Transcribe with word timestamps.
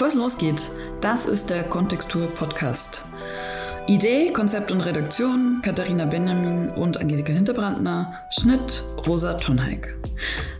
Bevor 0.00 0.08
es 0.08 0.14
losgeht, 0.14 0.70
das 1.02 1.26
ist 1.26 1.50
der 1.50 1.62
Kontextur 1.62 2.28
Podcast. 2.28 3.04
Idee, 3.86 4.32
Konzept 4.32 4.72
und 4.72 4.80
Redaktion 4.80 5.60
Katharina 5.62 6.06
Benjamin 6.06 6.70
und 6.70 6.98
Angelika 6.98 7.34
Hinterbrandner, 7.34 8.14
Schnitt 8.30 8.82
Rosa 9.06 9.34
Tonheik. 9.34 9.94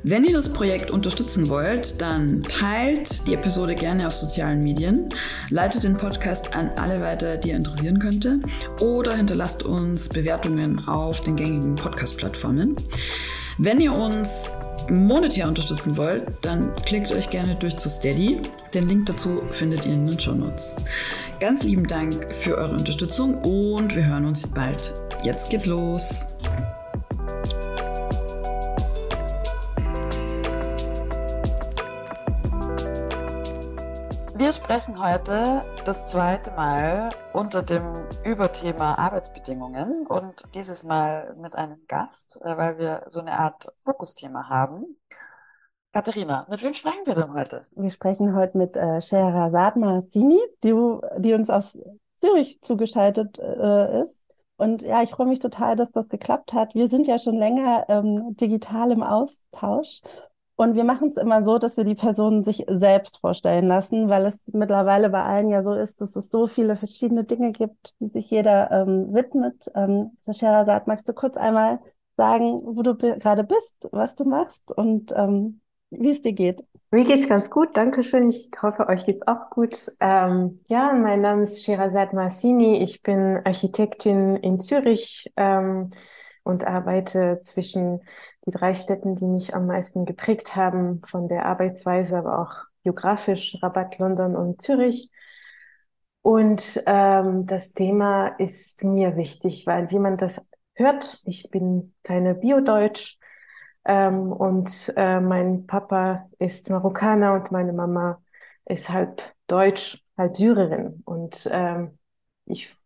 Wenn 0.02 0.26
ihr 0.26 0.34
das 0.34 0.52
Projekt 0.52 0.90
unterstützen 0.90 1.48
wollt, 1.48 2.02
dann 2.02 2.42
teilt 2.42 3.26
die 3.26 3.32
Episode 3.32 3.74
gerne 3.76 4.08
auf 4.08 4.14
sozialen 4.14 4.62
Medien, 4.62 5.08
leitet 5.48 5.84
den 5.84 5.96
Podcast 5.96 6.54
an 6.54 6.72
alle 6.76 7.00
weiter, 7.00 7.38
die 7.38 7.48
ihr 7.48 7.56
interessieren 7.56 7.98
könnte 7.98 8.40
oder 8.82 9.16
hinterlasst 9.16 9.62
uns 9.62 10.10
Bewertungen 10.10 10.86
auf 10.86 11.22
den 11.22 11.36
gängigen 11.36 11.76
Podcast-Plattformen. 11.76 12.76
Wenn 13.56 13.80
ihr 13.80 13.94
uns 13.94 14.52
monetär 14.90 15.48
unterstützen 15.48 15.96
wollt, 15.96 16.24
dann 16.42 16.74
klickt 16.84 17.12
euch 17.12 17.30
gerne 17.30 17.54
durch 17.54 17.76
zu 17.76 17.88
Steady. 17.88 18.40
Den 18.74 18.88
Link 18.88 19.06
dazu 19.06 19.42
findet 19.50 19.86
ihr 19.86 19.92
in 19.92 20.06
den 20.06 20.18
Show 20.18 20.34
Notes. 20.34 20.76
Ganz 21.40 21.62
lieben 21.62 21.86
Dank 21.86 22.32
für 22.32 22.56
eure 22.56 22.74
Unterstützung 22.74 23.34
und 23.42 23.94
wir 23.94 24.06
hören 24.06 24.26
uns 24.26 24.46
bald. 24.46 24.92
Jetzt 25.22 25.50
geht's 25.50 25.66
los. 25.66 26.26
Wir 34.40 34.52
sprechen 34.52 34.98
heute 34.98 35.62
das 35.84 36.06
zweite 36.06 36.50
Mal 36.52 37.10
unter 37.34 37.62
dem 37.62 38.06
Überthema 38.24 38.94
Arbeitsbedingungen 38.94 40.06
und 40.06 40.46
dieses 40.54 40.82
Mal 40.82 41.36
mit 41.36 41.56
einem 41.56 41.84
Gast, 41.86 42.40
äh, 42.42 42.56
weil 42.56 42.78
wir 42.78 43.02
so 43.06 43.20
eine 43.20 43.38
Art 43.38 43.70
Fokusthema 43.76 44.48
haben. 44.48 44.96
Katharina, 45.92 46.46
mit 46.48 46.62
wem 46.62 46.72
sprechen 46.72 47.04
wir 47.04 47.16
denn 47.16 47.34
heute? 47.34 47.60
Wir 47.76 47.90
sprechen 47.90 48.34
heute 48.34 48.56
mit 48.56 48.78
äh, 48.78 49.02
Scheherazad 49.02 49.76
Massini, 49.76 50.40
die, 50.64 50.72
die 51.18 51.34
uns 51.34 51.50
aus 51.50 51.78
Zürich 52.16 52.62
zugeschaltet 52.62 53.38
äh, 53.38 54.04
ist. 54.04 54.16
Und 54.56 54.80
ja, 54.80 55.02
ich 55.02 55.10
freue 55.10 55.26
mich 55.26 55.40
total, 55.40 55.76
dass 55.76 55.92
das 55.92 56.08
geklappt 56.08 56.54
hat. 56.54 56.74
Wir 56.74 56.88
sind 56.88 57.06
ja 57.06 57.18
schon 57.18 57.36
länger 57.36 57.84
ähm, 57.90 58.34
digital 58.38 58.90
im 58.90 59.02
Austausch. 59.02 60.00
Und 60.60 60.74
wir 60.74 60.84
machen 60.84 61.08
es 61.08 61.16
immer 61.16 61.42
so, 61.42 61.56
dass 61.56 61.78
wir 61.78 61.84
die 61.84 61.94
Personen 61.94 62.44
sich 62.44 62.66
selbst 62.68 63.16
vorstellen 63.16 63.66
lassen, 63.66 64.10
weil 64.10 64.26
es 64.26 64.46
mittlerweile 64.52 65.08
bei 65.08 65.22
allen 65.22 65.48
ja 65.48 65.62
so 65.62 65.72
ist, 65.72 66.02
dass 66.02 66.16
es 66.16 66.30
so 66.30 66.48
viele 66.48 66.76
verschiedene 66.76 67.24
Dinge 67.24 67.52
gibt, 67.52 67.94
die 67.98 68.10
sich 68.10 68.30
jeder 68.30 68.70
ähm, 68.70 69.08
widmet. 69.14 69.70
Ähm, 69.74 70.18
Scheherazad, 70.30 70.86
magst 70.86 71.08
du 71.08 71.14
kurz 71.14 71.38
einmal 71.38 71.78
sagen, 72.18 72.60
wo 72.62 72.82
du 72.82 72.94
gerade 72.94 73.42
bist, 73.42 73.88
was 73.90 74.16
du 74.16 74.24
machst 74.24 74.70
und 74.70 75.14
ähm, 75.16 75.62
wie 75.88 76.10
es 76.10 76.20
dir 76.20 76.34
geht. 76.34 76.62
Mir 76.90 77.04
geht's 77.04 77.26
ganz 77.26 77.48
gut, 77.48 77.74
danke 77.78 78.02
schön. 78.02 78.28
Ich 78.28 78.50
hoffe, 78.60 78.86
euch 78.86 79.06
geht's 79.06 79.26
auch 79.26 79.48
gut. 79.48 79.90
Ähm, 79.98 80.58
ja, 80.68 80.92
mein 80.92 81.22
Name 81.22 81.44
ist 81.44 81.64
Sherazad 81.64 82.12
Massini. 82.12 82.82
Ich 82.82 83.02
bin 83.02 83.40
Architektin 83.46 84.36
in 84.36 84.58
Zürich 84.58 85.32
ähm, 85.36 85.88
und 86.42 86.64
arbeite 86.64 87.38
zwischen 87.40 88.00
die 88.46 88.50
drei 88.50 88.74
Städten, 88.74 89.16
die 89.16 89.26
mich 89.26 89.54
am 89.54 89.66
meisten 89.66 90.04
geprägt 90.04 90.56
haben, 90.56 91.02
von 91.04 91.28
der 91.28 91.46
Arbeitsweise, 91.46 92.18
aber 92.18 92.40
auch 92.40 92.54
geografisch, 92.82 93.58
Rabat, 93.62 93.98
London 93.98 94.36
und 94.36 94.62
Zürich. 94.62 95.10
Und 96.22 96.82
ähm, 96.86 97.46
das 97.46 97.72
Thema 97.72 98.28
ist 98.38 98.84
mir 98.84 99.16
wichtig, 99.16 99.66
weil 99.66 99.90
wie 99.90 99.98
man 99.98 100.16
das 100.16 100.46
hört, 100.74 101.22
ich 101.24 101.50
bin 101.50 101.94
keine 102.02 102.34
Biodeutsch, 102.34 103.18
ähm, 103.84 104.32
und 104.32 104.92
äh, 104.96 105.20
mein 105.20 105.66
Papa 105.66 106.28
ist 106.38 106.70
Marokkaner 106.70 107.34
und 107.34 107.50
meine 107.50 107.72
Mama 107.72 108.22
ist 108.66 108.90
halb 108.90 109.22
Deutsch, 109.46 110.04
halb 110.18 110.36
Syrerin. 110.36 111.02
Und 111.04 111.48
ähm, 111.52 111.98
ich 112.46 112.76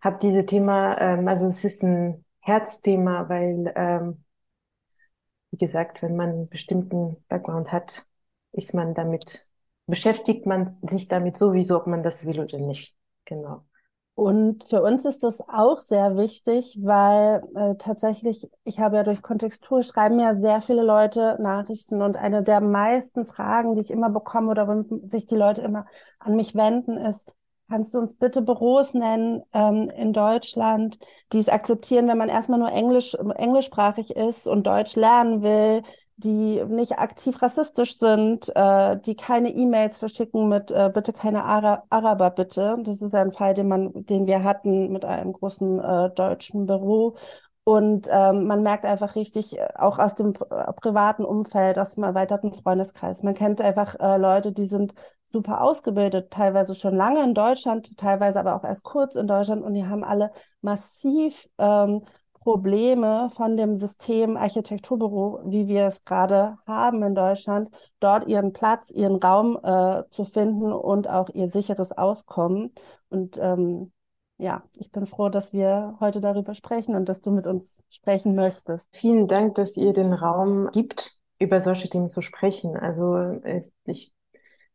habe 0.00 0.18
dieses 0.20 0.46
Thema, 0.46 0.98
ähm, 1.00 1.28
also 1.28 1.46
es 1.46 1.64
ist 1.64 1.82
ein 1.82 2.23
Herzthema, 2.44 3.28
weil, 3.28 3.72
ähm, 3.76 4.24
wie 5.50 5.56
gesagt, 5.58 6.02
wenn 6.02 6.16
man 6.16 6.30
einen 6.30 6.48
bestimmten 6.48 7.16
Background 7.28 7.72
hat, 7.72 8.06
ist 8.52 8.74
man 8.74 8.94
damit, 8.94 9.48
beschäftigt 9.86 10.46
man 10.46 10.76
sich 10.82 11.08
damit 11.08 11.36
sowieso, 11.36 11.76
ob 11.76 11.86
man 11.86 12.02
das 12.02 12.26
will 12.26 12.40
oder 12.40 12.58
nicht. 12.58 12.96
Genau. 13.24 13.64
Und 14.16 14.62
für 14.64 14.80
uns 14.82 15.04
ist 15.04 15.24
das 15.24 15.40
auch 15.48 15.80
sehr 15.80 16.16
wichtig, 16.16 16.78
weil 16.82 17.42
äh, 17.56 17.74
tatsächlich, 17.76 18.48
ich 18.62 18.78
habe 18.78 18.96
ja 18.96 19.02
durch 19.02 19.22
Kontextur 19.22 19.82
schreiben 19.82 20.20
ja 20.20 20.36
sehr 20.36 20.62
viele 20.62 20.84
Leute 20.84 21.36
Nachrichten 21.40 22.00
und 22.00 22.16
eine 22.16 22.44
der 22.44 22.60
meisten 22.60 23.26
Fragen, 23.26 23.74
die 23.74 23.82
ich 23.82 23.90
immer 23.90 24.10
bekomme 24.10 24.50
oder 24.52 24.68
wenn 24.68 25.08
sich 25.08 25.26
die 25.26 25.34
Leute 25.34 25.62
immer 25.62 25.86
an 26.20 26.36
mich 26.36 26.54
wenden, 26.54 26.96
ist, 26.96 27.24
kannst 27.68 27.94
du 27.94 27.98
uns 27.98 28.14
bitte 28.14 28.42
Büros 28.42 28.94
nennen 28.94 29.42
ähm, 29.52 29.90
in 29.96 30.12
Deutschland, 30.12 30.98
die 31.32 31.38
es 31.38 31.48
akzeptieren, 31.48 32.08
wenn 32.08 32.18
man 32.18 32.28
erstmal 32.28 32.58
nur 32.58 32.72
Englisch, 32.72 33.14
englischsprachig 33.14 34.10
ist 34.10 34.46
und 34.46 34.66
Deutsch 34.66 34.96
lernen 34.96 35.42
will, 35.42 35.82
die 36.16 36.62
nicht 36.68 36.98
aktiv 36.98 37.40
rassistisch 37.42 37.98
sind, 37.98 38.54
äh, 38.54 38.96
die 39.00 39.16
keine 39.16 39.50
E-Mails 39.50 39.98
verschicken 39.98 40.48
mit 40.48 40.70
äh, 40.70 40.90
bitte 40.92 41.12
keine 41.12 41.44
Ara 41.44 41.84
Araber 41.90 42.30
bitte. 42.30 42.76
Das 42.82 43.02
ist 43.02 43.14
ein 43.14 43.32
Fall, 43.32 43.54
den 43.54 43.68
man, 43.68 43.90
den 44.06 44.26
wir 44.26 44.44
hatten 44.44 44.92
mit 44.92 45.04
einem 45.04 45.32
großen 45.32 45.80
äh, 45.80 46.10
deutschen 46.10 46.66
Büro. 46.66 47.16
Und 47.64 48.08
ähm, 48.10 48.46
man 48.46 48.62
merkt 48.62 48.84
einfach 48.84 49.16
richtig, 49.16 49.58
äh, 49.58 49.68
auch 49.76 49.98
aus 49.98 50.14
dem 50.14 50.34
privaten 50.34 51.24
Umfeld, 51.24 51.78
aus 51.78 51.94
dem 51.94 52.04
erweiterten 52.04 52.52
Freundeskreis, 52.52 53.22
man 53.22 53.34
kennt 53.34 53.60
einfach 53.62 53.96
äh, 53.98 54.18
Leute, 54.18 54.52
die 54.52 54.66
sind 54.66 54.94
super 55.34 55.60
ausgebildet, 55.60 56.30
teilweise 56.30 56.74
schon 56.76 56.94
lange 56.94 57.22
in 57.24 57.34
Deutschland, 57.34 57.96
teilweise 57.98 58.38
aber 58.38 58.54
auch 58.54 58.64
erst 58.64 58.84
kurz 58.84 59.16
in 59.16 59.26
Deutschland 59.26 59.64
und 59.64 59.74
die 59.74 59.84
haben 59.84 60.04
alle 60.04 60.30
massiv 60.62 61.48
ähm, 61.58 62.02
Probleme 62.34 63.30
von 63.34 63.56
dem 63.56 63.76
System 63.76 64.36
Architekturbüro, 64.36 65.40
wie 65.46 65.66
wir 65.66 65.86
es 65.86 66.04
gerade 66.04 66.56
haben 66.66 67.02
in 67.02 67.14
Deutschland, 67.14 67.70
dort 68.00 68.28
ihren 68.28 68.52
Platz, 68.52 68.90
ihren 68.90 69.16
Raum 69.16 69.58
äh, 69.62 70.04
zu 70.10 70.24
finden 70.24 70.72
und 70.72 71.08
auch 71.08 71.30
ihr 71.30 71.48
sicheres 71.50 71.90
Auskommen. 71.92 72.72
Und 73.08 73.38
ähm, 73.40 73.92
ja, 74.38 74.62
ich 74.76 74.92
bin 74.92 75.06
froh, 75.06 75.30
dass 75.30 75.52
wir 75.52 75.96
heute 76.00 76.20
darüber 76.20 76.54
sprechen 76.54 76.94
und 76.94 77.08
dass 77.08 77.22
du 77.22 77.30
mit 77.32 77.46
uns 77.46 77.82
sprechen 77.88 78.34
möchtest. 78.36 78.94
Vielen 78.94 79.26
Dank, 79.26 79.56
dass 79.56 79.76
ihr 79.76 79.92
den 79.92 80.12
Raum 80.12 80.68
gibt, 80.72 81.18
über 81.38 81.60
solche 81.60 81.88
Themen 81.88 82.10
zu 82.10 82.22
sprechen. 82.22 82.76
Also 82.76 83.16
äh, 83.16 83.62
ich 83.84 84.12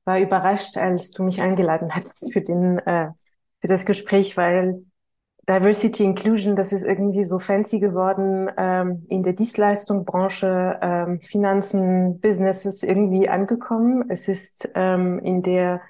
war 0.10 0.20
überrascht, 0.20 0.76
als 0.76 1.12
du 1.12 1.24
mich 1.24 1.40
eingeladen 1.40 1.96
hattest 1.96 2.34
für 2.34 2.42
den 2.42 2.80
äh, 2.80 3.10
für 3.62 3.68
das 3.68 3.86
Gespräch, 3.86 4.38
weil 4.38 4.84
Diversity 5.48 6.04
Inclusion, 6.04 6.56
das 6.56 6.72
ist 6.72 6.84
irgendwie 6.84 7.24
so 7.24 7.40
fancy 7.40 7.80
geworden 7.80 8.50
ähm, 8.58 9.06
in 9.10 9.22
der 9.24 9.34
Dienstleistungsbranche, 9.34 10.80
ähm, 10.82 11.22
Finanzen, 11.22 12.20
Businesses 12.20 12.84
irgendwie 12.84 13.30
angekommen. 13.30 14.10
Es 14.10 14.28
ist 14.28 14.70
ähm, 14.76 15.20
in 15.20 15.44
der 15.44 15.82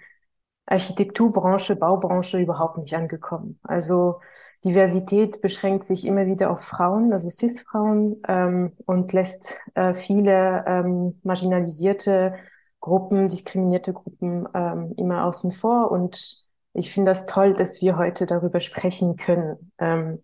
Architekturbranche, 0.65 1.75
Baubranche 1.75 2.39
überhaupt 2.39 2.77
nicht 2.77 2.93
angekommen. 2.93 3.59
Also 3.63 4.19
Diversität 4.65 5.41
beschränkt 5.41 5.85
sich 5.85 6.05
immer 6.05 6.25
wieder 6.25 6.51
auf 6.51 6.61
Frauen, 6.61 7.13
also 7.13 7.29
CIS-Frauen, 7.29 8.17
ähm, 8.27 8.73
und 8.85 9.13
lässt 9.13 9.59
äh, 9.75 9.93
viele 9.93 10.65
ähm, 10.67 11.19
marginalisierte 11.23 12.35
Gruppen, 12.79 13.27
diskriminierte 13.27 13.93
Gruppen 13.93 14.47
ähm, 14.53 14.93
immer 14.97 15.25
außen 15.25 15.51
vor 15.51 15.91
und 15.91 16.47
ich 16.73 16.91
finde 16.93 17.11
das 17.11 17.25
toll, 17.25 17.53
dass 17.53 17.81
wir 17.81 17.97
heute 17.97 18.25
darüber 18.25 18.59
sprechen 18.59 19.15
können. 19.15 19.71
Ähm, 19.79 20.23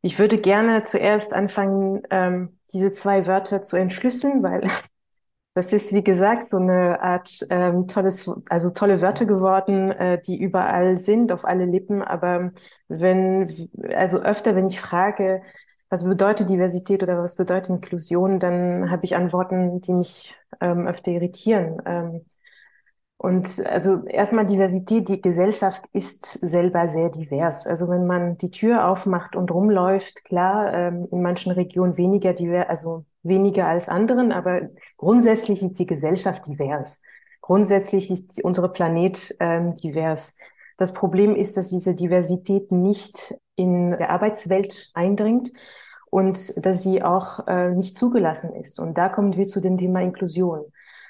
ich 0.00 0.18
würde 0.18 0.38
gerne 0.38 0.84
zuerst 0.84 1.34
anfangen, 1.34 2.02
ähm, 2.10 2.58
diese 2.72 2.92
zwei 2.92 3.26
Wörter 3.26 3.62
zu 3.62 3.76
entschlüsseln, 3.76 4.42
weil 4.42 4.68
das 5.54 5.72
ist, 5.72 5.92
wie 5.92 6.04
gesagt, 6.04 6.48
so 6.48 6.58
eine 6.58 7.02
Art 7.02 7.40
ähm, 7.50 7.88
tolles, 7.88 8.30
also 8.48 8.70
tolle 8.70 9.00
Wörter 9.00 9.26
geworden, 9.26 9.90
äh, 9.90 10.20
die 10.20 10.40
überall 10.40 10.98
sind, 10.98 11.32
auf 11.32 11.44
alle 11.44 11.64
Lippen. 11.64 12.02
Aber 12.02 12.52
wenn, 12.88 13.70
also 13.94 14.18
öfter, 14.18 14.54
wenn 14.54 14.66
ich 14.66 14.80
frage, 14.80 15.42
was 15.88 16.04
bedeutet 16.04 16.48
Diversität 16.50 17.02
oder 17.02 17.22
was 17.22 17.36
bedeutet 17.36 17.70
Inklusion, 17.70 18.38
dann 18.38 18.90
habe 18.90 19.04
ich 19.04 19.16
Antworten, 19.16 19.80
die 19.80 19.94
mich 19.94 20.36
ähm, 20.60 20.86
öfter 20.86 21.12
irritieren. 21.12 21.80
Ähm, 21.86 22.24
und 23.18 23.64
also 23.66 24.04
erstmal 24.04 24.46
Diversität, 24.46 25.08
die 25.08 25.22
Gesellschaft 25.22 25.82
ist 25.92 26.24
selber 26.24 26.88
sehr 26.88 27.08
divers. 27.08 27.66
Also 27.66 27.88
wenn 27.88 28.06
man 28.06 28.36
die 28.36 28.50
Tür 28.50 28.88
aufmacht 28.88 29.36
und 29.36 29.50
rumläuft, 29.50 30.24
klar, 30.24 30.72
ähm, 30.74 31.08
in 31.10 31.22
manchen 31.22 31.52
Regionen 31.52 31.96
weniger 31.96 32.34
divers, 32.34 32.68
also 32.68 33.04
weniger 33.22 33.68
als 33.68 33.88
anderen, 33.88 34.32
aber 34.32 34.68
grundsätzlich 34.98 35.62
ist 35.62 35.78
die 35.78 35.86
Gesellschaft 35.86 36.46
divers. 36.46 37.02
Grundsätzlich 37.40 38.10
ist 38.10 38.42
unsere 38.44 38.70
Planet 38.70 39.34
ähm, 39.40 39.76
divers. 39.76 40.36
Das 40.76 40.92
Problem 40.92 41.34
ist, 41.34 41.56
dass 41.56 41.70
diese 41.70 41.94
Diversität 41.94 42.70
nicht 42.72 43.34
in 43.56 43.90
der 43.92 44.10
Arbeitswelt 44.10 44.90
eindringt 44.94 45.52
und 46.10 46.64
dass 46.64 46.82
sie 46.82 47.02
auch 47.02 47.46
äh, 47.48 47.70
nicht 47.70 47.96
zugelassen 47.96 48.54
ist. 48.54 48.78
Und 48.80 48.98
da 48.98 49.08
kommen 49.08 49.36
wir 49.36 49.46
zu 49.46 49.60
dem 49.60 49.78
Thema 49.78 50.00
Inklusion. 50.02 50.64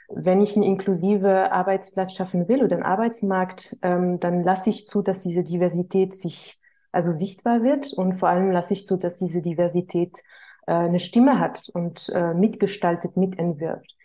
wenn 0.09 0.41
ich 0.41 0.57
eine 0.57 0.67
inklusive 0.67 1.51
Arbeitsplatz 1.53 2.15
schaffen 2.15 2.49
will 2.49 2.63
oder 2.63 2.77
einen 2.77 2.85
Arbeitsmarkt, 2.85 3.77
ähm, 3.83 4.21
dann 4.21 4.43
lasse 4.45 4.71
ich 4.71 4.87
zu, 4.87 5.03
dass 5.03 5.23
diese 5.23 5.43
Diversität 5.43 6.15
sich 6.15 6.61
also 6.93 7.13
sichtbar 7.13 7.63
wird 7.63 7.93
und 7.93 8.15
vor 8.15 8.29
allem 8.29 8.51
lasse 8.53 8.75
ich 8.75 8.87
zu, 8.87 8.97
dass 8.97 9.19
diese 9.19 9.43
Diversität 9.43 10.23
äh, 10.67 10.73
eine 10.73 10.99
Stimme 11.01 11.39
hat 11.41 11.69
und 11.75 12.09
äh, 12.15 12.35
mitgestaltet, 12.35 13.17
mitentwirft. 13.17 13.97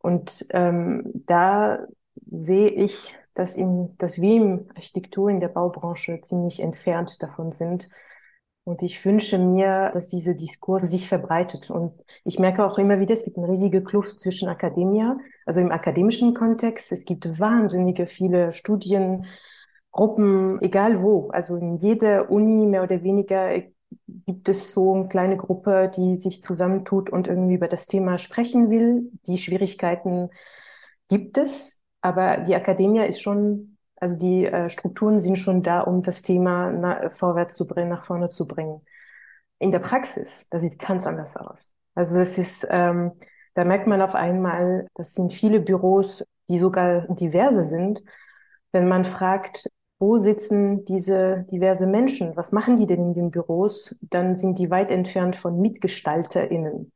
Und 0.00 0.46
ähm, 0.50 1.04
da 1.26 1.86
sehe 2.30 2.68
ich, 2.68 3.14
dass, 3.34 3.56
in, 3.56 3.96
dass 3.98 4.20
wir 4.20 4.34
im 4.36 4.68
Architektur 4.74 5.30
in 5.30 5.40
der 5.40 5.48
Baubranche 5.48 6.20
ziemlich 6.22 6.60
entfernt 6.60 7.22
davon 7.22 7.52
sind. 7.52 7.88
Und 8.64 8.82
ich 8.82 9.04
wünsche 9.04 9.38
mir, 9.38 9.90
dass 9.92 10.08
diese 10.08 10.36
Diskurs 10.36 10.84
sich 10.88 11.08
verbreitet. 11.08 11.70
Und 11.70 11.92
ich 12.24 12.38
merke 12.38 12.64
auch 12.64 12.78
immer 12.78 13.00
wieder, 13.00 13.12
es 13.12 13.24
gibt 13.24 13.36
eine 13.36 13.48
riesige 13.48 13.82
Kluft 13.82 14.20
zwischen 14.20 14.48
Akademia, 14.48 15.18
also 15.46 15.60
im 15.60 15.72
akademischen 15.72 16.32
Kontext. 16.34 16.92
Es 16.92 17.04
gibt 17.04 17.40
wahnsinnige 17.40 18.06
viele 18.06 18.52
Studien, 18.52 19.26
Gruppen, 19.90 20.60
egal 20.62 21.02
wo. 21.02 21.28
Also 21.30 21.56
in 21.56 21.76
jeder 21.76 22.30
Uni 22.30 22.66
mehr 22.66 22.82
oder 22.82 23.02
weniger 23.02 23.50
gibt 24.26 24.48
es 24.48 24.72
so 24.72 24.94
eine 24.94 25.08
kleine 25.08 25.36
Gruppe, 25.36 25.90
die 25.94 26.16
sich 26.16 26.42
zusammentut 26.42 27.10
und 27.10 27.28
irgendwie 27.28 27.54
über 27.54 27.68
das 27.68 27.86
Thema 27.86 28.16
sprechen 28.18 28.70
will. 28.70 29.10
Die 29.26 29.36
Schwierigkeiten 29.38 30.30
gibt 31.08 31.36
es, 31.36 31.81
aber 32.02 32.38
die 32.38 32.54
Akademie 32.54 33.06
ist 33.06 33.22
schon, 33.22 33.78
also 33.96 34.18
die 34.18 34.46
äh, 34.46 34.68
Strukturen 34.68 35.20
sind 35.20 35.38
schon 35.38 35.62
da, 35.62 35.80
um 35.80 36.02
das 36.02 36.22
Thema 36.22 36.70
na, 36.70 37.08
vorwärts 37.08 37.56
zu 37.56 37.66
bringen, 37.66 37.88
nach 37.90 38.04
vorne 38.04 38.28
zu 38.28 38.46
bringen. 38.46 38.82
In 39.58 39.72
der 39.72 39.78
Praxis, 39.78 40.48
das 40.50 40.62
sieht 40.62 40.78
ganz 40.78 41.06
anders 41.06 41.36
aus. 41.36 41.74
Also 41.94 42.18
es 42.18 42.38
ist, 42.38 42.66
ähm, 42.70 43.12
da 43.54 43.64
merkt 43.64 43.86
man 43.86 44.02
auf 44.02 44.14
einmal, 44.14 44.88
das 44.94 45.14
sind 45.14 45.32
viele 45.32 45.60
Büros, 45.60 46.24
die 46.48 46.58
sogar 46.58 47.06
diverse 47.14 47.62
sind. 47.64 48.02
Wenn 48.72 48.88
man 48.88 49.04
fragt, 49.04 49.68
wo 49.98 50.18
sitzen 50.18 50.84
diese 50.84 51.46
diverse 51.50 51.86
Menschen? 51.86 52.36
Was 52.36 52.50
machen 52.50 52.76
die 52.76 52.86
denn 52.86 53.00
in 53.00 53.14
den 53.14 53.30
Büros? 53.30 53.96
Dann 54.02 54.34
sind 54.34 54.58
die 54.58 54.70
weit 54.70 54.90
entfernt 54.90 55.36
von 55.36 55.60
MitgestalterInnen. 55.60 56.91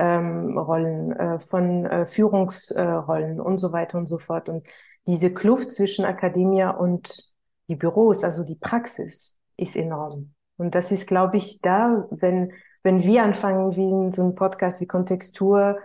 Ähm, 0.00 0.56
Rollen, 0.56 1.12
äh, 1.12 1.40
von 1.40 1.84
äh, 1.84 2.06
Führungsrollen 2.06 3.36
äh, 3.38 3.40
und 3.42 3.58
so 3.58 3.72
weiter 3.72 3.98
und 3.98 4.06
so 4.06 4.18
fort. 4.18 4.48
Und 4.48 4.66
diese 5.06 5.34
Kluft 5.34 5.72
zwischen 5.72 6.06
Akademie 6.06 6.64
und 6.64 7.34
die 7.68 7.76
Büros, 7.76 8.24
also 8.24 8.44
die 8.44 8.54
Praxis, 8.54 9.38
ist 9.58 9.76
enorm. 9.76 10.32
Und 10.56 10.74
das 10.74 10.92
ist, 10.92 11.06
glaube 11.06 11.36
ich, 11.36 11.60
da, 11.60 12.06
wenn, 12.10 12.52
wenn 12.82 13.02
wir 13.02 13.22
anfangen, 13.24 13.76
wie 13.76 13.90
in 13.90 14.12
so 14.12 14.22
einem 14.22 14.34
Podcast 14.34 14.80
wie 14.80 14.86
Kontextur 14.86 15.78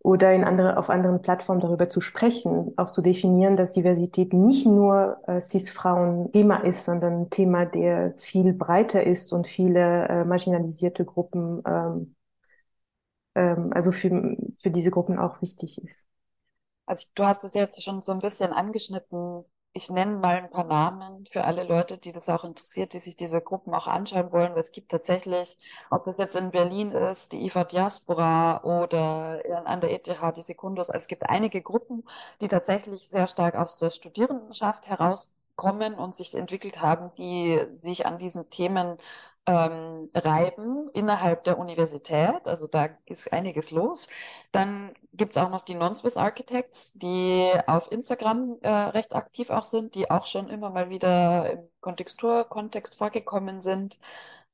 oder 0.00 0.32
in 0.32 0.44
andere, 0.44 0.76
auf 0.78 0.90
anderen 0.90 1.22
Plattformen 1.22 1.60
darüber 1.60 1.88
zu 1.88 2.00
sprechen, 2.00 2.72
auch 2.76 2.90
zu 2.90 3.02
definieren, 3.02 3.56
dass 3.56 3.72
Diversität 3.72 4.32
nicht 4.32 4.66
nur 4.66 5.18
äh, 5.26 5.40
CIS-Frauen 5.40 6.30
Thema 6.32 6.56
ist, 6.58 6.84
sondern 6.84 7.22
ein 7.22 7.30
Thema, 7.30 7.64
der 7.64 8.14
viel 8.18 8.52
breiter 8.52 9.06
ist 9.06 9.32
und 9.32 9.46
viele 9.46 10.08
äh, 10.08 10.24
marginalisierte 10.24 11.04
Gruppen, 11.04 11.62
ähm, 11.66 12.15
ähm, 13.36 13.70
also 13.72 13.92
für, 13.92 14.36
für 14.58 14.70
diese 14.70 14.90
Gruppen 14.90 15.18
auch 15.18 15.42
wichtig 15.42 15.82
ist. 15.84 16.08
Also 16.86 17.08
du 17.14 17.24
hast 17.24 17.44
es 17.44 17.54
jetzt 17.54 17.82
schon 17.82 18.02
so 18.02 18.12
ein 18.12 18.20
bisschen 18.20 18.52
angeschnitten, 18.52 19.44
ich 19.72 19.90
nenne 19.90 20.16
mal 20.16 20.36
ein 20.36 20.50
paar 20.50 20.64
Namen 20.64 21.26
für 21.26 21.44
alle 21.44 21.62
Leute, 21.64 21.98
die 21.98 22.10
das 22.12 22.30
auch 22.30 22.44
interessiert, 22.44 22.94
die 22.94 22.98
sich 22.98 23.14
diese 23.14 23.42
Gruppen 23.42 23.74
auch 23.74 23.86
anschauen 23.86 24.32
wollen. 24.32 24.56
Es 24.56 24.72
gibt 24.72 24.90
tatsächlich, 24.90 25.58
ob 25.90 26.06
es 26.06 26.16
jetzt 26.16 26.34
in 26.34 26.50
Berlin 26.50 26.92
ist, 26.92 27.32
die 27.32 27.44
IFA 27.44 27.64
Diaspora 27.64 28.64
oder 28.64 29.42
an 29.66 29.82
der 29.82 29.92
ETH, 29.92 30.08
die 30.36 30.42
Secundus, 30.42 30.88
es 30.88 31.08
gibt 31.08 31.28
einige 31.28 31.60
Gruppen, 31.60 32.04
die 32.40 32.48
tatsächlich 32.48 33.06
sehr 33.08 33.26
stark 33.26 33.54
aus 33.54 33.78
der 33.78 33.90
Studierendenschaft 33.90 34.88
herauskommen 34.88 35.94
und 35.94 36.14
sich 36.14 36.34
entwickelt 36.34 36.80
haben, 36.80 37.12
die 37.18 37.60
sich 37.74 38.06
an 38.06 38.18
diesen 38.18 38.48
Themen 38.48 38.96
ähm, 39.46 40.10
reiben 40.14 40.90
innerhalb 40.92 41.44
der 41.44 41.58
Universität. 41.58 42.46
Also 42.48 42.66
da 42.66 42.88
ist 43.06 43.32
einiges 43.32 43.70
los. 43.70 44.08
Dann 44.52 44.92
gibt 45.12 45.36
es 45.36 45.42
auch 45.42 45.50
noch 45.50 45.62
die 45.64 45.74
Non-Swiss 45.74 46.16
Architects, 46.16 46.92
die 46.94 47.52
auf 47.66 47.90
Instagram 47.92 48.58
äh, 48.62 48.68
recht 48.70 49.14
aktiv 49.14 49.50
auch 49.50 49.64
sind, 49.64 49.94
die 49.94 50.10
auch 50.10 50.26
schon 50.26 50.48
immer 50.48 50.70
mal 50.70 50.90
wieder 50.90 51.50
im 51.52 51.68
Kontextur-Kontext 51.80 52.94
vorgekommen 52.96 53.60
sind. 53.60 53.98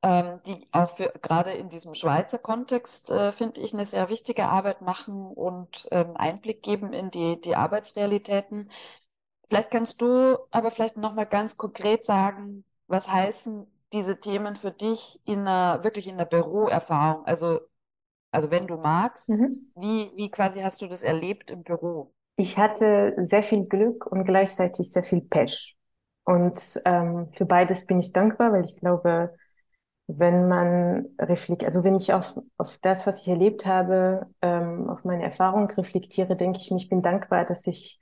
Ähm, 0.04 0.40
die 0.46 0.66
auch 0.72 0.88
für, 0.90 1.12
gerade 1.22 1.52
in 1.52 1.68
diesem 1.68 1.94
Schweizer 1.94 2.38
Kontext, 2.38 3.10
äh, 3.10 3.30
finde 3.32 3.60
ich, 3.60 3.72
eine 3.72 3.86
sehr 3.86 4.08
wichtige 4.08 4.46
Arbeit 4.46 4.80
machen 4.82 5.26
und 5.28 5.86
ähm, 5.92 6.16
Einblick 6.16 6.62
geben 6.62 6.92
in 6.92 7.10
die, 7.12 7.40
die 7.40 7.54
Arbeitsrealitäten. 7.54 8.68
Vielleicht 9.46 9.70
kannst 9.70 10.00
du 10.02 10.38
aber 10.50 10.70
vielleicht 10.70 10.96
nochmal 10.96 11.26
ganz 11.26 11.56
konkret 11.56 12.04
sagen, 12.04 12.64
was 12.88 13.10
heißen 13.10 13.66
diese 13.92 14.18
Themen 14.18 14.56
für 14.56 14.70
dich 14.70 15.20
in 15.24 15.40
einer, 15.40 15.84
wirklich 15.84 16.08
in 16.08 16.18
der 16.18 16.24
Büroerfahrung? 16.24 17.24
Also, 17.26 17.60
also 18.30 18.50
wenn 18.50 18.66
du 18.66 18.76
magst, 18.76 19.28
mhm. 19.28 19.70
wie, 19.76 20.10
wie 20.16 20.30
quasi 20.30 20.60
hast 20.60 20.82
du 20.82 20.88
das 20.88 21.02
erlebt 21.02 21.50
im 21.50 21.62
Büro? 21.62 22.12
Ich 22.36 22.56
hatte 22.56 23.14
sehr 23.18 23.42
viel 23.42 23.66
Glück 23.66 24.06
und 24.06 24.24
gleichzeitig 24.24 24.90
sehr 24.90 25.04
viel 25.04 25.20
Pech. 25.20 25.76
Und 26.24 26.80
ähm, 26.84 27.28
für 27.32 27.44
beides 27.44 27.86
bin 27.86 27.98
ich 27.98 28.12
dankbar, 28.12 28.52
weil 28.52 28.64
ich 28.64 28.80
glaube, 28.80 29.34
wenn 30.06 30.48
man 30.48 31.08
reflektiert, 31.18 31.68
also 31.68 31.84
wenn 31.84 31.96
ich 31.96 32.12
auf, 32.12 32.38
auf 32.56 32.78
das, 32.78 33.06
was 33.06 33.20
ich 33.20 33.28
erlebt 33.28 33.66
habe, 33.66 34.26
ähm, 34.40 34.88
auf 34.88 35.04
meine 35.04 35.24
Erfahrung 35.24 35.70
reflektiere, 35.70 36.36
denke 36.36 36.60
ich 36.60 36.70
ich 36.70 36.88
bin 36.88 37.02
dankbar, 37.02 37.44
dass 37.44 37.66
ich 37.66 38.00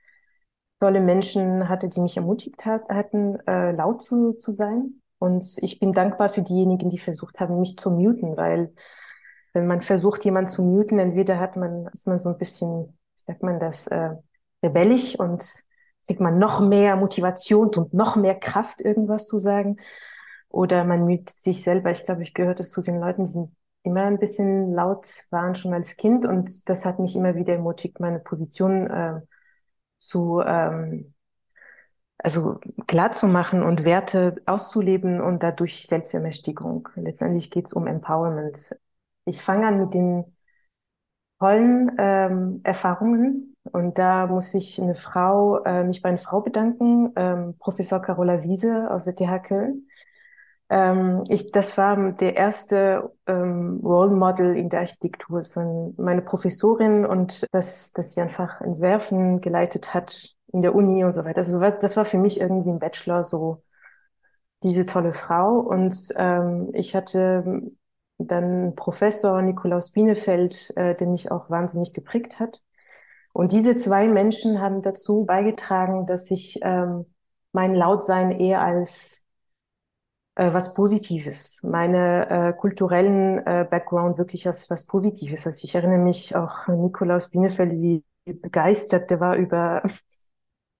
tolle 0.79 1.01
Menschen 1.01 1.67
hatte, 1.69 1.89
die 1.89 1.99
mich 1.99 2.17
ermutigt 2.17 2.65
hat, 2.65 2.87
hatten, 2.89 3.39
äh, 3.47 3.71
laut 3.71 4.01
zu, 4.01 4.33
zu 4.33 4.51
sein 4.51 5.00
und 5.21 5.45
ich 5.61 5.79
bin 5.79 5.91
dankbar 5.91 6.29
für 6.29 6.41
diejenigen, 6.41 6.89
die 6.89 6.97
versucht 6.97 7.39
haben, 7.39 7.59
mich 7.59 7.77
zu 7.77 7.91
muten, 7.91 8.37
weil 8.37 8.73
wenn 9.53 9.67
man 9.67 9.81
versucht, 9.81 10.25
jemanden 10.25 10.49
zu 10.49 10.63
muten, 10.63 10.97
entweder 10.97 11.39
hat 11.39 11.55
man, 11.57 11.87
ist 11.93 12.07
man 12.07 12.19
so 12.19 12.29
ein 12.29 12.39
bisschen, 12.39 12.97
wie 13.17 13.23
sagt 13.27 13.43
man 13.43 13.59
das, 13.59 13.85
äh, 13.85 14.15
rebellisch 14.63 15.19
und 15.19 15.43
kriegt 16.07 16.21
man 16.21 16.39
noch 16.39 16.59
mehr 16.59 16.95
Motivation 16.95 17.69
und 17.75 17.93
noch 17.93 18.15
mehr 18.15 18.33
Kraft, 18.33 18.81
irgendwas 18.81 19.27
zu 19.27 19.37
sagen. 19.37 19.77
Oder 20.49 20.85
man 20.85 21.05
müht 21.05 21.29
sich 21.29 21.63
selber. 21.63 21.91
Ich 21.91 22.03
glaube, 22.03 22.23
ich 22.23 22.33
gehörte 22.33 22.63
zu 22.63 22.81
den 22.81 22.99
Leuten, 22.99 23.25
die 23.25 23.47
immer 23.83 24.05
ein 24.05 24.17
bisschen 24.17 24.73
laut 24.73 25.27
waren, 25.29 25.53
schon 25.53 25.73
als 25.75 25.97
Kind. 25.97 26.25
Und 26.25 26.67
das 26.67 26.83
hat 26.83 26.97
mich 26.97 27.15
immer 27.15 27.35
wieder 27.35 27.53
ermutigt, 27.53 27.99
meine 27.99 28.19
Position 28.19 28.89
äh, 28.89 29.21
zu, 29.97 30.41
ähm, 30.43 31.13
also 32.23 32.59
klar 32.87 33.11
zu 33.11 33.27
machen 33.27 33.63
und 33.63 33.83
Werte 33.83 34.35
auszuleben 34.45 35.21
und 35.21 35.43
dadurch 35.43 35.87
Selbstermächtigung. 35.87 36.89
Letztendlich 36.95 37.49
geht 37.49 37.65
es 37.65 37.73
um 37.73 37.87
Empowerment. 37.87 38.75
Ich 39.25 39.41
fange 39.41 39.67
an 39.67 39.79
mit 39.79 39.93
den 39.93 40.25
tollen 41.39 41.91
ähm, 41.97 42.61
Erfahrungen 42.63 43.55
und 43.71 43.97
da 43.97 44.27
muss 44.27 44.53
ich 44.53 44.79
eine 44.81 44.95
Frau, 44.95 45.63
äh, 45.63 45.83
mich 45.83 46.01
bei 46.01 46.09
einer 46.09 46.17
Frau 46.17 46.41
bedanken, 46.41 47.11
ähm, 47.15 47.55
Professor 47.57 48.01
Carola 48.01 48.43
Wiese 48.43 48.89
aus 48.91 49.05
der 49.05 49.15
TH 49.15 49.39
Köln. 49.43 49.87
Ähm, 50.69 51.23
ich, 51.29 51.51
das 51.51 51.77
war 51.77 52.13
der 52.13 52.37
erste 52.37 53.11
ähm, 53.27 53.81
Role 53.83 54.11
Model 54.11 54.55
in 54.55 54.69
der 54.69 54.81
Architektur, 54.81 55.43
so 55.43 55.93
meine 55.97 56.21
Professorin 56.21 57.05
und 57.05 57.45
das, 57.51 57.91
das 57.93 58.13
sie 58.13 58.21
einfach 58.21 58.61
Entwerfen 58.61 59.41
geleitet 59.41 59.93
hat 59.93 60.35
in 60.53 60.61
der 60.61 60.75
Uni 60.75 61.03
und 61.03 61.13
so 61.13 61.23
weiter. 61.25 61.39
Also 61.39 61.59
das 61.59 61.97
war 61.97 62.05
für 62.05 62.17
mich 62.17 62.39
irgendwie 62.39 62.69
ein 62.69 62.79
Bachelor 62.79 63.23
so 63.23 63.63
diese 64.63 64.85
tolle 64.85 65.13
Frau. 65.13 65.59
Und 65.59 65.95
ähm, 66.17 66.69
ich 66.73 66.95
hatte 66.95 67.63
dann 68.17 68.75
Professor 68.75 69.41
Nikolaus 69.41 69.91
Bienefeld, 69.91 70.71
äh, 70.75 70.95
der 70.95 71.07
mich 71.07 71.31
auch 71.31 71.49
wahnsinnig 71.49 71.93
geprägt 71.93 72.39
hat. 72.39 72.61
Und 73.33 73.51
diese 73.53 73.75
zwei 73.77 74.07
Menschen 74.07 74.61
haben 74.61 74.81
dazu 74.81 75.25
beigetragen, 75.25 76.05
dass 76.05 76.29
ich 76.31 76.59
ähm, 76.61 77.05
mein 77.53 77.75
Lautsein 77.75 78.31
eher 78.31 78.61
als 78.61 79.25
äh, 80.35 80.53
was 80.53 80.73
Positives, 80.73 81.61
meine 81.63 82.29
äh, 82.29 82.53
kulturellen 82.53 83.39
äh, 83.45 83.65
Background 83.69 84.17
wirklich 84.17 84.47
als 84.47 84.69
was 84.69 84.85
Positives. 84.85 85.47
Also 85.47 85.65
ich 85.65 85.75
erinnere 85.75 85.99
mich 85.99 86.35
auch 86.35 86.67
Nikolaus 86.67 87.29
Bienefeld, 87.29 87.73
wie 87.73 88.03
begeistert 88.25 89.09
der 89.09 89.19
war 89.19 89.35
über 89.35 89.81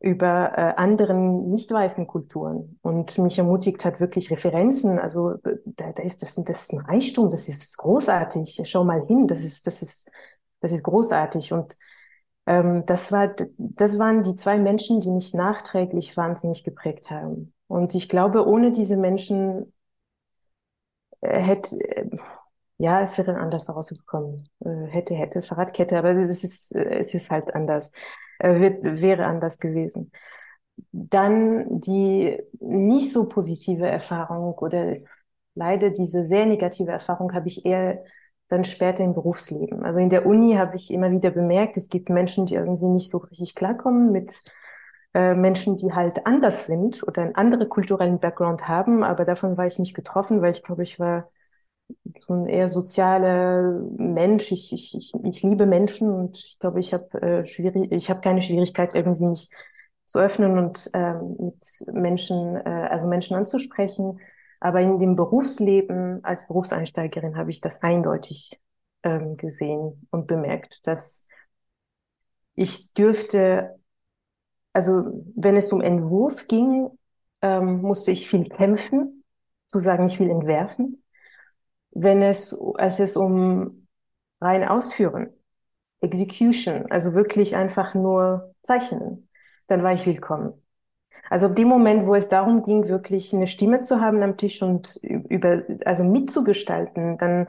über 0.02 0.52
äh, 0.58 0.74
anderen 0.78 1.46
nicht 1.46 1.72
weißen 1.72 2.08
Kulturen 2.08 2.80
und 2.82 3.18
mich 3.20 3.38
ermutigt 3.38 3.86
hat 3.86 4.00
wirklich 4.00 4.32
Referenzen. 4.32 5.00
Also 5.00 5.36
da, 5.44 5.92
da 5.92 6.04
ist 6.04 6.22
das, 6.24 6.36
das 6.36 6.64
ist 6.64 6.74
ein 6.74 6.80
Reichtum, 6.80 7.30
das 7.30 7.48
ist 7.48 7.78
großartig. 7.78 8.62
Schau 8.66 8.84
mal 8.84 9.06
hin, 9.06 9.28
das 9.28 9.44
ist 9.44 9.68
das 9.68 9.82
ist 9.82 10.10
das 10.60 10.72
ist 10.72 10.84
großartig 10.84 11.54
und 11.54 11.76
ähm, 12.48 12.84
das 12.88 13.12
war 13.12 13.36
das 13.58 14.00
waren 14.00 14.24
die 14.24 14.36
zwei 14.36 14.58
Menschen, 14.58 15.02
die 15.02 15.12
mich 15.12 15.34
nachträglich 15.36 16.18
wahnsinnig 16.18 16.64
geprägt 16.64 17.12
haben. 17.12 17.54
Und 17.68 17.96
ich 17.96 18.10
glaube, 18.10 18.48
ohne 18.48 18.72
diese 18.72 18.98
Menschen 18.98 19.72
äh, 21.22 21.40
hätte 21.40 21.78
ja, 22.82 23.02
es 23.02 23.16
wäre 23.18 23.38
anders 23.38 23.70
rausgekommen. 23.70 24.50
Äh, 24.66 24.88
hätte, 24.88 25.14
hätte, 25.14 25.44
Fahrradkette, 25.44 25.98
aber 25.98 26.12
es 26.12 26.44
ist, 26.44 26.76
es 26.76 27.14
ist 27.14 27.30
halt 27.30 27.54
anders. 27.54 27.92
Äh, 28.42 28.60
wird, 28.60 29.02
wäre 29.02 29.26
anders 29.26 29.60
gewesen. 29.60 30.12
Dann 30.92 31.80
die 31.82 32.40
nicht 32.60 33.12
so 33.12 33.30
positive 33.30 33.88
Erfahrung 33.88 34.56
oder 34.58 34.96
leider 35.54 35.92
diese 35.92 36.26
sehr 36.26 36.46
negative 36.48 36.92
Erfahrung 36.92 37.34
habe 37.34 37.48
ich 37.48 37.66
eher 37.66 38.04
dann 38.48 38.64
später 38.64 39.04
im 39.04 39.14
Berufsleben. 39.14 39.84
Also 39.84 40.00
in 40.00 40.10
der 40.10 40.26
Uni 40.26 40.56
habe 40.56 40.76
ich 40.76 40.92
immer 40.92 41.12
wieder 41.12 41.30
bemerkt, 41.32 41.78
es 41.78 41.90
gibt 41.90 42.10
Menschen, 42.10 42.46
die 42.48 42.56
irgendwie 42.56 42.90
nicht 42.90 43.12
so 43.12 43.20
richtig 43.20 43.54
klarkommen 43.54 44.12
mit 44.12 44.42
äh, 45.14 45.36
Menschen, 45.36 45.78
die 45.78 45.94
halt 45.94 46.26
anders 46.26 46.66
sind 46.66 47.04
oder 47.08 47.22
einen 47.22 47.36
anderen 47.36 47.70
kulturellen 47.70 48.20
Background 48.20 48.68
haben, 48.68 49.04
aber 49.04 49.24
davon 49.26 49.56
war 49.58 49.68
ich 49.68 49.78
nicht 49.78 49.94
getroffen, 49.94 50.42
weil 50.42 50.52
ich 50.52 50.64
glaube, 50.64 50.84
ich 50.84 51.00
war 51.00 51.30
so 52.20 52.34
ein 52.34 52.48
eher 52.48 52.68
sozialer 52.70 53.82
Mensch. 53.98 54.52
Ich, 54.52 54.74
ich, 54.74 54.96
ich, 54.96 55.14
ich 55.24 55.44
liebe 55.44 55.66
Menschen 55.66 56.10
und 56.12 56.38
ich 56.38 56.60
glaube, 56.60 56.80
ich 56.80 56.94
habe 56.94 57.22
äh, 57.22 57.46
schwierig, 57.48 57.92
ich 57.92 58.10
habe 58.10 58.22
keine 58.22 58.42
Schwierigkeit, 58.42 58.96
irgendwie 58.96 59.26
mich 59.26 59.50
zu 60.06 60.20
öffnen 60.20 60.58
und 60.58 60.90
ähm, 60.94 61.38
mit 61.40 61.94
Menschen, 61.94 62.56
äh, 62.58 62.88
also 62.90 63.08
Menschen 63.08 63.36
anzusprechen. 63.36 64.20
Aber 64.60 64.82
in 64.82 65.00
dem 65.00 65.16
Berufsleben 65.16 66.24
als 66.24 66.48
Berufseinsteigerin 66.48 67.36
habe 67.38 67.50
ich 67.50 67.62
das 67.62 67.82
eindeutig 67.82 68.60
ähm, 69.04 69.38
gesehen 69.38 70.08
und 70.12 70.28
bemerkt, 70.28 70.86
dass 70.88 71.28
ich 72.56 72.94
dürfte, 72.94 73.80
also 74.74 75.24
wenn 75.36 75.58
es 75.58 75.72
um 75.72 75.82
Entwurf 75.82 76.48
ging, 76.48 76.90
ähm, 77.42 77.82
musste 77.82 78.12
ich 78.12 78.30
viel 78.30 78.48
kämpfen, 78.50 79.24
zu 79.68 79.80
sagen, 79.80 80.06
ich 80.08 80.20
will 80.20 80.30
entwerfen. 80.30 81.01
Wenn 81.92 82.22
es, 82.22 82.58
als 82.76 83.00
es 83.00 83.18
um 83.18 83.88
rein 84.40 84.68
Ausführen, 84.68 85.30
Execution, 86.02 86.92
also 86.92 87.14
wirklich 87.14 87.56
einfach 87.56 87.94
nur 87.96 88.56
zeichnen, 88.64 89.30
dann 89.68 89.84
war 89.84 89.94
ich 89.94 90.06
willkommen. 90.08 90.54
Also 91.30 91.48
ab 91.48 91.56
dem 91.56 91.68
Moment, 91.68 92.06
wo 92.06 92.16
es 92.16 92.30
darum 92.30 92.64
ging, 92.64 92.88
wirklich 92.90 93.34
eine 93.34 93.48
Stimme 93.48 93.82
zu 93.82 94.02
haben 94.02 94.22
am 94.24 94.38
Tisch 94.38 94.62
und 94.62 94.98
über, 95.04 95.64
also 95.86 96.04
mitzugestalten, 96.04 97.18
dann 97.18 97.48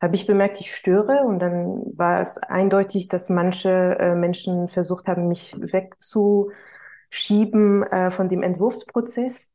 habe 0.00 0.16
ich 0.16 0.26
bemerkt, 0.26 0.60
ich 0.60 0.74
störe 0.74 1.22
und 1.24 1.38
dann 1.38 1.82
war 1.96 2.20
es 2.20 2.36
eindeutig, 2.38 3.08
dass 3.08 3.30
manche 3.30 3.70
äh, 3.98 4.14
Menschen 4.14 4.68
versucht 4.68 5.06
haben, 5.08 5.28
mich 5.28 5.56
wegzuschieben 5.58 6.52
äh, 7.84 8.10
von 8.10 8.28
dem 8.28 8.42
Entwurfsprozess. 8.42 9.52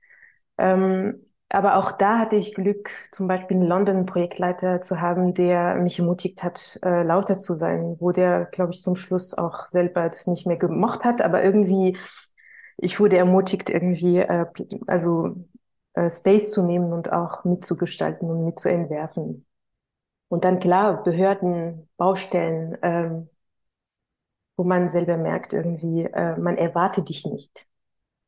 Ähm, 0.57 1.25
aber 1.51 1.75
auch 1.77 1.91
da 1.91 2.19
hatte 2.19 2.35
ich 2.37 2.55
Glück, 2.55 2.91
zum 3.11 3.27
Beispiel 3.27 3.57
in 3.57 3.63
London 3.63 3.97
einen 3.97 4.05
Projektleiter 4.05 4.81
zu 4.81 5.01
haben, 5.01 5.33
der 5.33 5.75
mich 5.75 5.99
ermutigt 5.99 6.43
hat, 6.43 6.79
äh, 6.83 7.03
lauter 7.03 7.37
zu 7.37 7.55
sein, 7.55 7.97
wo 7.99 8.11
der, 8.11 8.45
glaube 8.45 8.71
ich, 8.73 8.81
zum 8.81 8.95
Schluss 8.95 9.33
auch 9.33 9.67
selber 9.67 10.09
das 10.09 10.27
nicht 10.27 10.47
mehr 10.47 10.57
gemocht 10.57 11.03
hat, 11.03 11.21
aber 11.21 11.43
irgendwie 11.43 11.97
ich 12.77 12.99
wurde 12.99 13.17
ermutigt, 13.17 13.69
irgendwie 13.69 14.17
äh, 14.19 14.45
also 14.87 15.35
äh, 15.93 16.09
Space 16.09 16.51
zu 16.51 16.65
nehmen 16.65 16.93
und 16.93 17.11
auch 17.11 17.43
mitzugestalten 17.45 18.29
und 18.29 18.45
mitzuentwerfen. 18.45 19.45
Und 20.29 20.45
dann 20.45 20.59
klar, 20.59 21.03
Behörden, 21.03 21.89
Baustellen, 21.97 22.77
ähm, 22.83 23.29
wo 24.55 24.63
man 24.63 24.87
selber 24.89 25.17
merkt, 25.17 25.51
irgendwie, 25.53 26.03
äh, 26.03 26.37
man 26.37 26.55
erwartet 26.57 27.09
dich 27.09 27.25
nicht. 27.25 27.67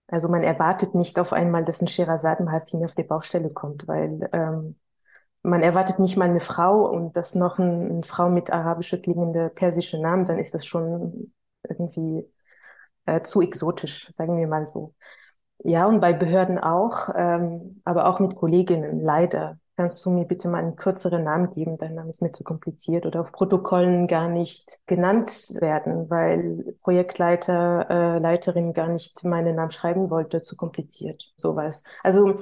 Also 0.07 0.27
man 0.27 0.43
erwartet 0.43 0.95
nicht 0.95 1.17
auf 1.19 1.33
einmal, 1.33 1.63
dass 1.65 1.81
ein 1.81 1.87
Sherazad 1.87 2.39
Hassin 2.39 2.85
auf 2.85 2.93
die 2.95 3.03
Baustelle 3.03 3.49
kommt, 3.49 3.87
weil 3.87 4.29
ähm, 4.33 4.75
man 5.43 5.63
erwartet 5.63 5.99
nicht 5.99 6.17
mal 6.17 6.29
eine 6.29 6.39
Frau 6.41 6.89
und 6.89 7.17
das 7.17 7.35
noch 7.35 7.59
ein, 7.59 7.91
eine 7.91 8.03
Frau 8.03 8.29
mit 8.29 8.51
arabischer 8.51 8.97
klingender 8.99 9.49
persischer 9.49 9.99
Namen, 9.99 10.25
dann 10.25 10.39
ist 10.39 10.53
das 10.53 10.65
schon 10.65 11.33
irgendwie 11.67 12.25
äh, 13.05 13.21
zu 13.21 13.41
exotisch, 13.41 14.09
sagen 14.11 14.37
wir 14.37 14.47
mal 14.47 14.65
so. 14.65 14.93
Ja, 15.59 15.87
und 15.87 16.01
bei 16.01 16.13
Behörden 16.13 16.59
auch, 16.59 17.09
ähm, 17.15 17.81
aber 17.85 18.07
auch 18.07 18.19
mit 18.19 18.35
Kolleginnen, 18.35 19.01
leider. 19.01 19.59
Kannst 19.75 20.05
du 20.05 20.11
mir 20.11 20.25
bitte 20.25 20.47
mal 20.49 20.59
einen 20.59 20.75
kürzeren 20.75 21.23
Namen 21.23 21.49
geben? 21.51 21.77
Dein 21.79 21.95
Name 21.95 22.11
ist 22.11 22.21
mir 22.21 22.31
zu 22.31 22.43
kompliziert 22.43 23.07
oder 23.07 23.21
auf 23.21 23.31
Protokollen 23.31 24.05
gar 24.05 24.29
nicht 24.29 24.79
genannt 24.85 25.51
werden, 25.59 26.09
weil 26.11 26.75
Projektleiter, 26.83 27.89
äh, 27.89 28.19
Leiterin 28.19 28.73
gar 28.73 28.87
nicht 28.87 29.23
meinen 29.23 29.55
Namen 29.55 29.71
schreiben 29.71 30.11
wollte, 30.11 30.43
zu 30.43 30.55
kompliziert, 30.57 31.33
sowas. 31.35 31.83
Also 32.03 32.35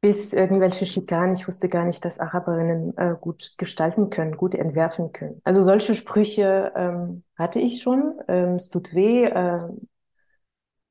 bis 0.00 0.32
irgendwelche 0.32 0.86
Schikanen. 0.86 1.34
Ich 1.34 1.48
wusste 1.48 1.68
gar 1.68 1.84
nicht, 1.84 2.04
dass 2.04 2.20
Araberinnen 2.20 2.96
äh, 2.96 3.14
gut 3.20 3.54
gestalten 3.58 4.10
können, 4.10 4.36
gut 4.36 4.54
entwerfen 4.54 5.12
können. 5.12 5.40
Also 5.44 5.62
solche 5.62 5.94
Sprüche 5.94 6.72
ähm, 6.76 7.24
hatte 7.36 7.58
ich 7.60 7.82
schon. 7.82 8.14
Ähm, 8.28 8.56
es 8.56 8.70
tut 8.70 8.94
weh. 8.94 9.24
Äh, 9.24 9.68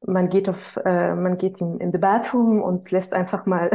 man 0.05 0.29
geht 0.29 0.49
auf, 0.49 0.77
äh, 0.85 1.15
man 1.15 1.37
geht 1.37 1.61
in, 1.61 1.79
in 1.79 1.91
the 1.91 1.97
bathroom 1.97 2.61
und 2.61 2.91
lässt 2.91 3.13
einfach 3.13 3.45
mal 3.45 3.69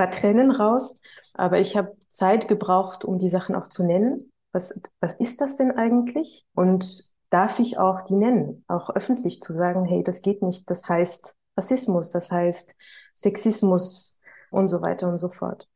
paar 0.00 0.10
Tränen 0.10 0.50
raus. 0.50 1.00
Aber 1.34 1.58
ich 1.58 1.76
habe 1.76 1.96
Zeit 2.08 2.48
gebraucht, 2.48 3.04
um 3.04 3.18
die 3.18 3.28
Sachen 3.28 3.54
auch 3.54 3.66
zu 3.68 3.84
nennen. 3.84 4.32
Was, 4.52 4.80
was 5.00 5.14
ist 5.20 5.40
das 5.40 5.56
denn 5.56 5.72
eigentlich? 5.72 6.46
Und 6.54 7.12
darf 7.30 7.58
ich 7.60 7.78
auch 7.78 8.02
die 8.02 8.16
nennen, 8.16 8.64
auch 8.66 8.90
öffentlich 8.90 9.40
zu 9.40 9.52
sagen, 9.52 9.84
hey, 9.84 10.02
das 10.02 10.22
geht 10.22 10.42
nicht. 10.42 10.68
Das 10.70 10.88
heißt 10.88 11.36
Rassismus, 11.56 12.10
das 12.10 12.30
heißt 12.30 12.76
Sexismus, 13.14 14.18
und 14.50 14.68
so 14.68 14.82
weiter 14.82 15.08
und 15.08 15.18
so 15.18 15.28
fort. 15.28 15.68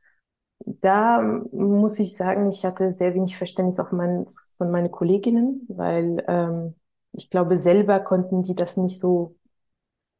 Da 0.61 1.21
muss 1.21 1.99
ich 1.99 2.17
sagen, 2.17 2.49
ich 2.51 2.65
hatte 2.65 2.93
sehr 2.93 3.15
wenig 3.15 3.37
Verständnis 3.37 3.81
auch 3.81 3.93
mein, 3.93 4.27
von 4.57 4.71
meinen 4.71 4.91
Kolleginnen, 4.91 5.67
weil 5.69 6.25
ähm, 6.29 6.75
ich 7.13 7.31
glaube, 7.31 7.57
selber 7.57 8.01
konnten 8.01 8.43
die 8.43 8.55
das 8.55 8.77
nicht 8.77 8.99
so 8.99 9.37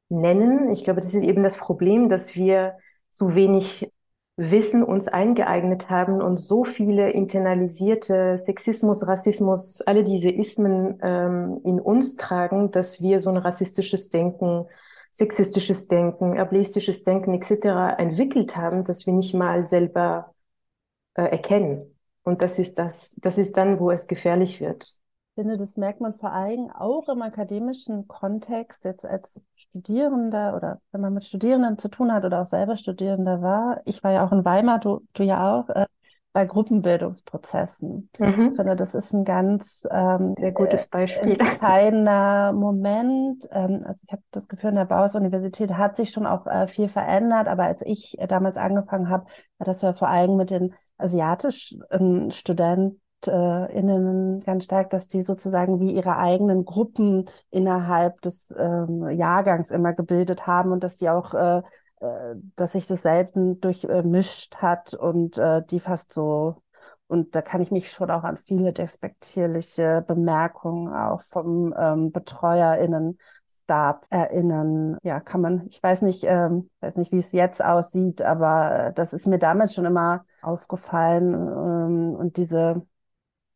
nennen. 0.09 0.71
Ich 0.71 0.85
glaube, 0.85 1.01
das 1.01 1.15
ist 1.15 1.23
eben 1.23 1.43
das 1.43 1.57
Problem, 1.57 2.09
dass 2.09 2.35
wir 2.37 2.77
zu 3.11 3.35
wenig 3.35 3.93
Wissen 4.37 4.83
uns 4.83 5.07
eingeeignet 5.07 5.91
haben 5.91 6.21
und 6.21 6.39
so 6.39 6.65
viele 6.65 7.11
internalisierte 7.11 8.37
Sexismus, 8.37 9.07
Rassismus, 9.07 9.81
alle 9.83 10.03
diese 10.03 10.31
Ismen 10.31 10.99
ähm, 11.03 11.61
in 11.65 11.81
uns 11.81 12.17
tragen, 12.17 12.73
dass 12.73 13.01
wir 13.01 13.21
so 13.21 13.31
ein 13.31 13.37
rassistisches 13.37 14.11
Denken 14.11 14.67
sexistisches 15.15 15.87
Denken, 15.87 16.39
ableistisches 16.39 17.05
Denken 17.05 17.35
etc. 17.35 17.97
entwickelt 17.99 18.57
haben, 18.57 18.83
dass 18.83 19.07
wir 19.07 19.13
nicht 19.13 19.33
mal 19.33 19.63
selber 19.63 20.35
äh, 21.15 21.23
erkennen. 21.23 21.97
Und 22.25 22.43
das 22.43 22.59
ist 22.59 22.79
das, 22.81 23.15
das 23.23 23.39
ist 23.39 23.57
dann, 23.57 23.79
wo 23.79 23.93
es 23.93 24.09
gefährlich 24.09 24.61
wird. 24.61 24.99
Ich 25.37 25.43
finde, 25.43 25.57
das 25.57 25.77
merkt 25.77 26.01
man 26.01 26.15
vor 26.15 26.31
allem 26.31 26.71
auch 26.71 27.09
im 27.09 27.21
akademischen 27.21 28.07
Kontext, 28.07 28.85
jetzt 28.85 29.05
als 29.05 29.41
Studierender 29.57 30.55
oder 30.57 30.81
wenn 30.93 31.01
man 31.01 31.13
mit 31.13 31.25
Studierenden 31.25 31.77
zu 31.77 31.89
tun 31.89 32.13
hat 32.13 32.25
oder 32.25 32.43
auch 32.43 32.47
selber 32.47 32.77
Studierender 32.77 33.43
war. 33.43 33.81
Ich 33.85 34.05
war 34.05 34.13
ja 34.13 34.25
auch 34.25 34.31
in 34.31 34.45
Weimar, 34.45 34.79
du, 34.79 35.01
du 35.13 35.25
ja 35.25 35.59
auch. 35.59 35.69
Äh, 35.71 35.87
bei 36.35 36.47
Gruppenbildungsprozessen. 36.47 38.11
Mhm. 38.19 38.29
Ich 38.29 38.57
finde, 38.57 38.75
das 38.75 38.95
ist 38.95 39.13
ein 39.13 39.25
ganz 39.25 39.87
ähm, 39.89 40.35
sehr 40.37 40.51
gutes 40.51 40.89
Beispiel. 40.89 41.39
Entscheidender 41.41 42.53
Moment. 42.53 43.45
Ähm, 43.53 43.85
also 43.87 44.03
ich 44.05 44.13
habe 44.13 44.23
das 44.33 44.49
Gefühl, 44.49 44.71
in 44.71 44.77
der 44.77 44.85
Bauhaus-Universität 44.85 45.71
hat 45.75 45.97
sich 45.97 46.11
schon 46.11 46.27
auch 46.27 46.47
äh, 46.49 46.67
viel 46.67 46.89
verändert, 46.89 47.47
aber 47.47 47.63
als 47.63 47.83
ich 47.83 48.19
äh, 48.19 48.27
damals 48.27 48.57
angefangen 48.57 49.09
habe, 49.09 49.27
war 49.59 49.65
das 49.65 49.81
ja 49.83 49.95
vor 49.95 50.09
allem 50.09 50.37
mit 50.37 50.51
den 50.51 50.75
asiatischen 50.99 51.85
ähm, 51.93 52.31
Studenten 52.33 53.01
innen 53.29 54.41
ganz 54.41 54.65
stark, 54.65 54.91
dass 54.91 55.09
die 55.09 55.23
sozusagen 55.23 55.81
wie 55.81 55.93
ihre 55.93 56.17
eigenen 56.17 56.65
Gruppen 56.65 57.25
innerhalb 57.51 58.21
des 58.23 58.53
ähm, 58.57 59.09
Jahrgangs 59.11 59.71
immer 59.71 59.93
gebildet 59.93 60.47
haben 60.47 60.73
und 60.73 60.85
dass 60.85 60.97
die 60.97 61.09
auch 61.09 61.35
äh, 61.35 61.63
äh, 62.05 62.35
dass 62.57 62.73
sich 62.73 62.87
das 62.87 63.03
selten 63.03 63.61
durchmischt 63.61 64.57
hat 64.57 64.95
und 64.95 65.39
äh, 65.39 65.63
die 65.65 65.81
fast 65.81 66.13
so, 66.13 66.63
und 67.07 67.35
da 67.35 67.43
kann 67.43 67.61
ich 67.61 67.71
mich 67.71 67.91
schon 67.91 68.11
auch 68.11 68.25
an 68.25 68.37
viele 68.37 68.73
despektierliche 68.73 70.05
Bemerkungen 70.07 70.93
auch 70.93 71.21
vom 71.21 71.75
ähm, 71.77 72.13
BetreuerInnen 72.13 73.19
erinnern. 74.11 74.99
Ja, 75.03 75.21
kann 75.21 75.41
man, 75.41 75.67
ich 75.69 75.83
weiß 75.83 76.03
nicht, 76.03 76.25
ähm, 76.25 76.69
weiß 76.81 76.97
nicht, 76.97 77.13
wie 77.13 77.19
es 77.19 77.33
jetzt 77.33 77.65
aussieht, 77.65 78.21
aber 78.21 78.93
das 78.95 79.15
ist 79.15 79.27
mir 79.27 79.39
damals 79.39 79.73
schon 79.73 79.87
immer 79.87 80.27
aufgefallen. 80.43 81.33
Ähm, 81.33 82.15
und 82.15 82.37
diese, 82.37 82.83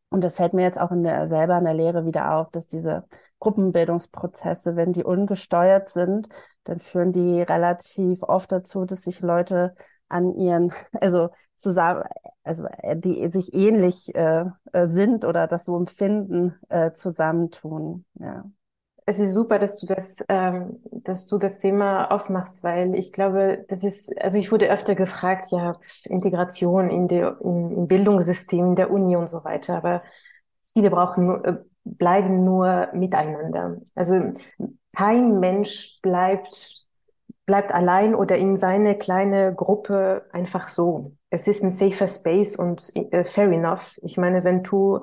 und 0.09 0.23
das 0.23 0.35
fällt 0.37 0.53
mir 0.53 0.63
jetzt 0.63 0.79
auch 0.79 0.91
in 0.91 1.03
der, 1.03 1.27
selber 1.27 1.57
in 1.57 1.65
der 1.65 1.73
Lehre 1.73 2.05
wieder 2.05 2.35
auf, 2.35 2.49
dass 2.51 2.67
diese 2.67 3.05
Gruppenbildungsprozesse, 3.39 4.75
wenn 4.75 4.93
die 4.93 5.03
ungesteuert 5.03 5.89
sind, 5.89 6.29
dann 6.63 6.79
führen 6.79 7.13
die 7.13 7.41
relativ 7.41 8.23
oft 8.23 8.51
dazu, 8.51 8.85
dass 8.85 9.03
sich 9.03 9.21
Leute 9.21 9.75
an 10.09 10.33
ihren, 10.33 10.73
also 11.01 11.29
zusammen, 11.55 12.03
also 12.43 12.65
äh, 12.65 12.97
die 12.97 13.29
sich 13.31 13.53
ähnlich 13.53 14.13
äh, 14.15 14.45
äh, 14.73 14.87
sind 14.87 15.25
oder 15.25 15.47
das 15.47 15.65
so 15.65 15.77
empfinden, 15.77 16.55
äh, 16.69 16.91
zusammentun. 16.93 18.05
Ja. 18.15 18.45
Es 19.09 19.17
ist 19.19 19.33
super, 19.33 19.57
dass 19.57 19.79
du 19.79 19.87
das, 19.87 20.23
ähm, 20.29 20.79
dass 20.91 21.25
du 21.25 21.39
das 21.39 21.57
Thema 21.57 22.11
aufmachst, 22.11 22.63
weil 22.63 22.93
ich 22.93 23.11
glaube, 23.11 23.65
das 23.67 23.83
ist, 23.83 24.15
also 24.21 24.37
ich 24.37 24.51
wurde 24.51 24.69
öfter 24.69 24.93
gefragt, 24.93 25.47
ja, 25.49 25.73
Integration 26.05 26.91
in 26.91 27.07
der, 27.07 27.37
in, 27.43 27.71
im 27.71 27.87
Bildungssystem, 27.87 28.67
in 28.67 28.75
der 28.75 28.91
Uni 28.91 29.15
und 29.15 29.27
so 29.27 29.43
weiter, 29.43 29.75
aber 29.77 30.03
viele 30.71 30.91
brauchen 30.91 31.25
nur, 31.25 31.43
äh, 31.43 31.57
bleiben 31.85 32.43
nur 32.43 32.89
miteinander. 32.93 33.81
Also 33.95 34.31
kein 34.95 35.39
Mensch 35.39 35.99
bleibt, 36.03 36.85
bleibt 37.47 37.73
allein 37.73 38.13
oder 38.13 38.37
in 38.37 38.57
seine 38.57 38.95
kleine 38.95 39.55
Gruppe 39.55 40.27
einfach 40.31 40.67
so. 40.67 41.13
Es 41.31 41.47
ist 41.47 41.63
ein 41.63 41.71
safer 41.71 42.07
Space 42.07 42.55
und 42.55 42.95
äh, 42.95 43.25
fair 43.25 43.49
enough. 43.49 43.97
Ich 44.03 44.17
meine, 44.17 44.43
wenn 44.43 44.61
du 44.61 44.99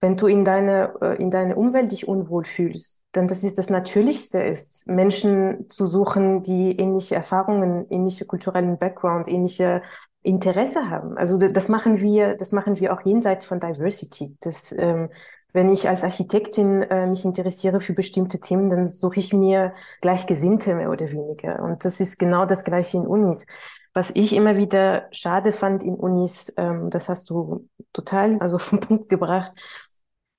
wenn 0.00 0.16
du 0.16 0.26
in 0.26 0.44
deine, 0.44 0.94
äh, 1.00 1.20
in 1.20 1.30
deine 1.30 1.56
Umwelt 1.56 1.90
dich 1.90 2.06
unwohl 2.06 2.44
fühlst, 2.44 3.04
dann 3.12 3.26
das 3.26 3.42
ist 3.42 3.58
das 3.58 3.70
Natürlichste 3.70 4.42
ist, 4.42 4.86
Menschen 4.88 5.68
zu 5.68 5.86
suchen, 5.86 6.42
die 6.42 6.78
ähnliche 6.78 7.16
Erfahrungen, 7.16 7.86
ähnliche 7.90 8.24
kulturellen 8.24 8.78
Background, 8.78 9.28
ähnliche 9.28 9.82
Interesse 10.22 10.90
haben. 10.90 11.16
Also 11.16 11.38
das 11.38 11.68
machen 11.68 12.00
wir, 12.00 12.36
das 12.36 12.52
machen 12.52 12.78
wir 12.78 12.92
auch 12.92 13.00
jenseits 13.04 13.44
von 13.44 13.60
Diversity. 13.60 14.36
Das, 14.40 14.72
ähm, 14.76 15.10
wenn 15.52 15.70
ich 15.70 15.88
als 15.88 16.04
Architektin 16.04 16.82
äh, 16.82 17.06
mich 17.06 17.24
interessiere 17.24 17.80
für 17.80 17.94
bestimmte 17.94 18.38
Themen, 18.38 18.68
dann 18.70 18.90
suche 18.90 19.18
ich 19.18 19.32
mir 19.32 19.72
Gleichgesinnte 20.00 20.74
mehr 20.74 20.90
oder 20.90 21.10
weniger. 21.10 21.62
Und 21.62 21.84
das 21.84 22.00
ist 22.00 22.18
genau 22.18 22.44
das 22.46 22.64
Gleiche 22.64 22.98
in 22.98 23.06
Unis. 23.06 23.46
Was 23.94 24.10
ich 24.14 24.34
immer 24.34 24.56
wieder 24.56 25.08
schade 25.10 25.50
fand 25.50 25.82
in 25.82 25.94
Unis, 25.94 26.52
ähm, 26.56 26.90
das 26.90 27.08
hast 27.08 27.30
du 27.30 27.66
total 27.92 28.36
also 28.38 28.58
vom 28.58 28.80
Punkt 28.80 29.08
gebracht, 29.08 29.52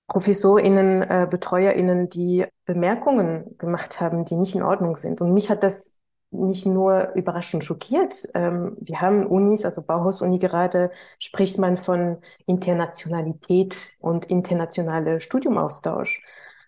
ProfessorInnen, 0.10 1.04
äh, 1.04 1.28
BetreuerInnen, 1.30 2.10
die 2.10 2.46
Bemerkungen 2.66 3.58
gemacht 3.58 4.02
haben, 4.02 4.26
die 4.26 4.36
nicht 4.36 4.56
in 4.56 4.64
Ordnung 4.64 4.98
sind. 4.98 5.22
Und 5.22 5.34
mich 5.34 5.50
hat 5.50 5.64
das 5.64 6.00
nicht 6.32 6.66
nur 6.66 7.14
überraschend 7.16 7.64
schockiert. 7.64 8.28
Ähm, 8.36 8.76
wir 8.80 9.02
haben 9.02 9.26
Unis, 9.26 9.66
also 9.66 9.84
Bauhaus-Uni 9.84 10.38
gerade, 10.38 10.92
spricht 11.18 11.58
man 11.58 11.78
von 11.78 12.18
Internationalität 12.46 13.94
und 14.00 14.26
internationale 14.26 15.22
Studiumaustausch. 15.22 16.22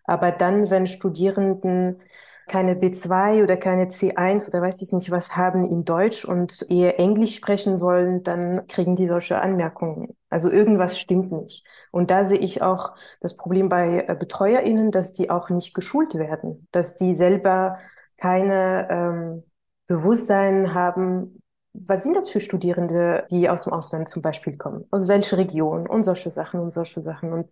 Aber 0.03 0.31
dann, 0.31 0.69
wenn 0.71 0.88
Studierenden 0.88 2.01
keine 2.51 2.75
B2 2.75 3.43
oder 3.43 3.55
keine 3.55 3.89
C1 3.89 4.48
oder 4.50 4.62
weiß 4.62 4.81
ich 4.81 4.91
nicht 4.91 5.10
was 5.10 5.38
haben 5.38 5.63
in 5.63 5.86
Deutsch 5.86 6.25
und 6.25 6.65
eher 6.70 7.00
Englisch 7.00 7.36
sprechen 7.36 7.79
wollen, 7.79 8.24
dann 8.24 8.67
kriegen 8.67 8.98
die 8.98 9.08
solche 9.08 9.41
Anmerkungen. 9.41 10.17
Also 10.29 10.51
irgendwas 10.51 11.00
stimmt 11.00 11.31
nicht. 11.31 11.65
Und 11.91 12.12
da 12.12 12.25
sehe 12.25 12.39
ich 12.39 12.62
auch 12.62 12.93
das 13.22 13.38
Problem 13.38 13.70
bei 13.70 14.05
äh, 14.05 14.15
BetreuerInnen, 14.15 14.91
dass 14.91 15.13
die 15.13 15.29
auch 15.29 15.50
nicht 15.50 15.74
geschult 15.74 16.13
werden, 16.15 16.67
dass 16.72 16.98
die 16.98 17.15
selber 17.15 17.77
keine 18.17 18.88
ähm, 18.91 19.43
Bewusstsein 19.88 20.74
haben, 20.74 21.41
was 21.74 22.03
sind 22.03 22.15
das 22.15 22.29
für 22.29 22.41
Studierende, 22.41 23.25
die 23.31 23.48
aus 23.50 23.63
dem 23.63 23.72
Ausland 23.72 24.10
zum 24.10 24.22
Beispiel 24.22 24.58
kommen? 24.58 24.86
Aus 24.91 25.08
welcher 25.08 25.38
Region 25.38 25.88
und 25.88 26.03
solche 26.03 26.31
Sachen 26.31 26.60
und 26.60 26.72
solche 26.72 27.01
Sachen. 27.01 27.31
Und 27.31 27.50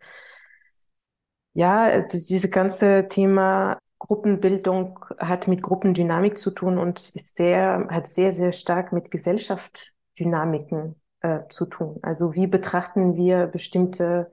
ja, 1.54 2.02
das, 2.02 2.26
diese 2.28 2.50
ganze 2.50 3.08
Thema 3.08 3.80
Gruppenbildung 4.00 5.06
hat 5.18 5.48
mit 5.48 5.62
Gruppendynamik 5.62 6.38
zu 6.38 6.52
tun 6.52 6.78
und 6.78 7.14
ist 7.16 7.36
sehr, 7.36 7.88
hat 7.90 8.08
sehr, 8.08 8.34
sehr 8.34 8.54
stark 8.54 8.94
mit 8.94 9.12
Gesellschaftsdynamiken 9.12 10.96
äh, 11.22 11.42
zu 11.50 11.66
tun. 11.66 12.00
Also 12.02 12.34
wie 12.34 12.48
betrachten 12.48 13.16
wir 13.16 13.48
bestimmte 13.48 14.32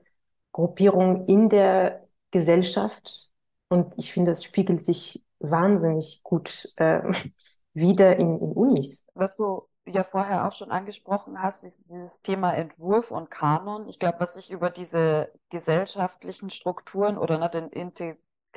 Gruppierungen 0.53 1.27
in 1.27 1.49
der 1.49 2.07
Gesellschaft? 2.31 3.29
Und 3.69 3.93
ich 3.97 4.13
finde, 4.13 4.31
das 4.31 4.43
spiegelt 4.43 4.79
sich 4.79 5.25
wahnsinnig 5.39 6.21
gut 6.23 6.69
äh, 6.77 7.01
wieder 7.73 8.15
in, 8.17 8.37
in 8.37 8.53
Unis. 8.53 9.07
Was 9.13 9.35
du 9.35 9.67
ja 9.85 10.03
vorher 10.03 10.47
auch 10.47 10.51
schon 10.53 10.71
angesprochen 10.71 11.41
hast, 11.41 11.63
ist 11.63 11.89
dieses 11.89 12.21
Thema 12.21 12.53
Entwurf 12.53 13.11
und 13.11 13.29
Kanon. 13.29 13.87
Ich 13.89 13.99
glaube, 13.99 14.19
was 14.19 14.35
sich 14.35 14.49
über 14.49 14.69
diese 14.69 15.31
gesellschaftlichen 15.49 16.49
Strukturen 16.49 17.17
oder 17.17 17.37
ne, 17.37 17.49
den 17.49 17.69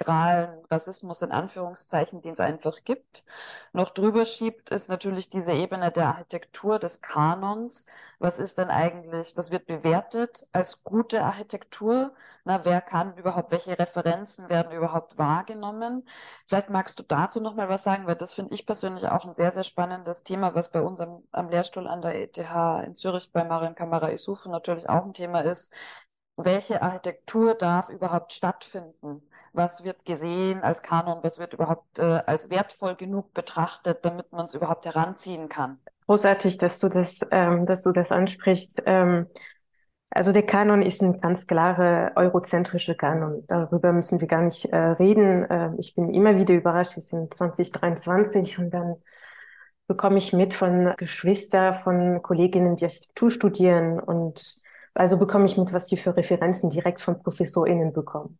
integralen 0.00 0.64
Rassismus 0.70 1.22
in 1.22 1.30
Anführungszeichen, 1.32 2.22
den 2.22 2.32
es 2.34 2.40
einfach 2.40 2.84
gibt, 2.84 3.24
noch 3.72 3.90
drüber 3.90 4.24
schiebt, 4.24 4.70
ist 4.70 4.88
natürlich 4.88 5.30
diese 5.30 5.52
Ebene 5.52 5.92
der 5.92 6.08
Architektur, 6.08 6.78
des 6.78 7.02
Kanons. 7.02 7.86
Was 8.18 8.38
ist 8.38 8.58
denn 8.58 8.68
eigentlich, 8.70 9.36
was 9.36 9.50
wird 9.50 9.66
bewertet 9.66 10.48
als 10.52 10.84
gute 10.84 11.22
Architektur? 11.22 12.14
Na, 12.44 12.64
wer 12.64 12.80
kann 12.80 13.16
überhaupt, 13.16 13.50
welche 13.52 13.78
Referenzen 13.78 14.48
werden 14.48 14.72
überhaupt 14.72 15.18
wahrgenommen? 15.18 16.08
Vielleicht 16.46 16.70
magst 16.70 16.98
du 16.98 17.02
dazu 17.02 17.40
noch 17.40 17.54
mal 17.54 17.68
was 17.68 17.84
sagen, 17.84 18.06
weil 18.06 18.16
das 18.16 18.32
finde 18.32 18.54
ich 18.54 18.66
persönlich 18.66 19.06
auch 19.08 19.24
ein 19.24 19.34
sehr, 19.34 19.52
sehr 19.52 19.64
spannendes 19.64 20.24
Thema, 20.24 20.54
was 20.54 20.70
bei 20.70 20.80
uns 20.80 21.00
am, 21.00 21.22
am 21.32 21.48
Lehrstuhl 21.50 21.86
an 21.86 22.02
der 22.02 22.20
ETH 22.20 22.38
in 22.86 22.94
Zürich 22.94 23.32
bei 23.32 23.44
Marian 23.44 23.74
Kamara 23.74 24.10
Isufu 24.10 24.48
natürlich 24.50 24.88
auch 24.88 25.04
ein 25.04 25.14
Thema 25.14 25.40
ist. 25.42 25.72
Welche 26.36 26.80
Architektur 26.82 27.54
darf 27.54 27.90
überhaupt 27.90 28.32
stattfinden? 28.32 29.22
Was 29.52 29.84
wird 29.84 30.04
gesehen 30.04 30.62
als 30.62 30.82
Kanon, 30.82 31.18
was 31.22 31.38
wird 31.38 31.54
überhaupt 31.54 31.98
äh, 31.98 32.22
als 32.26 32.50
wertvoll 32.50 32.94
genug 32.94 33.34
betrachtet, 33.34 34.04
damit 34.04 34.30
man 34.32 34.44
es 34.44 34.54
überhaupt 34.54 34.86
heranziehen 34.86 35.48
kann. 35.48 35.78
Großartig, 36.06 36.58
dass 36.58 36.78
du 36.78 36.88
das, 36.88 37.20
ähm, 37.30 37.66
dass 37.66 37.82
du 37.82 37.92
das 37.92 38.12
ansprichst. 38.12 38.82
Ähm, 38.86 39.26
also 40.10 40.32
der 40.32 40.42
Kanon 40.42 40.82
ist 40.82 41.02
ein 41.02 41.20
ganz 41.20 41.46
klare 41.46 42.12
eurozentrische 42.16 42.96
Kanon. 42.96 43.44
Darüber 43.46 43.92
müssen 43.92 44.20
wir 44.20 44.26
gar 44.26 44.42
nicht 44.42 44.64
äh, 44.66 44.76
reden. 44.76 45.48
Äh, 45.48 45.70
ich 45.78 45.94
bin 45.94 46.12
immer 46.12 46.36
wieder 46.36 46.54
überrascht. 46.54 46.96
Wir 46.96 47.02
sind 47.02 47.32
2023 47.32 48.58
und 48.58 48.70
dann 48.70 48.96
bekomme 49.86 50.18
ich 50.18 50.32
mit 50.32 50.54
von 50.54 50.94
Geschwister, 50.96 51.74
von 51.74 52.22
Kolleginnen, 52.22 52.76
die 52.76 52.84
Architektur 52.84 53.30
studieren 53.30 54.00
und 54.00 54.62
also 54.94 55.18
bekomme 55.18 55.44
ich 55.44 55.56
mit, 55.56 55.72
was 55.72 55.86
die 55.86 55.96
für 55.96 56.16
Referenzen 56.16 56.70
direkt 56.70 57.00
von 57.00 57.22
ProfessorInnen 57.22 57.92
bekommen 57.92 58.38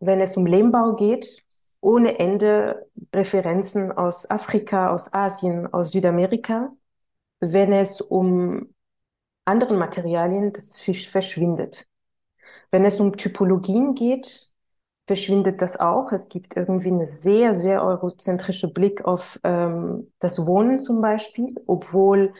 wenn 0.00 0.20
es 0.20 0.36
um 0.36 0.46
Lehmbau 0.46 0.94
geht, 0.96 1.44
ohne 1.80 2.18
Ende 2.18 2.86
Referenzen 3.14 3.92
aus 3.92 4.28
Afrika, 4.28 4.90
aus 4.90 5.12
Asien, 5.12 5.72
aus 5.72 5.92
Südamerika. 5.92 6.72
Wenn 7.40 7.72
es 7.72 8.00
um 8.00 8.74
andere 9.44 9.76
Materialien, 9.76 10.52
das 10.52 10.80
verschwindet. 10.80 11.86
Wenn 12.70 12.84
es 12.84 13.00
um 13.00 13.16
Typologien 13.16 13.94
geht, 13.94 14.50
verschwindet 15.06 15.62
das 15.62 15.78
auch. 15.78 16.12
Es 16.12 16.28
gibt 16.28 16.56
irgendwie 16.56 16.88
eine 16.88 17.06
sehr, 17.06 17.54
sehr 17.54 17.82
eurozentrische 17.84 18.72
Blick 18.72 19.04
auf 19.04 19.38
ähm, 19.44 20.12
das 20.18 20.46
Wohnen 20.46 20.78
zum 20.80 21.00
Beispiel, 21.00 21.54
obwohl 21.66 22.34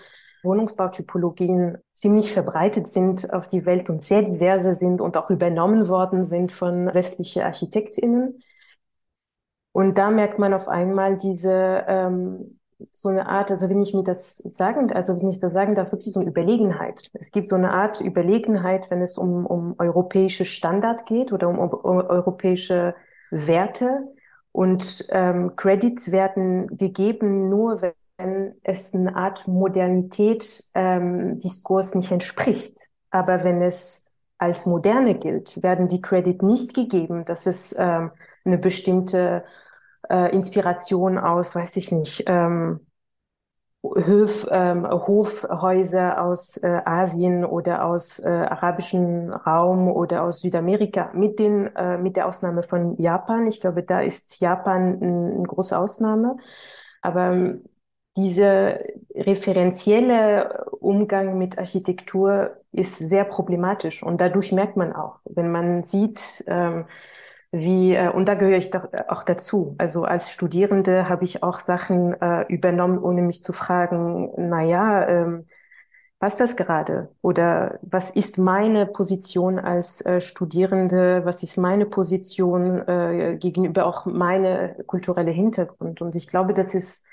Wohnungsbautypologien 0.46 1.78
ziemlich 1.92 2.32
verbreitet 2.32 2.88
sind 2.88 3.32
auf 3.32 3.48
die 3.48 3.66
Welt 3.66 3.90
und 3.90 4.02
sehr 4.02 4.22
diverse 4.22 4.72
sind 4.72 5.00
und 5.00 5.16
auch 5.18 5.28
übernommen 5.28 5.88
worden 5.88 6.24
sind 6.24 6.52
von 6.52 6.86
westlichen 6.94 7.42
ArchitektInnen. 7.42 8.38
Und 9.72 9.98
da 9.98 10.10
merkt 10.10 10.38
man 10.38 10.54
auf 10.54 10.68
einmal 10.68 11.18
diese, 11.18 11.84
ähm, 11.86 12.58
so 12.90 13.08
eine 13.08 13.28
Art, 13.28 13.50
also 13.50 13.68
wenn 13.68 13.82
ich 13.82 13.94
mir 13.94 14.04
das 14.04 14.38
sagen, 14.38 14.92
also 14.92 15.18
wenn 15.20 15.28
ich 15.28 15.38
das 15.38 15.52
sagen 15.52 15.74
darf, 15.74 15.92
wirklich 15.92 16.14
so 16.14 16.20
eine 16.20 16.30
Überlegenheit. 16.30 17.10
Es 17.14 17.30
gibt 17.30 17.48
so 17.48 17.56
eine 17.56 17.72
Art 17.72 18.00
Überlegenheit, 18.00 18.90
wenn 18.90 19.02
es 19.02 19.18
um, 19.18 19.46
um 19.46 19.74
europäische 19.78 20.44
Standard 20.44 21.06
geht 21.06 21.32
oder 21.32 21.48
um, 21.48 21.58
um, 21.58 21.98
europäische 21.98 22.94
Werte. 23.30 24.08
Und 24.52 25.06
ähm, 25.10 25.56
Credits 25.56 26.10
werden 26.12 26.78
gegeben 26.78 27.50
nur, 27.50 27.82
wenn 27.82 27.92
wenn 28.18 28.54
es 28.62 28.94
eine 28.94 29.14
Art 29.16 29.46
Modernität 29.46 30.64
ähm, 30.74 31.38
nicht 31.94 32.10
entspricht. 32.12 32.78
Aber 33.10 33.44
wenn 33.44 33.62
es 33.62 34.10
als 34.38 34.66
moderne 34.66 35.14
gilt, 35.18 35.62
werden 35.62 35.88
die 35.88 36.00
Credit 36.00 36.42
nicht 36.42 36.74
gegeben, 36.74 37.24
dass 37.24 37.46
es 37.46 37.74
ähm, 37.78 38.10
eine 38.44 38.58
bestimmte 38.58 39.44
äh, 40.10 40.34
Inspiration 40.34 41.18
aus, 41.18 41.54
weiß 41.54 41.76
ich 41.76 41.92
nicht, 41.92 42.24
ähm, 42.28 42.80
Höf, 43.82 44.48
ähm, 44.50 44.84
Hofhäuser 44.88 46.20
aus 46.20 46.56
äh, 46.56 46.80
Asien 46.84 47.44
oder 47.44 47.84
aus 47.84 48.18
äh, 48.18 48.28
arabischen 48.28 49.32
Raum 49.32 49.88
oder 49.88 50.24
aus 50.24 50.40
Südamerika, 50.40 51.10
mit, 51.14 51.38
den, 51.38 51.68
äh, 51.76 51.96
mit 51.96 52.16
der 52.16 52.26
Ausnahme 52.26 52.62
von 52.64 52.96
Japan. 52.98 53.46
Ich 53.46 53.60
glaube, 53.60 53.84
da 53.84 54.00
ist 54.00 54.40
Japan 54.40 54.98
eine 55.00 55.34
ein 55.36 55.44
große 55.44 55.78
Ausnahme. 55.78 56.36
Aber 57.00 57.58
dieser 58.16 58.80
referenzielle 59.14 60.66
Umgang 60.80 61.38
mit 61.38 61.58
Architektur 61.58 62.56
ist 62.72 62.98
sehr 62.98 63.24
problematisch 63.24 64.02
und 64.02 64.20
dadurch 64.20 64.52
merkt 64.52 64.76
man 64.76 64.92
auch, 64.92 65.20
wenn 65.24 65.50
man 65.50 65.84
sieht, 65.84 66.44
ähm, 66.46 66.86
wie, 67.52 67.94
äh, 67.94 68.10
und 68.10 68.26
da 68.28 68.34
gehöre 68.34 68.58
ich 68.58 68.70
doch 68.70 68.88
auch 69.08 69.22
dazu. 69.24 69.74
Also 69.78 70.04
als 70.04 70.30
Studierende 70.30 71.08
habe 71.08 71.24
ich 71.24 71.42
auch 71.42 71.60
Sachen 71.60 72.20
äh, 72.20 72.42
übernommen, 72.52 72.98
ohne 72.98 73.22
mich 73.22 73.42
zu 73.42 73.52
fragen, 73.52 74.30
na 74.36 74.62
ja, 74.62 75.08
ähm, 75.08 75.44
passt 76.18 76.40
das 76.40 76.56
gerade? 76.56 77.10
Oder 77.22 77.78
was 77.82 78.10
ist 78.10 78.38
meine 78.38 78.86
Position 78.86 79.58
als 79.58 80.00
äh, 80.04 80.20
Studierende? 80.20 81.24
Was 81.24 81.42
ist 81.42 81.56
meine 81.56 81.86
Position 81.86 82.86
äh, 82.88 83.36
gegenüber 83.38 83.86
auch 83.86 84.06
meine 84.06 84.76
kulturelle 84.86 85.30
Hintergrund? 85.30 86.00
Und 86.00 86.16
ich 86.16 86.26
glaube, 86.28 86.54
das 86.54 86.74
ist 86.74 87.06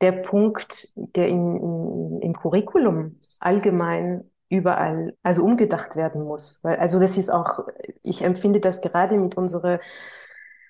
der 0.00 0.12
Punkt, 0.12 0.92
der 0.96 1.28
in, 1.28 1.56
in, 1.56 2.22
im 2.22 2.34
Curriculum 2.34 3.20
allgemein 3.38 4.30
überall, 4.48 5.16
also 5.22 5.44
umgedacht 5.44 5.96
werden 5.96 6.24
muss. 6.24 6.60
Weil, 6.62 6.76
also 6.78 6.98
das 6.98 7.16
ist 7.16 7.30
auch, 7.30 7.60
ich 8.02 8.22
empfinde 8.22 8.60
das 8.60 8.80
gerade 8.80 9.16
mit 9.16 9.36
unserer, 9.36 9.80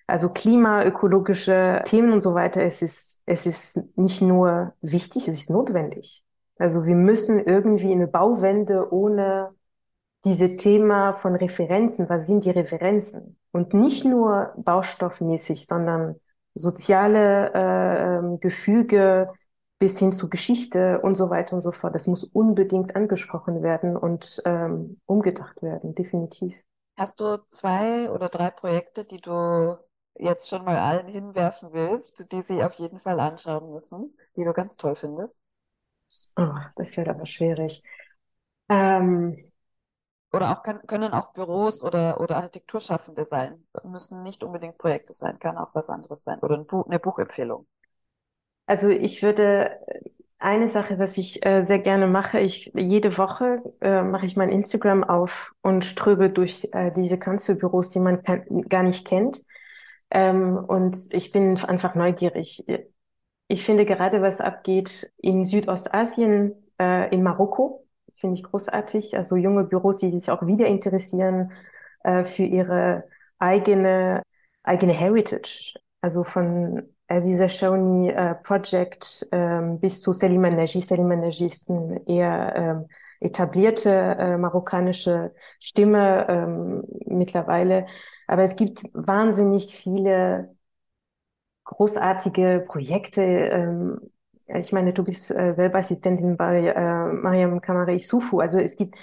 also 0.07 0.31
klimaökologische 0.31 1.83
Themen 1.85 2.13
und 2.13 2.21
so 2.21 2.35
weiter, 2.35 2.63
es 2.63 2.83
ist, 2.83 3.23
es 3.27 3.47
ist 3.47 3.81
nicht 3.97 4.21
nur 4.21 4.75
wichtig, 4.83 5.29
es 5.29 5.35
ist 5.35 5.51
notwendig. 5.51 6.25
Also 6.59 6.85
wir 6.85 6.97
müssen 6.97 7.39
irgendwie 7.39 7.93
eine 7.93 8.07
Bauwende 8.07 8.93
ohne 8.93 9.55
diese 10.25 10.57
Thema 10.57 11.13
von 11.15 11.35
Referenzen, 11.35 12.09
was 12.11 12.27
sind 12.27 12.45
die 12.45 12.51
Referenzen? 12.51 13.39
Und 13.53 13.73
nicht 13.73 14.05
nur 14.05 14.53
baustoffmäßig, 14.59 15.67
sondern 15.67 16.17
soziale 16.61 17.53
äh, 17.55 18.19
ähm, 18.19 18.41
Gefüge 18.41 19.33
bis 19.81 19.99
hin 19.99 20.13
zu 20.13 20.29
Geschichte 20.29 21.01
und 21.01 21.17
so 21.17 21.31
weiter 21.31 21.55
und 21.57 21.63
so 21.63 21.73
fort. 21.73 21.95
Das 21.95 22.07
muss 22.07 22.25
unbedingt 22.25 22.97
angesprochen 22.97 23.63
werden 23.63 23.97
und 23.97 24.43
ähm, 24.45 25.01
umgedacht 25.07 25.63
werden, 25.63 25.95
definitiv. 25.95 26.55
Hast 26.97 27.19
du 27.21 27.39
zwei 27.49 28.11
oder 28.11 28.29
drei 28.29 28.51
Projekte, 28.51 29.05
die 29.05 29.21
du 29.21 29.77
jetzt 30.15 30.49
schon 30.49 30.65
mal 30.65 30.79
allen 30.79 31.09
hinwerfen 31.09 31.73
willst, 31.73 32.31
die 32.33 32.43
sie 32.43 32.63
auf 32.63 32.75
jeden 32.75 32.99
Fall 33.01 33.19
anschauen 33.21 33.71
müssen, 33.73 34.17
die 34.37 34.45
du 34.45 34.53
ganz 34.53 34.77
toll 34.77 34.95
findest? 34.95 35.37
Oh, 36.37 36.55
das 36.77 36.97
wird 36.97 37.09
aber 37.09 37.27
schwierig. 37.27 37.83
Ähm, 38.69 39.50
oder 40.33 40.53
auch 40.53 40.63
kann, 40.63 40.87
können 40.87 41.13
auch 41.13 41.33
Büros 41.33 41.83
oder, 41.83 42.21
oder 42.21 42.37
Architekturschaffende 42.37 43.25
sein. 43.25 43.67
Müssen 43.85 44.23
nicht 44.23 44.45
unbedingt 44.45 44.79
Projekte 44.79 45.13
sein, 45.13 45.39
kann 45.39 45.59
auch 45.59 45.75
was 45.75 45.91
anderes 45.91 46.25
sein. 46.25 46.39
Oder 46.41 46.57
ein 46.57 46.67
Buch, 46.67 46.87
eine 46.87 46.99
Buchempfehlung. 47.01 47.67
Also 48.67 48.89
ich 48.89 49.23
würde 49.23 49.71
eine 50.39 50.69
Sache, 50.69 50.99
was 50.99 51.19
ich 51.19 51.45
äh, 51.45 51.63
sehr 51.63 51.81
gerne 51.81 52.07
mache, 52.07 52.41
ich 52.41 52.73
jede 52.75 53.19
Woche 53.19 53.63
äh, 53.81 54.03
mache 54.03 54.27
ich 54.27 54.37
mein 54.37 54.51
Instagram 54.51 55.05
auf 55.05 55.53
und 55.63 55.85
ströbe 55.85 56.31
durch 56.31 56.69
äh, 56.73 56.91
diese 56.93 57.19
Kanzelbüros, 57.19 57.91
die 57.91 58.01
man 58.01 58.23
gar 58.69 58.83
nicht 58.83 59.07
kennt. 59.07 59.43
Ähm, 60.11 60.57
und 60.57 60.97
ich 61.11 61.33
bin 61.33 61.57
einfach 61.65 61.95
neugierig. 61.95 62.65
Ich 63.49 63.65
finde 63.65 63.85
gerade, 63.85 64.23
was 64.23 64.41
abgeht 64.41 65.13
in 65.19 65.45
Südostasien, 65.45 66.55
äh, 66.81 67.13
in 67.15 67.23
Marokko, 67.23 67.85
finde 68.21 68.37
ich 68.37 68.45
großartig. 68.45 69.17
Also 69.17 69.37
junge 69.37 69.65
Büros, 69.65 69.99
die 69.99 70.11
sich 70.11 70.31
auch 70.31 70.47
wieder 70.47 70.67
interessieren 70.67 71.53
äh, 72.05 72.25
für 72.25 72.45
ihre 72.45 73.05
eigene, 73.39 74.23
eigene 74.63 74.93
Heritage. 74.93 75.75
Also 76.01 76.25
von 76.25 76.83
Aziza 77.09 77.49
Shauni 77.49 78.11
äh, 78.11 78.35
Project 78.37 79.27
ähm, 79.33 79.81
bis 79.81 80.01
zu 80.01 80.13
Selima 80.13 80.51
Naji. 80.51 80.81
Selima 80.81 81.17
Naji 81.17 81.47
ist 81.47 81.71
eine 81.71 82.07
eher 82.07 82.53
ähm, 82.57 82.87
etablierte 83.21 83.91
äh, 83.91 84.39
marokkanische 84.39 85.35
Stimme 85.59 86.27
ähm, 86.29 86.85
mittlerweile. 87.07 87.87
Aber 88.27 88.43
es 88.43 88.57
gibt 88.57 88.85
wahnsinnig 88.95 89.75
viele 89.75 90.55
großartige 91.65 92.65
Projekte, 92.67 93.23
ähm, 93.23 94.01
ich 94.59 94.73
meine, 94.73 94.93
du 94.93 95.05
bist 95.05 95.31
äh, 95.31 95.53
selber 95.53 95.79
Assistentin 95.79 96.37
bei 96.37 96.69
äh, 96.69 97.13
Mariam 97.13 97.61
Kamari 97.61 97.97
Isufu. 97.97 98.41
Also 98.41 98.59
es 98.59 98.77
gibt, 98.77 98.99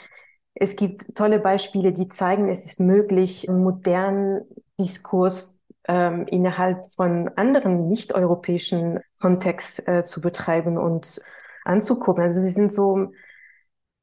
es 0.53 0.75
gibt 0.75 1.15
tolle 1.15 1.39
Beispiele, 1.39 1.93
die 1.93 2.07
zeigen, 2.07 2.49
es 2.49 2.65
ist 2.65 2.79
möglich, 2.79 3.49
einen 3.49 3.63
modernen 3.63 4.41
Diskurs 4.79 5.61
ähm, 5.87 6.25
innerhalb 6.27 6.85
von 6.85 7.29
anderen 7.35 7.87
nicht-europäischen 7.87 8.99
Kontext 9.19 9.87
äh, 9.87 10.03
zu 10.03 10.21
betreiben 10.21 10.77
und 10.77 11.21
anzugucken. 11.65 12.23
Also 12.23 12.39
sie 12.41 12.49
sind 12.49 12.73
so, 12.73 13.11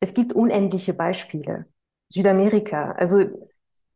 es 0.01 0.15
gibt 0.15 0.33
unendliche 0.33 0.95
Beispiele. 0.95 1.67
Südamerika, 2.09 2.93
also 2.93 3.25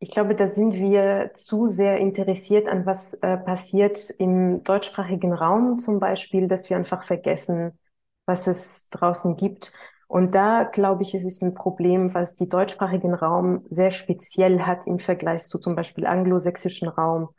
ich 0.00 0.10
glaube, 0.10 0.34
da 0.34 0.46
sind 0.46 0.74
wir 0.74 1.32
zu 1.34 1.66
sehr 1.66 1.98
interessiert 1.98 2.68
an, 2.68 2.86
was 2.86 3.14
äh, 3.14 3.36
passiert 3.36 4.10
im 4.18 4.62
deutschsprachigen 4.62 5.32
Raum 5.32 5.76
zum 5.78 5.98
Beispiel, 5.98 6.46
dass 6.46 6.70
wir 6.70 6.76
einfach 6.76 7.02
vergessen, 7.04 7.76
was 8.24 8.46
es 8.46 8.90
draußen 8.90 9.36
gibt. 9.36 9.72
Und 10.06 10.34
da 10.34 10.64
glaube 10.64 11.02
ich, 11.02 11.14
es 11.14 11.24
ist 11.24 11.42
ein 11.42 11.54
Problem, 11.54 12.14
was 12.14 12.34
die 12.34 12.48
deutschsprachigen 12.48 13.12
Raum 13.12 13.66
sehr 13.70 13.90
speziell 13.90 14.60
hat 14.62 14.86
im 14.86 14.98
Vergleich 15.00 15.44
zu 15.44 15.58
zum 15.58 15.74
Beispiel 15.74 16.06
anglosächsischen 16.06 16.88
Raum 16.88 17.30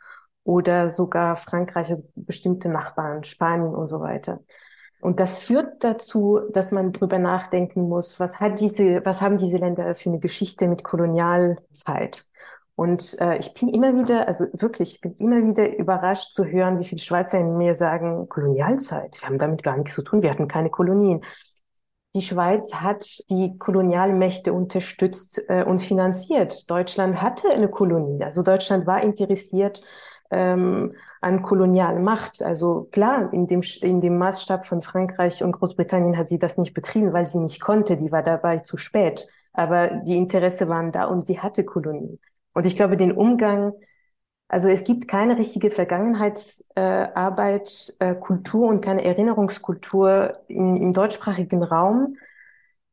oder 0.44 0.92
sogar 0.92 1.36
Frankreich, 1.38 1.90
also 1.90 2.04
bestimmte 2.16 2.70
Nachbarn, 2.70 3.24
Spanien 3.24 3.74
und 3.74 3.88
so 3.88 4.02
weiter. 4.02 4.42
Und 5.02 5.20
das 5.22 5.40
führt 5.40 5.84
dazu, 5.84 6.42
dass 6.52 6.72
man 6.72 6.92
drüber 6.92 7.20
nachdenken 7.20 7.88
muss, 7.88 8.20
was 8.20 8.40
hat 8.42 8.60
diese, 8.60 9.06
was 9.06 9.22
haben 9.22 9.38
diese 9.38 9.58
Länder 9.58 9.96
für 9.96 10.10
eine 10.10 10.20
Geschichte 10.20 10.68
mit 10.68 10.84
Kolonialzeit? 10.84 12.26
Und 12.80 13.20
äh, 13.20 13.38
ich 13.40 13.54
bin 13.54 13.68
immer 13.68 13.94
wieder, 13.94 14.26
also 14.26 14.46
wirklich, 14.54 14.96
ich 14.96 15.02
bin 15.02 15.14
immer 15.16 15.46
wieder 15.46 15.78
überrascht 15.78 16.32
zu 16.32 16.46
hören, 16.46 16.80
wie 16.80 16.86
viele 16.86 17.02
Schweizer 17.02 17.38
in 17.38 17.58
mir 17.58 17.76
sagen, 17.76 18.30
Kolonialzeit, 18.30 19.20
wir 19.20 19.28
haben 19.28 19.38
damit 19.38 19.64
gar 19.64 19.76
nichts 19.76 19.96
zu 19.96 20.02
tun, 20.02 20.22
wir 20.22 20.32
hatten 20.32 20.48
keine 20.48 20.70
Kolonien. 20.70 21.20
Die 22.16 22.22
Schweiz 22.22 22.74
hat 22.74 23.04
die 23.30 23.58
Kolonialmächte 23.58 24.54
unterstützt 24.54 25.42
äh, 25.50 25.66
und 25.66 25.80
finanziert. 25.80 26.72
Deutschland 26.72 27.22
hatte 27.22 27.50
eine 27.50 27.68
Kolonie. 27.68 28.24
Also 28.24 28.44
Deutschland 28.44 28.88
war 28.88 29.04
interessiert 29.04 29.82
ähm, 30.32 30.94
an 31.20 31.42
Kolonialmacht. 31.42 32.42
Also 32.42 32.88
klar, 32.94 33.34
in 33.34 33.48
dem, 33.48 33.60
in 33.82 34.00
dem 34.00 34.18
Maßstab 34.18 34.66
von 34.66 34.80
Frankreich 34.80 35.44
und 35.44 35.52
Großbritannien 35.52 36.18
hat 36.18 36.30
sie 36.30 36.40
das 36.40 36.58
nicht 36.58 36.74
betrieben, 36.74 37.12
weil 37.12 37.26
sie 37.26 37.42
nicht 37.42 37.60
konnte. 37.60 37.98
Die 37.98 38.14
war 38.14 38.24
dabei 38.24 38.60
zu 38.60 38.78
spät. 38.78 39.28
Aber 39.52 39.88
die 39.90 40.16
Interesse 40.16 40.70
waren 40.70 40.94
da 40.94 41.06
und 41.08 41.26
sie 41.26 41.42
hatte 41.42 41.66
Kolonien. 41.66 42.20
Und 42.54 42.66
ich 42.66 42.76
glaube, 42.76 42.98
den 42.98 43.12
Umgang, 43.12 43.74
also 44.48 44.68
es 44.68 44.84
gibt 44.84 45.08
keine 45.08 45.38
richtige 45.38 45.72
Vergangenheitsarbeit, 45.72 47.96
äh, 48.00 48.12
äh, 48.12 48.16
Kultur 48.16 48.68
und 48.68 48.82
keine 48.82 49.04
Erinnerungskultur 49.04 50.34
in, 50.48 50.76
im 50.76 50.94
deutschsprachigen 50.94 51.64
Raum. 51.64 52.18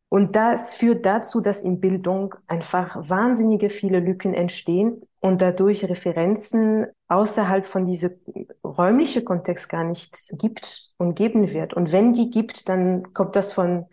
Und 0.08 0.36
das 0.36 0.74
führt 0.74 1.04
dazu, 1.04 1.40
dass 1.40 1.62
in 1.62 1.80
Bildung 1.80 2.34
einfach 2.46 3.08
wahnsinnige 3.08 3.70
viele 3.70 4.00
Lücken 4.00 4.34
entstehen 4.34 5.02
und 5.20 5.42
dadurch 5.42 5.84
Referenzen 5.84 6.86
außerhalb 7.08 7.66
von 7.66 7.86
diesem 7.86 8.12
räumlichen 8.62 9.24
Kontext 9.24 9.68
gar 9.68 9.82
nicht 9.82 10.16
gibt 10.38 10.92
und 10.98 11.16
geben 11.16 11.52
wird. 11.52 11.74
Und 11.74 11.90
wenn 11.90 12.12
die 12.12 12.30
gibt, 12.30 12.68
dann 12.68 13.12
kommt 13.12 13.34
das 13.34 13.52
von 13.52 13.86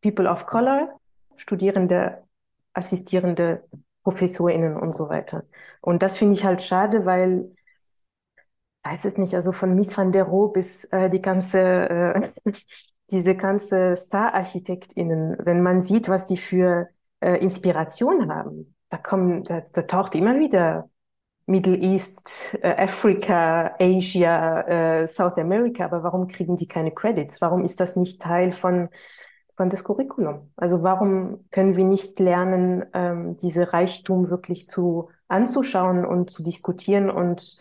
People 0.00 0.28
of 0.28 0.46
Color, 0.46 0.98
Studierende, 1.36 2.24
Assistierende 2.72 3.62
ProfessorInnen 4.08 4.76
und 4.76 4.94
so 4.94 5.08
weiter. 5.08 5.44
Und 5.80 6.02
das 6.02 6.16
finde 6.16 6.34
ich 6.34 6.44
halt 6.44 6.62
schade, 6.62 7.06
weil, 7.06 7.50
weiß 8.84 9.04
es 9.04 9.18
nicht, 9.18 9.34
also 9.34 9.52
von 9.52 9.74
Miss 9.74 9.96
van 9.96 10.12
der 10.12 10.24
Rohe 10.24 10.52
bis 10.52 10.84
äh, 10.86 11.10
die 11.10 11.20
ganze, 11.20 11.60
äh, 11.60 12.30
diese 13.10 13.36
ganze 13.36 13.96
Star-ArchitektInnen, 13.96 15.36
wenn 15.40 15.62
man 15.62 15.82
sieht, 15.82 16.08
was 16.08 16.26
die 16.26 16.36
für 16.36 16.88
äh, 17.20 17.36
Inspiration 17.42 18.32
haben, 18.32 18.74
da 18.88 18.96
kommen, 18.98 19.42
da, 19.44 19.60
da 19.72 19.82
taucht 19.82 20.14
immer 20.14 20.38
wieder 20.38 20.88
Middle 21.46 21.76
East, 21.78 22.58
äh, 22.62 22.74
Afrika, 22.82 23.74
Asia, 23.80 25.02
äh, 25.02 25.08
South 25.08 25.38
America, 25.38 25.84
aber 25.86 26.02
warum 26.02 26.26
kriegen 26.28 26.56
die 26.56 26.68
keine 26.68 26.92
Credits? 26.92 27.40
Warum 27.40 27.64
ist 27.64 27.80
das 27.80 27.96
nicht 27.96 28.20
Teil 28.22 28.52
von 28.52 28.88
von 29.58 29.70
das 29.70 29.82
Curriculum. 29.82 30.52
Also 30.54 30.84
warum 30.84 31.44
können 31.50 31.74
wir 31.74 31.84
nicht 31.84 32.20
lernen, 32.20 32.86
ähm, 32.94 33.34
diese 33.34 33.72
Reichtum 33.72 34.30
wirklich 34.30 34.68
zu 34.68 35.08
anzuschauen 35.26 36.06
und 36.06 36.30
zu 36.30 36.44
diskutieren 36.44 37.10
und 37.10 37.60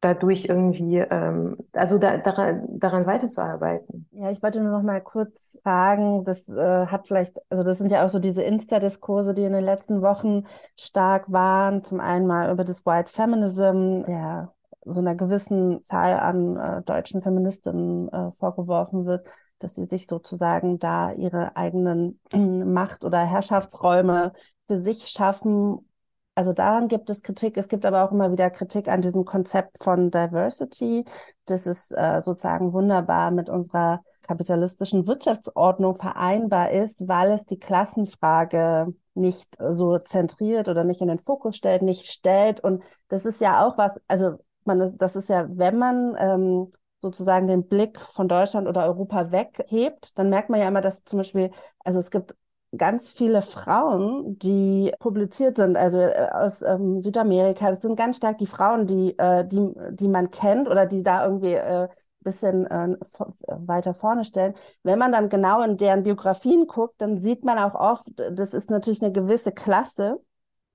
dadurch 0.00 0.46
irgendwie, 0.46 0.96
ähm, 0.96 1.58
also 1.74 1.98
da, 1.98 2.16
daran, 2.16 2.66
daran 2.78 3.04
weiterzuarbeiten. 3.04 4.08
Ja, 4.12 4.30
ich 4.30 4.42
wollte 4.42 4.62
nur 4.62 4.72
noch 4.72 4.82
mal 4.82 5.02
kurz 5.02 5.58
fragen, 5.62 6.24
das 6.24 6.48
äh, 6.48 6.86
hat 6.86 7.06
vielleicht, 7.08 7.36
also 7.50 7.62
das 7.62 7.76
sind 7.76 7.92
ja 7.92 8.06
auch 8.06 8.10
so 8.10 8.18
diese 8.18 8.42
Insta-Diskurse, 8.42 9.34
die 9.34 9.44
in 9.44 9.52
den 9.52 9.64
letzten 9.64 10.00
Wochen 10.00 10.46
stark 10.76 11.30
waren. 11.30 11.84
Zum 11.84 12.00
einen 12.00 12.26
mal 12.26 12.50
über 12.50 12.64
das 12.64 12.86
White 12.86 13.12
Feminism, 13.12 14.04
der 14.06 14.54
so 14.86 15.00
einer 15.00 15.14
gewissen 15.14 15.82
Zahl 15.82 16.18
an 16.18 16.56
äh, 16.56 16.82
deutschen 16.82 17.20
Feministinnen 17.20 18.08
äh, 18.08 18.32
vorgeworfen 18.32 19.04
wird, 19.04 19.26
dass 19.62 19.74
sie 19.74 19.86
sich 19.86 20.06
sozusagen 20.06 20.78
da 20.78 21.12
ihre 21.12 21.56
eigenen 21.56 22.20
Macht- 22.32 23.04
oder 23.04 23.18
Herrschaftsräume 23.24 24.32
für 24.66 24.80
sich 24.80 25.08
schaffen. 25.08 25.88
Also 26.34 26.52
daran 26.52 26.88
gibt 26.88 27.10
es 27.10 27.22
Kritik. 27.22 27.56
Es 27.56 27.68
gibt 27.68 27.84
aber 27.84 28.04
auch 28.04 28.12
immer 28.12 28.32
wieder 28.32 28.50
Kritik 28.50 28.88
an 28.88 29.02
diesem 29.02 29.24
Konzept 29.24 29.82
von 29.82 30.10
Diversity. 30.10 31.04
Das 31.44 31.66
ist 31.66 31.92
äh, 31.92 32.22
sozusagen 32.22 32.72
wunderbar 32.72 33.30
mit 33.30 33.50
unserer 33.50 34.00
kapitalistischen 34.22 35.06
Wirtschaftsordnung 35.06 35.96
vereinbar 35.96 36.70
ist, 36.70 37.06
weil 37.06 37.32
es 37.32 37.44
die 37.46 37.58
Klassenfrage 37.58 38.94
nicht 39.14 39.48
so 39.58 39.98
zentriert 39.98 40.68
oder 40.68 40.84
nicht 40.84 41.00
in 41.00 41.08
den 41.08 41.18
Fokus 41.18 41.56
stellt, 41.56 41.82
nicht 41.82 42.06
stellt. 42.06 42.60
Und 42.60 42.82
das 43.08 43.26
ist 43.26 43.40
ja 43.40 43.66
auch 43.66 43.76
was, 43.76 44.00
also 44.08 44.38
man, 44.64 44.96
das 44.96 45.16
ist 45.16 45.28
ja, 45.28 45.46
wenn 45.50 45.78
man 45.78 46.16
ähm, 46.18 46.70
sozusagen 47.02 47.48
den 47.48 47.68
Blick 47.68 47.98
von 48.00 48.28
Deutschland 48.28 48.68
oder 48.68 48.84
Europa 48.84 49.32
weghebt, 49.32 50.18
dann 50.18 50.30
merkt 50.30 50.48
man 50.50 50.60
ja 50.60 50.68
immer, 50.68 50.80
dass 50.80 51.04
zum 51.04 51.18
Beispiel, 51.18 51.50
also 51.84 51.98
es 51.98 52.10
gibt 52.10 52.34
ganz 52.76 53.10
viele 53.10 53.42
Frauen, 53.42 54.38
die 54.38 54.92
publiziert 54.98 55.56
sind, 55.58 55.76
also 55.76 55.98
äh, 55.98 56.28
aus 56.32 56.62
ähm, 56.62 56.98
Südamerika. 56.98 57.68
Das 57.70 57.82
sind 57.82 57.96
ganz 57.96 58.16
stark 58.16 58.38
die 58.38 58.46
Frauen, 58.46 58.86
die, 58.86 59.18
äh, 59.18 59.46
die, 59.46 59.68
die 59.90 60.08
man 60.08 60.30
kennt 60.30 60.68
oder 60.68 60.86
die 60.86 61.02
da 61.02 61.24
irgendwie 61.24 61.52
äh, 61.54 61.88
bisschen 62.22 62.66
äh, 62.66 62.96
weiter 63.48 63.94
vorne 63.94 64.24
stellen. 64.24 64.54
Wenn 64.82 64.98
man 64.98 65.12
dann 65.12 65.28
genau 65.28 65.62
in 65.62 65.76
deren 65.76 66.02
Biografien 66.04 66.66
guckt, 66.66 67.00
dann 67.00 67.18
sieht 67.20 67.44
man 67.44 67.58
auch 67.58 67.74
oft, 67.74 68.04
das 68.30 68.54
ist 68.54 68.70
natürlich 68.70 69.02
eine 69.02 69.12
gewisse 69.12 69.52
Klasse, 69.52 70.20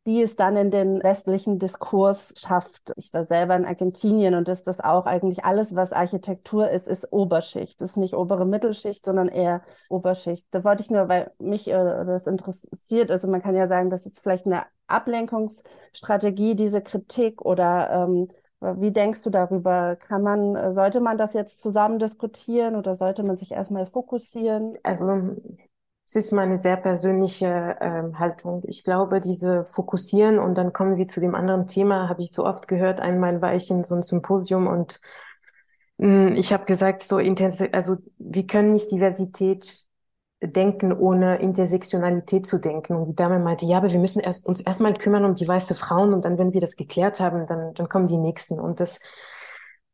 die 0.07 0.21
es 0.21 0.37
dann 0.37 0.55
in 0.55 0.71
den 0.71 1.03
westlichen 1.03 1.59
Diskurs 1.59 2.33
schafft. 2.37 2.93
Ich 2.95 3.11
war 3.13 3.25
selber 3.25 3.57
in 3.57 3.65
Argentinien 3.65 4.35
und 4.35 4.47
ist 4.47 4.65
das 4.65 4.79
auch 4.79 5.05
eigentlich 5.05 5.43
alles, 5.43 5.75
was 5.75 5.91
Architektur 5.91 6.69
ist, 6.69 6.87
ist 6.87 7.11
Oberschicht. 7.11 7.81
Das 7.81 7.91
ist 7.91 7.97
nicht 7.97 8.13
obere 8.13 8.45
Mittelschicht, 8.45 9.03
sondern 9.03 9.27
eher 9.27 9.61
Oberschicht. 9.89 10.47
Da 10.51 10.63
wollte 10.63 10.81
ich 10.81 10.89
nur, 10.89 11.09
weil 11.09 11.31
mich 11.39 11.67
äh, 11.67 11.73
das 12.05 12.25
interessiert, 12.25 13.11
also 13.11 13.27
man 13.27 13.41
kann 13.41 13.53
ja 13.53 13.67
sagen, 13.67 13.89
das 13.89 14.05
ist 14.05 14.21
vielleicht 14.21 14.45
eine 14.45 14.63
Ablenkungsstrategie, 14.87 16.55
diese 16.55 16.81
Kritik 16.81 17.41
oder 17.41 17.89
ähm, 17.91 18.29
wie 18.61 18.91
denkst 18.91 19.23
du 19.23 19.29
darüber? 19.29 19.97
Kann 19.97 20.23
man, 20.23 20.73
sollte 20.73 21.01
man 21.01 21.17
das 21.17 21.33
jetzt 21.33 21.59
zusammen 21.59 21.99
diskutieren 21.99 22.75
oder 22.77 22.95
sollte 22.95 23.23
man 23.23 23.35
sich 23.35 23.51
erstmal 23.51 23.85
fokussieren? 23.85 24.77
Also 24.83 25.35
es 26.07 26.15
ist 26.15 26.31
meine 26.31 26.57
sehr 26.57 26.77
persönliche 26.77 27.75
ähm, 27.81 28.17
Haltung. 28.17 28.63
Ich 28.65 28.85
glaube, 28.85 29.19
diese 29.19 29.65
Fokussieren 29.65 30.39
und 30.39 30.57
dann 30.57 30.71
kommen 30.71 30.95
wir 30.95 31.05
zu 31.07 31.19
dem 31.19 31.35
anderen 31.35 31.67
Thema, 31.67 32.07
habe 32.07 32.21
ich 32.21 32.31
so 32.31 32.45
oft 32.45 32.69
gehört. 32.69 33.01
Einmal 33.01 33.41
war 33.41 33.53
ich 33.53 33.69
in 33.69 33.83
so 33.83 33.93
einem 33.93 34.01
Symposium 34.03 34.67
und 34.67 35.01
mh, 35.97 36.29
hm, 36.29 36.35
ich 36.35 36.53
habe 36.53 36.65
gesagt, 36.65 37.03
so 37.03 37.19
intensiv, 37.19 37.69
also 37.73 37.97
wir 38.19 38.47
können 38.47 38.71
nicht 38.71 38.89
Diversität 38.89 39.85
denken, 40.41 40.93
ohne 40.93 41.41
Intersektionalität 41.41 42.45
zu 42.47 42.59
denken. 42.59 42.95
Und 42.95 43.07
die 43.07 43.15
Dame 43.15 43.39
meinte, 43.39 43.65
ja, 43.65 43.77
aber 43.77 43.91
wir 43.91 43.99
müssen 43.99 44.21
erst, 44.21 44.45
uns 44.47 44.61
erstmal 44.61 44.93
kümmern 44.93 45.25
um 45.25 45.35
die 45.35 45.47
weiße 45.47 45.75
Frauen 45.75 46.13
und 46.13 46.23
dann, 46.23 46.37
wenn 46.37 46.53
wir 46.53 46.61
das 46.61 46.77
geklärt 46.77 47.19
haben, 47.19 47.47
dann, 47.47 47.73
dann 47.73 47.89
kommen 47.89 48.07
die 48.07 48.17
nächsten. 48.17 48.61
Und 48.61 48.79
das, 48.79 49.01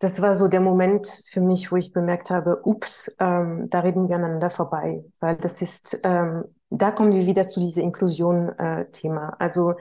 das 0.04 0.22
war 0.22 0.36
so 0.36 0.48
der 0.48 0.60
Moment 0.60 1.08
für 1.26 1.42
mich, 1.42 1.72
wo 1.72 1.78
ich 1.78 1.94
bemerkt 1.94 2.30
habe, 2.30 2.62
ups, 2.64 3.16
ähm, 3.20 3.70
da 3.70 3.80
reden 3.80 4.10
wir 4.10 4.16
aneinander 4.16 4.50
vorbei, 4.50 5.04
weil 5.20 5.36
das 5.38 5.62
ist, 5.62 6.00
ähm, 6.04 6.46
da 6.70 6.92
kommen 6.92 7.14
wir 7.14 7.26
wieder 7.26 7.44
zu 7.44 7.60
diesem 7.60 7.84
Inklusion-Thema. 7.84 9.30
Äh, 9.30 9.36
also 9.40 9.76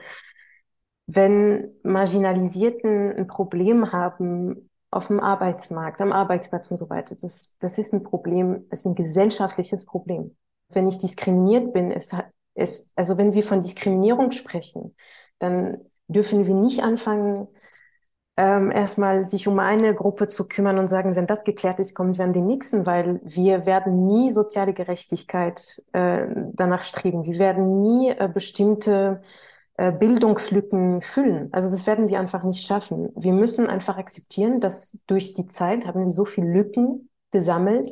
wenn 1.07 1.73
Marginalisierten 1.83 3.11
ein 3.17 3.27
Problem 3.27 3.91
haben 3.91 4.69
auf 4.89 5.07
dem 5.07 5.19
Arbeitsmarkt, 5.19 6.01
am 6.01 6.13
Arbeitsplatz 6.13 6.71
und 6.71 6.77
so 6.77 6.89
weiter, 6.89 7.15
das, 7.15 7.57
das 7.59 7.77
ist 7.77 7.93
ein 7.93 8.03
Problem, 8.03 8.65
es 8.69 8.81
ist 8.81 8.85
ein 8.85 8.95
gesellschaftliches 8.95 9.85
Problem 9.85 10.35
wenn 10.75 10.87
ich 10.87 10.97
diskriminiert 10.97 11.73
bin, 11.73 11.91
es, 11.91 12.15
es, 12.53 12.91
also 12.95 13.17
wenn 13.17 13.33
wir 13.33 13.43
von 13.43 13.61
Diskriminierung 13.61 14.31
sprechen, 14.31 14.95
dann 15.39 15.79
dürfen 16.07 16.45
wir 16.45 16.55
nicht 16.55 16.83
anfangen, 16.83 17.47
ähm, 18.35 18.71
erstmal 18.71 19.25
sich 19.25 19.47
um 19.47 19.59
eine 19.59 19.93
Gruppe 19.93 20.27
zu 20.27 20.47
kümmern 20.47 20.79
und 20.79 20.87
sagen, 20.87 21.15
wenn 21.15 21.27
das 21.27 21.43
geklärt 21.43 21.79
ist, 21.79 21.93
kommen 21.93 22.17
wir 22.17 22.25
an 22.25 22.33
den 22.33 22.47
nächsten, 22.47 22.85
weil 22.85 23.19
wir 23.23 23.65
werden 23.65 24.07
nie 24.07 24.31
soziale 24.31 24.73
Gerechtigkeit 24.73 25.83
äh, 25.93 26.27
danach 26.53 26.83
streben. 26.83 27.25
Wir 27.25 27.37
werden 27.37 27.79
nie 27.79 28.09
äh, 28.09 28.27
bestimmte 28.33 29.21
äh, 29.77 29.91
Bildungslücken 29.91 31.01
füllen. 31.01 31.49
Also 31.51 31.69
das 31.69 31.85
werden 31.85 32.09
wir 32.09 32.19
einfach 32.19 32.43
nicht 32.43 32.65
schaffen. 32.65 33.09
Wir 33.15 33.33
müssen 33.33 33.67
einfach 33.67 33.97
akzeptieren, 33.97 34.59
dass 34.59 35.03
durch 35.07 35.33
die 35.35 35.47
Zeit 35.47 35.85
haben 35.85 36.03
wir 36.03 36.11
so 36.11 36.25
viele 36.25 36.51
Lücken 36.51 37.09
gesammelt, 37.31 37.89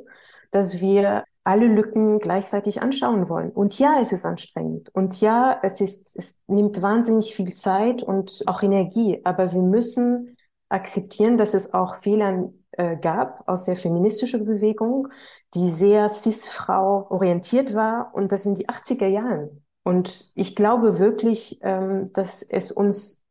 dass 0.51 0.81
wir 0.81 1.23
alle 1.43 1.67
Lücken 1.67 2.19
gleichzeitig 2.19 2.81
anschauen 2.81 3.27
wollen. 3.27 3.51
Und 3.51 3.79
ja, 3.79 3.97
es 3.99 4.11
ist 4.11 4.25
anstrengend. 4.25 4.89
Und 4.93 5.21
ja, 5.21 5.59
es 5.63 5.81
ist, 5.81 6.15
es 6.15 6.43
nimmt 6.47 6.81
wahnsinnig 6.81 7.35
viel 7.35 7.53
Zeit 7.53 8.03
und 8.03 8.43
auch 8.45 8.61
Energie. 8.61 9.21
Aber 9.23 9.51
wir 9.51 9.61
müssen 9.61 10.35
akzeptieren, 10.69 11.37
dass 11.37 11.53
es 11.53 11.73
auch 11.73 11.97
Fehler 12.01 12.51
äh, 12.73 12.95
gab 12.97 13.47
aus 13.47 13.65
der 13.65 13.75
feministischen 13.75 14.45
Bewegung, 14.45 15.07
die 15.55 15.69
sehr 15.69 16.09
cis-Frau 16.09 17.07
orientiert 17.09 17.73
war. 17.73 18.13
Und 18.13 18.31
das 18.31 18.45
in 18.45 18.55
die 18.55 18.69
80er 18.69 19.07
Jahren. 19.07 19.63
Und 19.83 20.31
ich 20.35 20.55
glaube 20.55 20.99
wirklich, 20.99 21.59
ähm, 21.63 22.13
dass 22.13 22.43
es 22.43 22.71
uns 22.71 23.25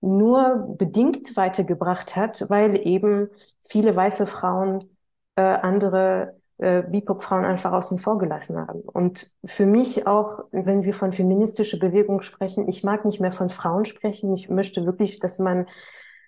nur 0.00 0.76
bedingt 0.78 1.36
weitergebracht 1.36 2.14
hat, 2.16 2.44
weil 2.48 2.86
eben 2.86 3.28
viele 3.60 3.96
weiße 3.96 4.26
Frauen 4.26 4.96
äh, 5.36 5.42
andere 5.42 6.35
äh, 6.58 6.82
BIPOC-Frauen 6.82 7.44
einfach 7.44 7.72
außen 7.72 7.98
vor 7.98 8.18
gelassen 8.18 8.58
haben. 8.58 8.80
Und 8.80 9.30
für 9.44 9.66
mich 9.66 10.06
auch, 10.06 10.44
wenn 10.52 10.84
wir 10.84 10.94
von 10.94 11.12
feministischer 11.12 11.78
Bewegung 11.78 12.22
sprechen, 12.22 12.68
ich 12.68 12.82
mag 12.82 13.04
nicht 13.04 13.20
mehr 13.20 13.32
von 13.32 13.50
Frauen 13.50 13.84
sprechen. 13.84 14.32
Ich 14.34 14.48
möchte 14.48 14.86
wirklich, 14.86 15.20
dass 15.20 15.38
man 15.38 15.66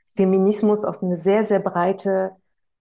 Feminismus 0.06 0.84
aus 0.84 1.02
einem 1.02 1.16
sehr, 1.16 1.44
sehr 1.44 1.60
breite 1.60 2.32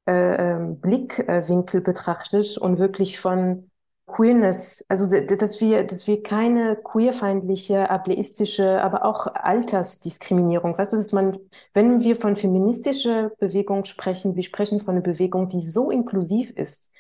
äh, 0.08 0.52
ähm, 0.52 0.80
Blickwinkel 0.80 1.82
betrachtet 1.82 2.58
und 2.58 2.80
wirklich 2.80 3.20
von 3.20 3.70
Queerness, 4.08 4.86
also 4.88 5.06
dass 5.06 5.60
wir, 5.60 5.84
dass 5.84 6.08
wir 6.08 6.24
keine 6.24 6.78
queerfeindliche, 6.78 7.90
ableistische, 7.90 8.82
aber 8.82 9.04
auch 9.04 9.28
Altersdiskriminierung, 9.28 10.78
weißt 10.78 10.94
du, 10.94 10.98
dass 10.98 11.12
man, 11.12 11.38
wenn 11.74 12.00
wir 12.00 12.16
von 12.16 12.38
feministischer 12.38 13.32
Bewegung 13.40 13.84
sprechen, 13.84 14.38
wir 14.38 14.44
sprechen 14.44 14.80
von 14.80 14.96
einer 14.96 15.04
Bewegung, 15.04 15.50
die 15.50 15.60
so 15.60 15.92
inklusiv 15.92 16.52
ist, 16.52 16.94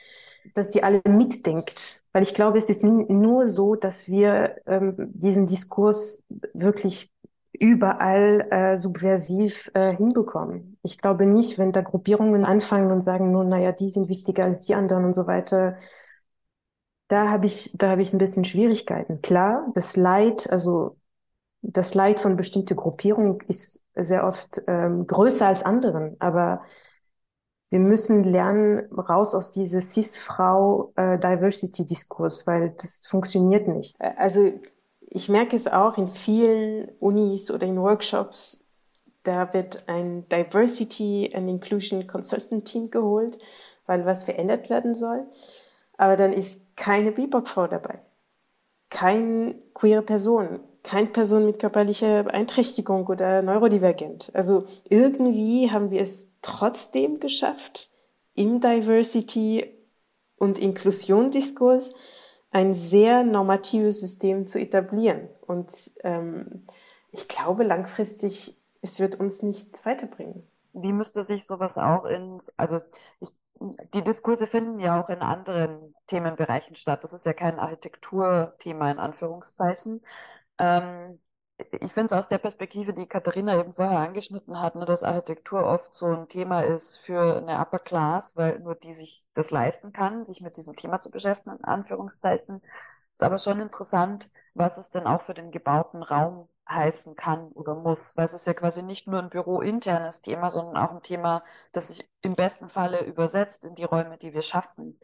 dass 0.53 0.71
die 0.71 0.83
alle 0.83 1.01
mitdenkt. 1.07 2.01
Weil 2.13 2.23
ich 2.23 2.33
glaube, 2.33 2.57
es 2.57 2.69
ist 2.69 2.83
nur 2.83 3.49
so, 3.49 3.75
dass 3.75 4.07
wir 4.07 4.55
ähm, 4.65 4.95
diesen 5.13 5.45
Diskurs 5.45 6.25
wirklich 6.53 7.11
überall 7.59 8.47
äh, 8.51 8.77
subversiv 8.77 9.71
äh, 9.73 9.95
hinbekommen. 9.95 10.77
Ich 10.83 10.97
glaube 10.99 11.25
nicht, 11.25 11.57
wenn 11.57 11.71
da 11.71 11.81
Gruppierungen 11.81 12.45
anfangen 12.45 12.91
und 12.91 13.01
sagen, 13.01 13.31
nun, 13.31 13.49
naja, 13.49 13.71
die 13.71 13.89
sind 13.89 14.09
wichtiger 14.09 14.45
als 14.45 14.61
die 14.61 14.75
anderen 14.75 15.05
und 15.05 15.13
so 15.13 15.27
weiter. 15.27 15.77
Da 17.07 17.29
habe 17.29 17.45
ich, 17.45 17.71
da 17.77 17.89
habe 17.91 18.01
ich 18.01 18.13
ein 18.13 18.17
bisschen 18.17 18.43
Schwierigkeiten. 18.45 19.21
Klar, 19.21 19.71
das 19.75 19.95
Leid, 19.95 20.51
also 20.51 20.97
das 21.61 21.93
Leid 21.95 22.19
von 22.19 22.35
bestimmten 22.35 22.75
Gruppierungen 22.75 23.39
ist 23.47 23.83
sehr 23.95 24.25
oft 24.25 24.61
ähm, 24.67 25.07
größer 25.07 25.47
als 25.47 25.63
anderen, 25.63 26.15
aber 26.19 26.61
wir 27.69 27.79
müssen 27.79 28.23
lernen, 28.23 28.89
raus 28.93 29.35
aus 29.35 29.51
dieser 29.51 29.81
Cis-Frau 29.81 30.93
äh, 30.95 31.19
weil 32.47 32.73
das 32.81 33.07
funktioniert 33.07 33.67
nicht. 33.67 33.95
Also 33.99 34.53
ich 35.09 35.29
merke 35.29 35.55
es 35.55 35.67
auch 35.67 35.97
in 35.97 36.07
vielen 36.07 36.89
Unis 36.99 37.51
oder 37.51 37.67
in 37.67 37.81
Workshops, 37.81 38.67
da 39.23 39.53
wird 39.53 39.89
ein 39.89 40.27
Diversity 40.29 41.31
and 41.33 41.49
Inclusion 41.49 42.07
Consultant 42.07 42.65
Team 42.65 42.89
geholt, 42.89 43.37
weil 43.85 44.05
was 44.05 44.23
verändert 44.23 44.69
werden 44.69 44.95
soll. 44.95 45.25
Aber 45.97 46.15
dann 46.15 46.31
ist 46.31 46.77
keine 46.77 47.11
BIPOC-Frau 47.11 47.67
dabei, 47.67 47.99
keine 48.89 49.55
queere 49.73 50.03
Person, 50.03 50.61
keine 50.87 51.07
Person 51.07 51.45
mit 51.45 51.59
körperlicher 51.59 52.23
Beeinträchtigung 52.23 53.07
oder 53.07 53.41
neurodivergent. 53.41 54.31
Also 54.33 54.63
irgendwie 54.87 55.69
haben 55.69 55.91
wir 55.91 56.01
es 56.01 56.37
trotzdem 56.41 57.19
geschafft, 57.19 57.89
im 58.35 58.61
Diversity 58.61 59.65
und 60.37 60.57
Inklusion-Diskurs 60.57 61.93
ein 62.51 62.73
sehr 62.73 63.23
normatives 63.23 63.99
System 63.99 64.47
zu 64.47 64.61
etablieren. 64.61 65.27
Und 65.45 65.73
ähm, 66.05 66.65
ich 67.11 67.27
glaube, 67.27 67.65
langfristig, 67.65 68.57
es 68.81 69.01
wird 69.01 69.19
uns 69.19 69.43
nicht 69.43 69.85
weiterbringen. 69.85 70.47
Wie 70.71 70.93
müsste 70.93 71.21
sich 71.21 71.45
sowas 71.45 71.77
auch 71.77 72.05
ins, 72.05 72.53
also 72.55 72.77
ich, 73.19 73.31
die 73.93 74.03
Diskurse 74.03 74.47
finden 74.47 74.79
ja 74.79 75.01
auch 75.01 75.09
in 75.09 75.19
anderen 75.19 75.95
Themenbereichen 76.05 76.75
statt. 76.77 77.03
Das 77.03 77.11
ist 77.11 77.25
ja 77.25 77.33
kein 77.33 77.59
Architekturthema 77.59 78.89
in 78.89 78.99
Anführungszeichen. 78.99 80.01
Ähm, 80.59 81.19
ich 81.57 81.91
finde 81.91 82.07
es 82.07 82.13
aus 82.13 82.27
der 82.27 82.37
Perspektive, 82.37 82.93
die 82.93 83.07
Katharina 83.07 83.59
eben 83.59 83.71
vorher 83.71 83.99
angeschnitten 83.99 84.59
hat, 84.61 84.75
ne, 84.75 84.85
dass 84.85 85.03
Architektur 85.03 85.63
oft 85.65 85.93
so 85.93 86.05
ein 86.07 86.27
Thema 86.27 86.61
ist 86.61 86.97
für 86.97 87.37
eine 87.37 87.59
Upper 87.59 87.79
Class, 87.79 88.35
weil 88.35 88.59
nur 88.59 88.75
die 88.75 88.93
sich 88.93 89.25
das 89.33 89.49
leisten 89.51 89.91
kann, 89.91 90.23
sich 90.25 90.41
mit 90.41 90.57
diesem 90.57 90.75
Thema 90.75 90.99
zu 91.01 91.09
beschäftigen, 91.11 91.57
in 91.57 91.63
Anführungszeichen. 91.65 92.61
Ist 93.11 93.23
aber 93.23 93.39
schon 93.39 93.59
interessant, 93.59 94.29
was 94.53 94.77
es 94.77 94.91
denn 94.91 95.07
auch 95.07 95.21
für 95.21 95.33
den 95.33 95.51
gebauten 95.51 96.03
Raum 96.03 96.47
heißen 96.69 97.15
kann 97.15 97.47
oder 97.53 97.75
muss, 97.75 98.15
weil 98.17 98.25
es 98.25 98.33
ist 98.33 98.45
ja 98.45 98.53
quasi 98.53 98.83
nicht 98.83 99.07
nur 99.07 99.19
ein 99.19 99.29
bürointernes 99.29 100.21
Thema, 100.21 100.51
sondern 100.51 100.77
auch 100.77 100.91
ein 100.91 101.01
Thema, 101.01 101.43
das 101.71 101.87
sich 101.89 102.07
im 102.21 102.35
besten 102.35 102.69
Falle 102.69 103.03
übersetzt 103.05 103.63
in 103.65 103.73
die 103.75 103.85
Räume, 103.85 104.17
die 104.17 104.33
wir 104.33 104.41
schaffen. 104.41 104.99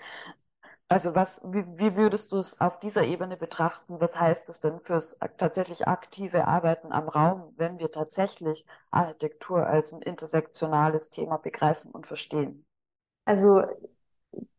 Also 0.94 1.16
was, 1.16 1.42
wie, 1.44 1.66
wie 1.76 1.96
würdest 1.96 2.32
du 2.32 2.38
es 2.38 2.62
auf 2.62 2.78
dieser 2.78 3.04
Ebene 3.04 3.36
betrachten? 3.36 3.96
Was 4.00 4.20
heißt 4.20 4.48
es 4.50 4.60
denn 4.60 4.80
fürs 4.80 5.18
tatsächlich 5.38 5.88
aktive 5.88 6.48
Arbeiten 6.48 6.92
am 6.92 7.10
Raum, 7.10 7.52
wenn 7.58 7.80
wir 7.80 7.90
tatsächlich 7.90 8.64
Architektur 8.92 9.66
als 9.66 9.92
ein 9.92 10.04
intersektionales 10.04 11.10
Thema 11.10 11.38
begreifen 11.38 11.90
und 11.90 12.06
verstehen? 12.06 12.64
Also, 13.26 13.64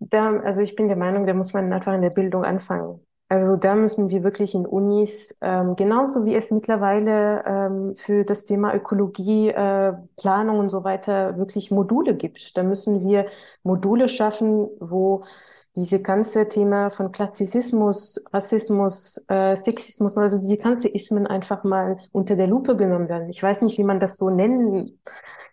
da, 0.01 0.41
also 0.41 0.61
ich 0.61 0.75
bin 0.75 0.89
der 0.89 0.97
Meinung, 0.97 1.25
da 1.25 1.35
muss 1.35 1.53
man 1.53 1.73
einfach 1.73 1.95
in 1.95 2.03
der 2.03 2.11
Bildung 2.11 2.45
anfangen. 2.45 2.99
Also 3.29 3.55
da 3.55 3.77
müssen 3.77 4.11
wir 4.11 4.25
wirklich 4.25 4.57
in 4.57 4.67
Unis, 4.67 5.39
ähm, 5.41 5.77
genauso 5.77 6.25
wie 6.25 6.35
es 6.35 6.51
mittlerweile 6.51 7.45
ähm, 7.47 7.95
für 7.95 8.25
das 8.25 8.45
Thema 8.45 8.75
Ökologie, 8.75 9.51
äh, 9.51 9.93
Planung 10.17 10.59
und 10.59 10.69
so 10.69 10.83
weiter 10.83 11.37
wirklich 11.39 11.71
Module 11.71 12.17
gibt. 12.17 12.57
Da 12.57 12.65
müssen 12.65 13.07
wir 13.07 13.27
Module 13.63 14.09
schaffen, 14.09 14.69
wo 14.81 15.25
diese 15.77 16.03
ganze 16.03 16.49
Thema 16.49 16.89
von 16.91 17.11
Klassizismus, 17.11 18.25
Rassismus, 18.33 19.25
äh, 19.29 19.57
Sexismus, 19.57 20.17
also 20.17 20.37
diese 20.37 20.57
ganze 20.57 20.89
Ismen 20.89 21.27
einfach 21.27 21.65
mal 21.65 21.99
unter 22.13 22.37
der 22.37 22.47
Lupe 22.47 22.77
genommen 22.77 23.09
werden. 23.09 23.29
Ich 23.29 23.43
weiß 23.43 23.63
nicht, 23.63 23.79
wie 23.79 23.85
man 23.85 23.99
das 23.99 24.17
so 24.17 24.31
nennen 24.31 25.01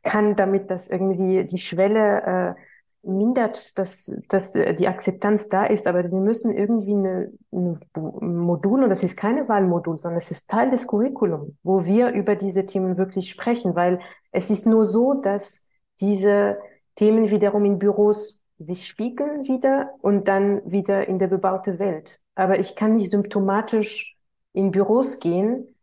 kann, 0.04 0.36
damit 0.36 0.70
das 0.70 0.90
irgendwie 0.90 1.46
die 1.46 1.58
Schwelle 1.58 2.56
äh, 2.56 2.62
mindert, 3.04 3.80
dass, 3.80 4.16
dass 4.30 4.54
die 4.54 4.88
Akzeptanz 4.88 5.50
da 5.50 5.66
ist, 5.66 5.88
aber 5.88 6.04
wir 6.04 6.20
müssen 6.20 6.56
irgendwie 6.56 6.94
eine, 6.94 7.32
eine 7.52 7.80
Modul, 8.22 8.84
und 8.84 8.90
das 8.90 9.04
ist 9.04 9.18
keine 9.18 9.50
Wahlmodul, 9.50 9.98
sondern 9.98 10.20
es 10.20 10.30
ist 10.30 10.50
Teil 10.50 10.70
des 10.70 10.86
Curriculum, 10.86 11.58
wo 11.64 11.84
wir 11.86 12.12
über 12.12 12.36
diese 12.36 12.66
Themen 12.68 12.98
wirklich 12.98 13.32
sprechen, 13.32 13.76
weil 13.76 14.00
es 14.32 14.52
ist 14.52 14.68
nur 14.68 14.86
so, 14.86 15.16
dass 15.16 15.68
diese 16.00 16.60
Themen 16.96 17.30
wiederum 17.32 17.66
in 17.66 17.80
Büros 17.80 18.41
sich 18.62 18.88
spiegeln 18.88 19.48
wieder 19.48 19.94
und 20.02 20.28
dann 20.28 20.62
wieder 20.70 21.08
in 21.08 21.20
der 21.20 21.28
bebaute 21.28 21.80
Welt. 21.80 22.22
Aber 22.36 22.60
ich 22.60 22.76
kann 22.76 22.94
nicht 22.94 23.10
symptomatisch 23.10 24.18
in 24.54 24.72
Büros 24.72 25.20
gehen, 25.20 25.76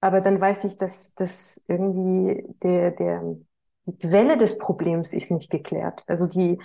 aber 0.00 0.20
dann 0.20 0.40
weiß 0.40 0.64
ich, 0.64 0.78
dass, 0.78 1.14
dass 1.14 1.64
irgendwie 1.68 2.44
der, 2.62 2.90
der, 2.92 3.36
die 3.86 3.98
Quelle 3.98 4.36
des 4.36 4.58
Problems 4.58 5.12
ist 5.12 5.30
nicht 5.30 5.50
geklärt. 5.50 6.02
Also 6.06 6.26
die, 6.26 6.58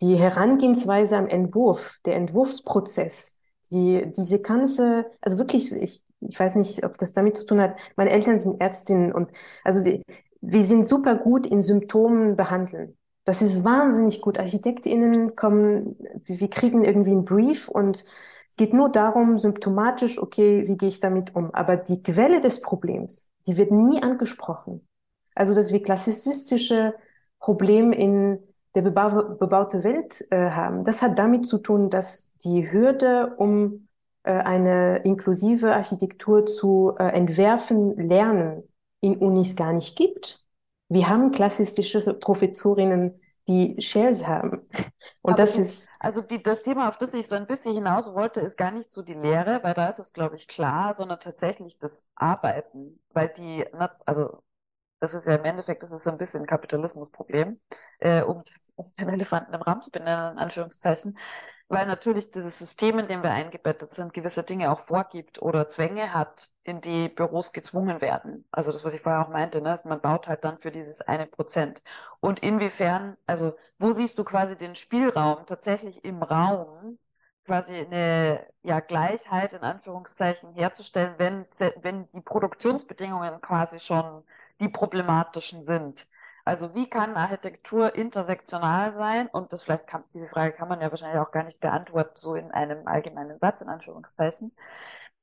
die 0.00 0.16
Herangehensweise 0.16 1.16
am 1.16 1.26
Entwurf, 1.26 1.98
der 2.04 2.16
Entwurfsprozess, 2.16 3.38
die, 3.70 4.12
diese 4.16 4.40
ganze, 4.40 5.06
also 5.20 5.38
wirklich, 5.38 5.72
ich, 5.72 6.04
ich 6.20 6.38
weiß 6.38 6.56
nicht, 6.56 6.84
ob 6.84 6.98
das 6.98 7.12
damit 7.12 7.36
zu 7.36 7.46
tun 7.46 7.60
hat. 7.60 7.78
Meine 7.96 8.10
Eltern 8.10 8.38
sind 8.38 8.60
Ärztinnen 8.60 9.12
und 9.12 9.30
also 9.62 9.82
die, 9.82 10.02
wir 10.40 10.64
sind 10.64 10.86
super 10.86 11.16
gut 11.16 11.46
in 11.46 11.62
Symptomen 11.62 12.36
behandeln. 12.36 12.96
Das 13.24 13.40
ist 13.40 13.64
wahnsinnig 13.64 14.20
gut. 14.20 14.38
ArchitektInnen 14.38 15.34
kommen, 15.34 15.96
wir 16.22 16.50
kriegen 16.50 16.84
irgendwie 16.84 17.12
einen 17.12 17.24
Brief 17.24 17.68
und 17.68 18.04
es 18.48 18.56
geht 18.56 18.74
nur 18.74 18.90
darum, 18.90 19.38
symptomatisch, 19.38 20.18
okay, 20.18 20.62
wie 20.68 20.76
gehe 20.76 20.90
ich 20.90 21.00
damit 21.00 21.34
um? 21.34 21.52
Aber 21.54 21.76
die 21.76 22.02
Quelle 22.02 22.40
des 22.40 22.60
Problems, 22.60 23.30
die 23.46 23.56
wird 23.56 23.72
nie 23.72 24.02
angesprochen. 24.02 24.86
Also, 25.34 25.54
dass 25.54 25.72
wir 25.72 25.82
klassizistische 25.82 26.94
Probleme 27.40 27.96
in 27.96 28.38
der 28.74 28.82
bebau 28.82 29.36
bebaute 29.38 29.82
Welt 29.84 30.24
äh, 30.30 30.50
haben, 30.50 30.84
das 30.84 31.02
hat 31.02 31.18
damit 31.18 31.46
zu 31.46 31.58
tun, 31.58 31.90
dass 31.90 32.36
die 32.38 32.70
Hürde, 32.70 33.34
um 33.38 33.88
äh, 34.22 34.32
eine 34.32 34.98
inklusive 34.98 35.74
Architektur 35.74 36.46
zu 36.46 36.94
äh, 36.98 37.08
entwerfen, 37.08 37.96
lernen, 37.96 38.62
in 39.00 39.16
Unis 39.16 39.56
gar 39.56 39.72
nicht 39.72 39.96
gibt. 39.96 40.43
Wir 40.88 41.08
haben 41.08 41.30
klassistische 41.32 42.14
Professorinnen, 42.14 43.20
die 43.48 43.80
Shares 43.80 44.26
haben. 44.26 44.68
Und 45.22 45.32
Aber 45.32 45.34
das 45.34 45.58
ist. 45.58 45.90
Also 45.98 46.20
die, 46.22 46.42
das 46.42 46.62
Thema, 46.62 46.88
auf 46.88 46.98
das 46.98 47.14
ich 47.14 47.28
so 47.28 47.34
ein 47.34 47.46
bisschen 47.46 47.74
hinaus 47.74 48.14
wollte, 48.14 48.40
ist 48.40 48.56
gar 48.56 48.70
nicht 48.70 48.90
so 48.90 49.02
die 49.02 49.14
Lehre, 49.14 49.62
weil 49.62 49.74
da 49.74 49.88
ist 49.88 49.98
es, 49.98 50.12
glaube 50.12 50.36
ich, 50.36 50.48
klar, 50.48 50.94
sondern 50.94 51.20
tatsächlich 51.20 51.78
das 51.78 52.02
Arbeiten. 52.14 53.00
Weil 53.12 53.28
die, 53.28 53.66
also 54.06 54.42
das 55.00 55.14
ist 55.14 55.26
ja 55.26 55.34
im 55.34 55.44
Endeffekt, 55.44 55.82
das 55.82 55.92
ist 55.92 56.04
so 56.04 56.10
ein 56.10 56.18
bisschen 56.18 56.42
ein 56.42 56.46
Kapitalismusproblem, 56.46 57.60
äh, 57.98 58.22
um 58.22 58.42
den 58.98 59.08
Elefanten 59.10 59.52
im 59.52 59.62
Raum 59.62 59.82
zu 59.82 59.90
benennen, 59.90 60.32
in 60.32 60.38
Anführungszeichen, 60.38 61.18
weil 61.68 61.86
natürlich 61.86 62.30
dieses 62.30 62.58
System, 62.58 62.98
in 62.98 63.08
dem 63.08 63.22
wir 63.22 63.30
eingebettet 63.32 63.92
sind, 63.92 64.12
gewisse 64.12 64.42
Dinge 64.42 64.70
auch 64.70 64.80
vorgibt 64.80 65.40
oder 65.42 65.68
Zwänge 65.68 66.12
hat, 66.14 66.50
in 66.62 66.80
die 66.80 67.08
Büros 67.08 67.52
gezwungen 67.52 68.00
werden. 68.00 68.46
Also 68.50 68.72
das, 68.72 68.84
was 68.84 68.94
ich 68.94 69.00
vorher 69.02 69.22
auch 69.22 69.30
meinte, 69.30 69.60
ne, 69.60 69.76
man 69.84 70.00
baut 70.00 70.28
halt 70.28 70.44
dann 70.44 70.58
für 70.58 70.70
dieses 70.70 71.00
eine 71.02 71.26
Prozent. 71.26 71.82
Und 72.20 72.40
inwiefern, 72.40 73.16
also 73.26 73.56
wo 73.78 73.92
siehst 73.92 74.18
du 74.18 74.24
quasi 74.24 74.56
den 74.56 74.76
Spielraum 74.76 75.46
tatsächlich 75.46 76.04
im 76.04 76.22
Raum, 76.22 76.98
quasi 77.44 77.74
eine 77.74 78.46
ja, 78.62 78.80
Gleichheit 78.80 79.52
in 79.54 79.60
Anführungszeichen 79.62 80.52
herzustellen, 80.54 81.14
wenn, 81.18 81.46
wenn 81.82 82.08
die 82.12 82.20
Produktionsbedingungen 82.20 83.40
quasi 83.40 83.80
schon 83.80 84.24
die 84.60 84.68
problematischen 84.68 85.62
sind. 85.62 86.06
Also 86.44 86.74
wie 86.74 86.88
kann 86.90 87.16
Architektur 87.16 87.94
intersektional 87.94 88.92
sein? 88.92 89.28
Und 89.28 89.52
das 89.52 89.64
vielleicht 89.64 89.86
kann, 89.86 90.04
diese 90.12 90.28
Frage 90.28 90.52
kann 90.52 90.68
man 90.68 90.80
ja 90.80 90.90
wahrscheinlich 90.90 91.18
auch 91.20 91.30
gar 91.30 91.44
nicht 91.44 91.60
beantworten, 91.60 92.12
so 92.16 92.34
in 92.34 92.50
einem 92.50 92.86
allgemeinen 92.86 93.38
Satz, 93.38 93.62
in 93.62 93.68
Anführungszeichen. 93.68 94.52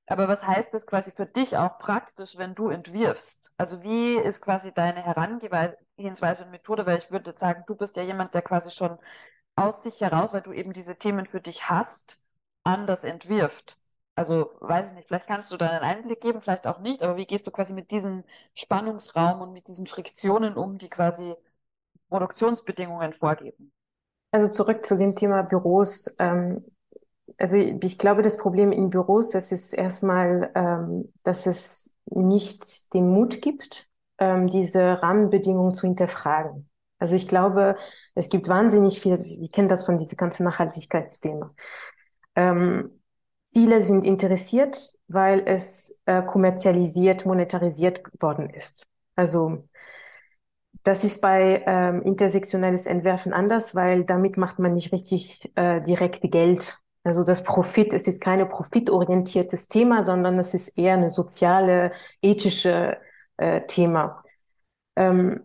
Aber 0.07 0.27
was 0.27 0.45
heißt 0.47 0.73
das 0.73 0.87
quasi 0.87 1.11
für 1.11 1.25
dich 1.27 1.57
auch 1.57 1.77
praktisch, 1.79 2.37
wenn 2.37 2.55
du 2.55 2.69
entwirfst? 2.69 3.53
Also 3.57 3.83
wie 3.83 4.15
ist 4.17 4.41
quasi 4.41 4.73
deine 4.73 5.01
Herangehensweise 5.03 6.45
und 6.45 6.51
Methode? 6.51 6.85
Weil 6.85 6.97
ich 6.99 7.11
würde 7.11 7.33
sagen, 7.37 7.63
du 7.67 7.75
bist 7.75 7.97
ja 7.97 8.03
jemand, 8.03 8.33
der 8.35 8.41
quasi 8.41 8.71
schon 8.71 8.97
aus 9.57 9.83
sich 9.83 10.01
heraus, 10.01 10.33
weil 10.33 10.41
du 10.43 10.53
eben 10.53 10.73
diese 10.73 10.97
Themen 10.97 11.27
für 11.27 11.41
dich 11.41 11.69
hast, 11.69 12.19
anders 12.65 13.03
entwirft. 13.05 13.77
Also 14.21 14.51
weiß 14.59 14.89
ich 14.89 14.93
nicht, 14.93 15.07
vielleicht 15.07 15.25
kannst 15.25 15.51
du 15.51 15.57
da 15.57 15.67
einen 15.67 15.83
Einblick 15.83 16.21
geben, 16.21 16.41
vielleicht 16.41 16.67
auch 16.67 16.77
nicht, 16.77 17.01
aber 17.01 17.17
wie 17.17 17.25
gehst 17.25 17.47
du 17.47 17.51
quasi 17.51 17.73
mit 17.73 17.89
diesem 17.89 18.23
Spannungsraum 18.53 19.41
und 19.41 19.51
mit 19.51 19.67
diesen 19.67 19.87
Friktionen 19.87 20.57
um, 20.57 20.77
die 20.77 20.89
quasi 20.89 21.33
Produktionsbedingungen 22.07 23.13
vorgeben? 23.13 23.71
Also 24.29 24.47
zurück 24.47 24.85
zu 24.85 24.95
dem 24.95 25.15
Thema 25.15 25.41
Büros. 25.41 26.15
Ähm, 26.19 26.63
also 27.39 27.57
ich 27.57 27.97
glaube, 27.97 28.21
das 28.21 28.37
Problem 28.37 28.71
in 28.71 28.91
Büros, 28.91 29.31
das 29.31 29.51
ist 29.51 29.73
erstmal, 29.73 30.51
ähm, 30.53 31.11
dass 31.23 31.47
es 31.47 31.97
nicht 32.05 32.93
den 32.93 33.09
Mut 33.09 33.41
gibt, 33.41 33.89
ähm, 34.19 34.49
diese 34.49 35.01
Rahmenbedingungen 35.01 35.73
zu 35.73 35.87
hinterfragen. 35.87 36.69
Also 36.99 37.15
ich 37.15 37.27
glaube, 37.27 37.75
es 38.13 38.29
gibt 38.29 38.47
wahnsinnig 38.49 39.01
viel, 39.01 39.17
wir 39.17 39.49
kennen 39.49 39.67
das 39.67 39.83
von 39.83 39.97
diesem 39.97 40.15
ganzen 40.15 40.43
Nachhaltigkeitsthema. 40.43 41.55
Ähm, 42.35 43.00
Viele 43.53 43.83
sind 43.83 44.05
interessiert, 44.05 44.93
weil 45.07 45.43
es 45.45 45.99
äh, 46.05 46.21
kommerzialisiert, 46.23 47.25
monetarisiert 47.25 48.01
worden 48.21 48.49
ist. 48.49 48.85
Also 49.15 49.67
das 50.83 51.03
ist 51.03 51.21
bei 51.21 51.63
ähm, 51.67 52.01
intersektionelles 52.01 52.87
Entwerfen 52.87 53.33
anders, 53.33 53.75
weil 53.75 54.03
damit 54.03 54.37
macht 54.37 54.57
man 54.59 54.73
nicht 54.73 54.91
richtig 54.91 55.51
äh, 55.55 55.81
direkt 55.81 56.21
Geld. 56.31 56.79
Also 57.03 57.23
das 57.23 57.43
Profit, 57.43 57.93
es 57.93 58.07
ist 58.07 58.21
keine 58.21 58.45
profitorientiertes 58.45 59.67
Thema, 59.69 60.03
sondern 60.03 60.39
es 60.39 60.53
ist 60.53 60.77
eher 60.77 60.93
eine 60.93 61.09
soziale, 61.09 61.91
ethische 62.21 62.97
äh, 63.37 63.61
Thema. 63.67 64.23
Ähm, 64.95 65.41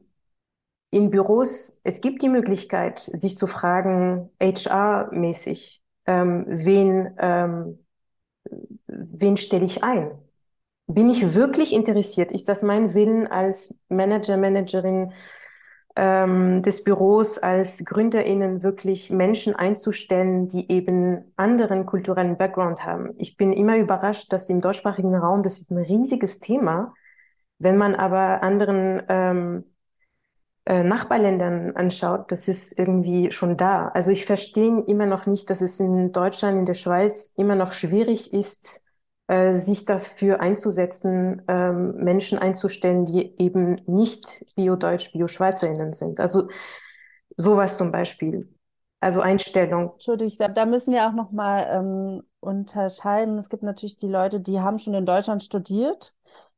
in 0.91 1.11
Büros, 1.11 1.81
es 1.85 2.01
gibt 2.01 2.23
die 2.23 2.29
Möglichkeit, 2.29 2.99
sich 3.01 3.37
zu 3.37 3.47
fragen, 3.47 4.31
HR-mäßig, 4.41 5.83
ähm, 6.07 6.45
wen 6.49 7.15
ähm, 7.19 7.86
wen 8.87 9.37
stelle 9.37 9.65
ich 9.65 9.83
ein? 9.85 10.11
Bin 10.87 11.11
ich 11.11 11.35
wirklich 11.35 11.73
interessiert? 11.73 12.31
Ist 12.31 12.49
das 12.49 12.63
mein 12.63 12.95
Willen 12.95 13.27
als 13.27 13.81
Manager, 13.89 14.37
Managerin 14.37 15.13
ähm, 15.97 16.63
des 16.63 16.85
Büros, 16.85 17.39
als 17.39 17.85
GründerInnen 17.85 18.63
wirklich 18.63 19.11
Menschen 19.11 19.57
einzustellen, 19.57 20.49
die 20.49 20.71
eben 20.71 21.33
anderen 21.37 21.87
kulturellen 21.87 22.37
Background 22.39 22.85
haben? 22.85 23.15
Ich 23.19 23.37
bin 23.37 23.53
immer 23.53 23.77
überrascht, 23.79 24.33
dass 24.33 24.49
im 24.49 24.61
deutschsprachigen 24.61 25.15
Raum, 25.15 25.43
das 25.43 25.59
ist 25.59 25.71
ein 25.71 25.79
riesiges 25.79 26.39
Thema, 26.39 26.95
wenn 27.59 27.77
man 27.77 27.95
aber 27.95 28.43
anderen 28.43 29.03
ähm, 29.09 29.65
äh, 30.67 30.83
Nachbarländern 30.83 31.77
anschaut, 31.77 32.33
das 32.33 32.49
ist 32.49 32.77
irgendwie 32.77 33.31
schon 33.31 33.57
da. 33.57 33.89
Also 33.89 34.11
ich 34.11 34.27
verstehe 34.27 34.83
immer 34.89 35.07
noch 35.07 35.27
nicht, 35.27 35.49
dass 35.49 35.61
es 35.61 35.79
in 35.79 36.11
Deutschland, 36.11 36.59
in 36.59 36.65
der 36.65 36.75
Schweiz 36.75 37.33
immer 37.37 37.55
noch 37.55 37.71
schwierig 37.71 38.33
ist, 38.33 38.83
äh, 39.29 39.53
sich 39.53 39.85
dafür 39.85 40.41
einzusetzen, 40.41 41.43
ähm, 41.47 41.95
Menschen 41.97 42.39
einzustellen, 42.39 43.07
die 43.07 43.41
eben 43.41 43.77
nicht 43.87 44.45
Bio-Deutsch, 44.57 45.13
Bio-Schweizerinnen 45.13 45.93
sind. 45.93 46.19
Also 46.19 46.49
sowas 47.37 47.77
zum 47.77 47.93
Beispiel. 47.93 48.53
Also 48.99 49.21
Einstellung. 49.21 49.93
Entschuldigung, 49.93 50.35
da, 50.39 50.49
da 50.49 50.67
müssen 50.67 50.93
wir 50.93 51.07
auch 51.07 51.13
noch 51.13 51.31
mal 51.31 51.65
ähm, 51.71 52.23
unterscheiden. 52.41 53.39
Es 53.39 53.49
gibt 53.49 53.63
natürlich 53.63 53.99
die 53.99 54.09
Leute, 54.09 54.41
die 54.41 54.59
haben 54.59 54.81
schon 54.81 54.95
in 54.95 55.07
Deutschland 55.07 55.45
studiert 55.45 56.16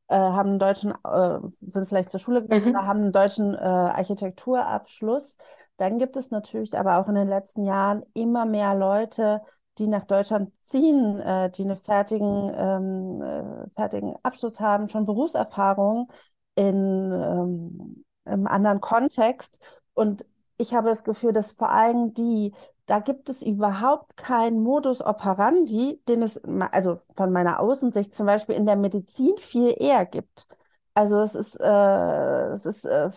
äh, 0.09 0.17
haben 0.17 0.49
einen 0.49 0.59
deutschen, 0.59 0.91
äh, 1.03 1.39
sind 1.61 1.87
vielleicht 1.87 2.11
zur 2.11 2.19
Schule 2.19 2.41
gegangen, 2.41 2.73
mhm. 2.73 2.87
haben 2.87 3.01
einen 3.01 3.11
deutschen 3.11 3.53
äh, 3.53 3.57
Architekturabschluss. 3.57 5.37
Dann 5.77 5.97
gibt 5.97 6.17
es 6.17 6.31
natürlich 6.31 6.77
aber 6.77 6.97
auch 6.97 7.07
in 7.07 7.15
den 7.15 7.27
letzten 7.29 7.63
Jahren 7.63 8.03
immer 8.13 8.45
mehr 8.45 8.75
Leute, 8.75 9.41
die 9.77 9.87
nach 9.87 10.03
Deutschland 10.03 10.51
ziehen, 10.61 11.19
äh, 11.19 11.49
die 11.51 11.63
einen 11.63 11.77
fertigen, 11.77 12.51
ähm, 12.53 13.21
äh, 13.21 13.69
fertigen 13.75 14.15
Abschluss 14.23 14.59
haben, 14.59 14.89
schon 14.89 15.05
Berufserfahrung 15.05 16.11
in 16.55 16.75
ähm, 16.75 18.03
einem 18.25 18.47
anderen 18.47 18.81
Kontext. 18.81 19.59
Und 19.93 20.25
ich 20.57 20.73
habe 20.73 20.89
das 20.89 21.03
Gefühl, 21.03 21.31
dass 21.31 21.53
vor 21.53 21.69
allem 21.69 22.13
die, 22.13 22.53
da 22.89 22.99
gibt 22.99 23.29
es 23.29 23.43
überhaupt 23.43 24.17
keinen 24.17 24.63
Modus 24.63 24.99
operandi, 25.01 26.01
den 26.07 26.23
es, 26.23 26.41
also 26.71 26.97
von 27.15 27.31
meiner 27.31 27.59
Außensicht 27.59 28.15
zum 28.15 28.25
Beispiel 28.25 28.55
in 28.55 28.65
der 28.65 28.77
Medizin 28.77 29.37
viel 29.37 29.75
eher 29.77 30.05
gibt. 30.07 30.47
Also 30.95 31.19
es 31.21 31.35
ist, 31.35 31.55
äh, 31.61 32.47
es 32.47 32.65
ist 32.65 32.85
äh, 32.85 33.11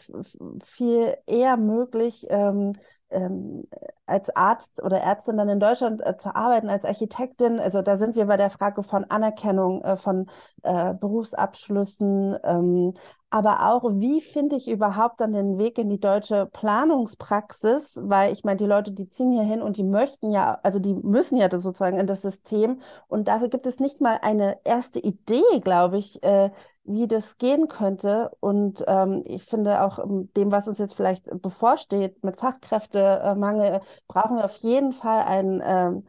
viel 0.62 1.16
eher 1.26 1.56
möglich, 1.56 2.26
ähm, 2.28 2.74
ähm, 3.12 3.64
als 4.06 4.34
Arzt 4.34 4.82
oder 4.82 4.98
Ärztin 4.98 5.36
dann 5.36 5.48
in 5.48 5.60
Deutschland 5.60 6.04
äh, 6.04 6.16
zu 6.16 6.34
arbeiten, 6.34 6.68
als 6.68 6.84
Architektin. 6.84 7.60
Also 7.60 7.82
da 7.82 7.96
sind 7.96 8.16
wir 8.16 8.26
bei 8.26 8.36
der 8.36 8.50
Frage 8.50 8.82
von 8.82 9.04
Anerkennung 9.04 9.82
äh, 9.82 9.96
von 9.96 10.28
äh, 10.62 10.94
Berufsabschlüssen, 10.94 12.36
ähm, 12.44 12.94
aber 13.32 13.72
auch, 13.72 13.82
wie 13.94 14.20
finde 14.20 14.56
ich 14.56 14.68
überhaupt 14.68 15.18
dann 15.22 15.32
den 15.32 15.56
Weg 15.56 15.78
in 15.78 15.88
die 15.88 15.98
deutsche 15.98 16.50
Planungspraxis? 16.52 17.98
Weil 18.02 18.30
ich 18.30 18.44
meine, 18.44 18.58
die 18.58 18.66
Leute, 18.66 18.92
die 18.92 19.08
ziehen 19.08 19.32
hier 19.32 19.42
hin 19.42 19.62
und 19.62 19.78
die 19.78 19.84
möchten 19.84 20.30
ja, 20.30 20.58
also 20.62 20.78
die 20.78 20.92
müssen 20.92 21.38
ja 21.38 21.48
das 21.48 21.62
sozusagen 21.62 21.98
in 21.98 22.06
das 22.06 22.20
System. 22.20 22.82
Und 23.08 23.28
dafür 23.28 23.48
gibt 23.48 23.66
es 23.66 23.80
nicht 23.80 24.02
mal 24.02 24.18
eine 24.20 24.58
erste 24.64 24.98
Idee, 24.98 25.60
glaube 25.62 25.96
ich, 25.96 26.22
äh, 26.22 26.50
wie 26.84 27.06
das 27.08 27.38
gehen 27.38 27.68
könnte. 27.68 28.30
Und 28.40 28.84
ähm, 28.88 29.22
ich 29.26 29.44
finde 29.44 29.82
auch 29.82 29.98
dem, 30.36 30.50
was 30.52 30.68
uns 30.68 30.78
jetzt 30.78 30.94
vielleicht 30.94 31.26
bevorsteht 31.42 32.22
mit 32.24 32.38
Fachkräftemangel, 32.40 33.80
brauchen 34.08 34.36
wir 34.36 34.44
auf 34.44 34.56
jeden 34.58 34.92
Fall 34.92 35.22
ein, 35.24 35.62
ähm, 35.64 36.06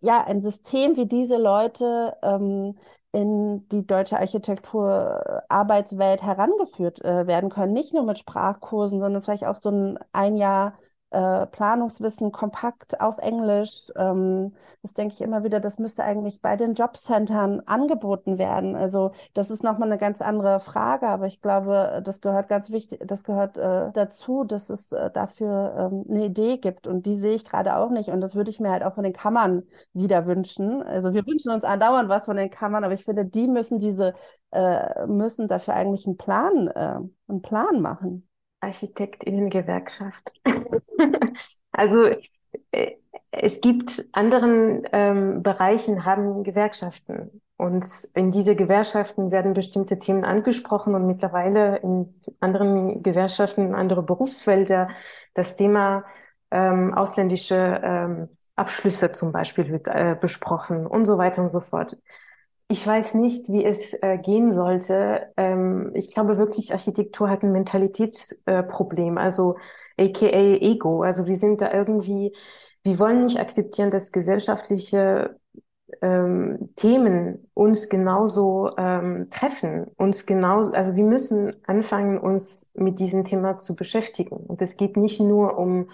ja, 0.00 0.24
ein 0.24 0.42
System, 0.42 0.96
wie 0.96 1.06
diese 1.06 1.36
Leute 1.36 2.16
ähm, 2.22 2.78
in 3.12 3.66
die 3.70 3.86
deutsche 3.86 4.18
Architektur-Arbeitswelt 4.18 6.22
herangeführt 6.22 7.02
äh, 7.04 7.26
werden 7.26 7.50
können. 7.50 7.72
Nicht 7.72 7.94
nur 7.94 8.04
mit 8.04 8.18
Sprachkursen, 8.18 9.00
sondern 9.00 9.22
vielleicht 9.22 9.44
auch 9.46 9.56
so 9.56 9.70
ein 9.70 9.98
ein 10.12 10.36
Jahr 10.36 10.78
äh, 11.10 11.46
Planungswissen 11.46 12.32
kompakt 12.32 13.00
auf 13.00 13.18
Englisch. 13.18 13.90
Ähm, 13.96 14.54
das 14.82 14.94
denke 14.94 15.14
ich 15.14 15.20
immer 15.22 15.42
wieder, 15.44 15.60
das 15.60 15.78
müsste 15.78 16.04
eigentlich 16.04 16.40
bei 16.42 16.56
den 16.56 16.74
Jobcentern 16.74 17.60
angeboten 17.66 18.38
werden. 18.38 18.76
Also 18.76 19.12
das 19.34 19.50
ist 19.50 19.62
nochmal 19.62 19.88
eine 19.88 19.98
ganz 19.98 20.20
andere 20.20 20.60
Frage, 20.60 21.08
aber 21.08 21.26
ich 21.26 21.40
glaube, 21.40 22.02
das 22.04 22.20
gehört 22.20 22.48
ganz 22.48 22.70
wichtig, 22.70 23.00
das 23.06 23.24
gehört 23.24 23.56
äh, 23.56 23.90
dazu, 23.92 24.44
dass 24.44 24.70
es 24.70 24.92
äh, 24.92 25.10
dafür 25.10 25.90
ähm, 25.92 26.04
eine 26.08 26.26
Idee 26.26 26.58
gibt. 26.58 26.86
Und 26.86 27.06
die 27.06 27.16
sehe 27.16 27.34
ich 27.34 27.44
gerade 27.44 27.76
auch 27.76 27.90
nicht. 27.90 28.10
Und 28.10 28.20
das 28.20 28.34
würde 28.34 28.50
ich 28.50 28.60
mir 28.60 28.70
halt 28.70 28.82
auch 28.84 28.94
von 28.94 29.04
den 29.04 29.12
Kammern 29.12 29.62
wieder 29.92 30.26
wünschen. 30.26 30.82
Also 30.82 31.12
wir 31.14 31.26
wünschen 31.26 31.52
uns 31.52 31.64
andauernd 31.64 32.08
was 32.08 32.26
von 32.26 32.36
den 32.36 32.50
Kammern, 32.50 32.84
aber 32.84 32.94
ich 32.94 33.04
finde, 33.04 33.24
die 33.24 33.48
müssen 33.48 33.78
diese, 33.78 34.14
äh, 34.50 35.06
müssen 35.06 35.48
dafür 35.48 35.74
eigentlich 35.74 36.06
einen 36.06 36.16
Plan, 36.16 36.68
äh, 36.68 37.00
einen 37.28 37.42
Plan 37.42 37.80
machen. 37.80 38.27
Architektinnengewerkschaft. 38.60 40.32
also 41.72 42.10
äh, 42.72 42.92
es 43.30 43.60
gibt 43.60 44.08
anderen 44.12 44.86
ähm, 44.92 45.42
Bereichen 45.42 46.04
haben 46.04 46.44
Gewerkschaften 46.44 47.42
und 47.56 47.84
in 48.14 48.30
diese 48.30 48.56
Gewerkschaften 48.56 49.30
werden 49.30 49.52
bestimmte 49.52 49.98
Themen 49.98 50.24
angesprochen 50.24 50.94
und 50.94 51.06
mittlerweile 51.06 51.76
in 51.78 52.14
anderen 52.40 53.02
Gewerkschaften, 53.02 53.74
andere 53.74 54.02
Berufsfelder 54.02 54.88
das 55.34 55.56
Thema 55.56 56.04
ähm, 56.50 56.94
ausländische 56.94 57.80
ähm, 57.82 58.28
Abschlüsse 58.56 59.12
zum 59.12 59.32
Beispiel 59.32 59.68
wird 59.70 59.88
äh, 59.88 60.16
besprochen 60.20 60.86
und 60.86 61.06
so 61.06 61.18
weiter 61.18 61.42
und 61.42 61.50
so 61.50 61.60
fort. 61.60 61.96
Ich 62.70 62.86
weiß 62.86 63.14
nicht, 63.14 63.48
wie 63.48 63.64
es 63.64 63.94
äh, 64.02 64.18
gehen 64.18 64.52
sollte. 64.52 65.32
Ähm, 65.38 65.90
ich 65.94 66.12
glaube 66.12 66.36
wirklich, 66.36 66.72
Architektur 66.72 67.30
hat 67.30 67.42
ein 67.42 67.52
Mentalitätsproblem, 67.52 69.16
äh, 69.16 69.20
also 69.20 69.56
aka 69.98 70.26
Ego. 70.26 71.02
Also 71.02 71.26
wir 71.26 71.36
sind 71.36 71.62
da 71.62 71.72
irgendwie, 71.72 72.36
wir 72.82 72.98
wollen 72.98 73.24
nicht 73.24 73.40
akzeptieren, 73.40 73.90
dass 73.90 74.12
gesellschaftliche 74.12 75.38
ähm, 76.02 76.70
Themen 76.76 77.50
uns 77.54 77.88
genauso 77.88 78.70
ähm, 78.76 79.28
treffen, 79.30 79.86
uns 79.96 80.26
genau, 80.26 80.64
also 80.72 80.94
wir 80.94 81.04
müssen 81.04 81.56
anfangen, 81.66 82.18
uns 82.18 82.72
mit 82.74 82.98
diesem 82.98 83.24
Thema 83.24 83.56
zu 83.58 83.76
beschäftigen. 83.76 84.36
Und 84.36 84.60
es 84.60 84.76
geht 84.76 84.98
nicht 84.98 85.20
nur 85.20 85.56
um, 85.58 85.90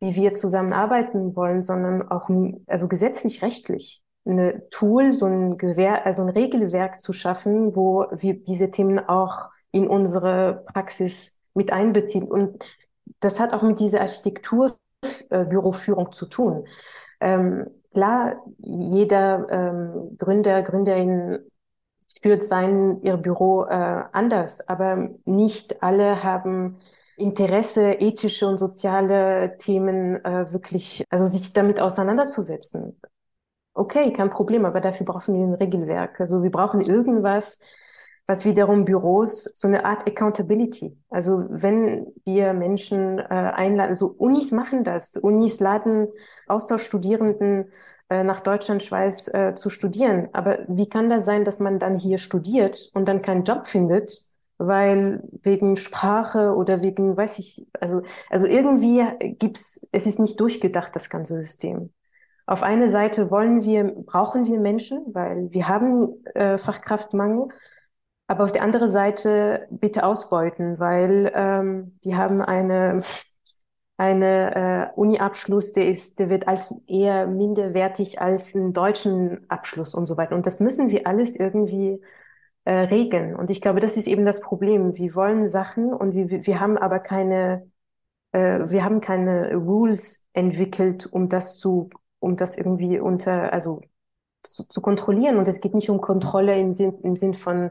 wie 0.00 0.14
wir 0.14 0.32
zusammenarbeiten 0.34 1.36
wollen, 1.36 1.62
sondern 1.62 2.08
auch, 2.08 2.30
also 2.66 2.88
gesetzlich, 2.88 3.42
rechtlich 3.42 4.02
eine 4.24 4.68
Tool, 4.70 5.12
so 5.12 5.26
ein 5.26 5.58
Gewehr, 5.58 6.06
also 6.06 6.22
ein 6.22 6.28
Regelwerk 6.28 7.00
zu 7.00 7.12
schaffen, 7.12 7.74
wo 7.74 8.06
wir 8.12 8.42
diese 8.42 8.70
Themen 8.70 8.98
auch 8.98 9.50
in 9.72 9.88
unsere 9.88 10.64
Praxis 10.72 11.40
mit 11.54 11.72
einbeziehen. 11.72 12.30
Und 12.30 12.64
das 13.20 13.40
hat 13.40 13.52
auch 13.52 13.62
mit 13.62 13.80
dieser 13.80 14.00
Architekturbüroführung 14.00 16.12
zu 16.12 16.26
tun. 16.26 16.66
Ähm, 17.20 17.66
klar, 17.92 18.42
jeder 18.58 19.46
ähm, 19.50 20.16
Gründer, 20.18 20.62
Gründerin 20.62 21.40
führt 22.20 22.44
sein 22.44 23.00
ihr 23.02 23.16
Büro 23.16 23.64
äh, 23.64 24.04
anders, 24.12 24.68
aber 24.68 25.10
nicht 25.24 25.82
alle 25.82 26.22
haben 26.22 26.78
Interesse, 27.16 27.92
ethische 28.00 28.48
und 28.48 28.58
soziale 28.58 29.56
Themen 29.58 30.24
äh, 30.24 30.52
wirklich, 30.52 31.04
also 31.10 31.26
sich 31.26 31.52
damit 31.52 31.80
auseinanderzusetzen. 31.80 33.00
Okay, 33.74 34.12
kein 34.12 34.30
Problem, 34.30 34.64
aber 34.66 34.80
dafür 34.80 35.06
brauchen 35.06 35.34
wir 35.34 35.44
ein 35.46 35.54
Regelwerk. 35.54 36.20
Also 36.20 36.42
wir 36.42 36.50
brauchen 36.50 36.82
irgendwas, 36.82 37.60
was 38.26 38.44
wiederum 38.44 38.84
Büros, 38.84 39.44
so 39.54 39.66
eine 39.66 39.84
Art 39.86 40.06
Accountability. 40.06 40.96
Also 41.08 41.46
wenn 41.48 42.06
wir 42.24 42.52
Menschen 42.52 43.18
äh, 43.18 43.24
einladen, 43.24 43.94
so 43.94 44.08
Unis 44.08 44.52
machen 44.52 44.84
das. 44.84 45.16
Unis 45.16 45.58
laden 45.60 46.08
Austauschstudierenden 46.48 47.72
äh, 48.10 48.24
nach 48.24 48.40
Deutschland, 48.40 48.82
Schweiz 48.82 49.28
äh, 49.32 49.54
zu 49.54 49.70
studieren. 49.70 50.28
Aber 50.34 50.58
wie 50.68 50.88
kann 50.88 51.08
das 51.08 51.24
sein, 51.24 51.44
dass 51.44 51.58
man 51.58 51.78
dann 51.78 51.98
hier 51.98 52.18
studiert 52.18 52.90
und 52.92 53.08
dann 53.08 53.22
keinen 53.22 53.44
Job 53.44 53.66
findet, 53.66 54.12
weil 54.58 55.22
wegen 55.42 55.76
Sprache 55.76 56.54
oder 56.54 56.82
wegen, 56.82 57.16
weiß 57.16 57.38
ich, 57.38 57.66
also, 57.80 58.02
also 58.28 58.46
irgendwie 58.46 59.02
gibt's, 59.38 59.88
es 59.92 60.06
ist 60.06 60.20
nicht 60.20 60.38
durchgedacht, 60.38 60.94
das 60.94 61.08
ganze 61.08 61.36
System. 61.38 61.90
Auf 62.46 62.62
eine 62.62 62.88
Seite 62.88 63.30
wollen 63.30 63.62
wir, 63.62 63.84
brauchen 63.84 64.46
wir 64.46 64.60
Menschen, 64.60 65.04
weil 65.12 65.50
wir 65.50 65.68
haben 65.68 66.24
äh, 66.34 66.58
Fachkraftmangel. 66.58 67.48
Aber 68.26 68.44
auf 68.44 68.52
der 68.52 68.62
anderen 68.62 68.88
Seite 68.88 69.66
bitte 69.70 70.04
ausbeuten, 70.04 70.78
weil 70.78 71.30
ähm, 71.34 71.98
die 72.04 72.16
haben 72.16 72.40
eine, 72.42 73.00
eine 73.96 74.90
äh, 74.94 74.98
Uni-Abschluss, 74.98 75.72
der 75.72 75.88
ist, 75.88 76.18
der 76.18 76.30
wird 76.30 76.48
als 76.48 76.74
eher 76.86 77.26
minderwertig 77.26 78.20
als 78.20 78.54
einen 78.56 78.72
deutschen 78.72 79.48
Abschluss 79.50 79.94
und 79.94 80.06
so 80.06 80.16
weiter. 80.16 80.34
Und 80.34 80.46
das 80.46 80.60
müssen 80.60 80.90
wir 80.90 81.06
alles 81.06 81.36
irgendwie 81.36 82.00
äh, 82.64 82.72
regeln. 82.72 83.36
Und 83.36 83.50
ich 83.50 83.60
glaube, 83.60 83.80
das 83.80 83.96
ist 83.96 84.06
eben 84.06 84.24
das 84.24 84.40
Problem. 84.40 84.96
Wir 84.96 85.14
wollen 85.14 85.46
Sachen 85.46 85.92
und 85.92 86.14
wir, 86.14 86.30
wir 86.46 86.60
haben 86.60 86.78
aber 86.78 87.00
keine, 87.00 87.70
äh, 88.32 88.60
wir 88.66 88.84
haben 88.84 89.00
keine 89.00 89.54
Rules 89.56 90.28
entwickelt, 90.32 91.06
um 91.06 91.28
das 91.28 91.58
zu 91.58 91.90
um 92.22 92.36
das 92.36 92.56
irgendwie 92.56 92.98
unter, 93.00 93.52
also 93.52 93.82
zu, 94.42 94.64
zu 94.68 94.80
kontrollieren. 94.80 95.36
Und 95.36 95.48
es 95.48 95.60
geht 95.60 95.74
nicht 95.74 95.90
um 95.90 96.00
Kontrolle 96.00 96.58
im 96.58 96.72
Sinn, 96.72 96.98
im 97.02 97.16
Sinn 97.16 97.34
von 97.34 97.70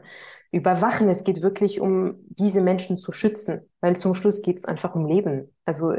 überwachen. 0.50 1.08
Es 1.08 1.24
geht 1.24 1.42
wirklich 1.42 1.80
um 1.80 2.16
diese 2.28 2.60
Menschen 2.60 2.98
zu 2.98 3.12
schützen, 3.12 3.68
weil 3.80 3.96
zum 3.96 4.14
Schluss 4.14 4.42
geht 4.42 4.58
es 4.58 4.64
einfach 4.64 4.94
um 4.94 5.06
Leben. 5.06 5.54
Also 5.64 5.94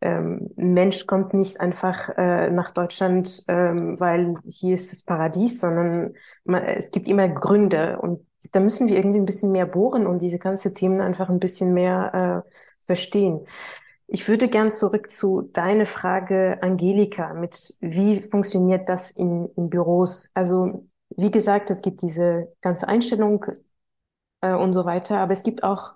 ähm, 0.00 0.50
ein 0.56 0.74
Mensch 0.74 1.06
kommt 1.06 1.34
nicht 1.34 1.60
einfach 1.60 2.10
äh, 2.16 2.50
nach 2.50 2.70
Deutschland, 2.70 3.44
ähm, 3.48 3.98
weil 3.98 4.36
hier 4.48 4.74
ist 4.74 4.92
das 4.92 5.02
Paradies, 5.02 5.60
sondern 5.60 6.14
man, 6.44 6.62
es 6.64 6.90
gibt 6.92 7.08
immer 7.08 7.28
Gründe 7.28 7.98
und 8.00 8.24
da 8.52 8.60
müssen 8.60 8.88
wir 8.88 8.96
irgendwie 8.96 9.18
ein 9.18 9.26
bisschen 9.26 9.50
mehr 9.50 9.66
bohren 9.66 10.06
und 10.06 10.22
diese 10.22 10.38
ganzen 10.38 10.74
Themen 10.74 11.00
einfach 11.00 11.28
ein 11.28 11.40
bisschen 11.40 11.74
mehr 11.74 12.44
äh, 12.46 12.50
verstehen. 12.80 13.44
Ich 14.10 14.26
würde 14.28 14.48
gern 14.48 14.70
zurück 14.72 15.10
zu 15.10 15.42
deiner 15.52 15.84
Frage, 15.86 16.58
Angelika, 16.62 17.34
mit 17.34 17.74
wie 17.80 18.20
funktioniert 18.22 18.88
das 18.88 19.10
in, 19.10 19.48
in 19.54 19.68
Büros? 19.68 20.30
Also, 20.34 20.88
wie 21.10 21.30
gesagt, 21.30 21.70
es 21.70 21.82
gibt 21.82 22.00
diese 22.02 22.50
ganze 22.62 22.88
Einstellung 22.88 23.44
äh, 24.40 24.54
und 24.54 24.72
so 24.72 24.84
weiter, 24.86 25.18
aber 25.18 25.32
es 25.32 25.42
gibt 25.42 25.62
auch 25.62 25.94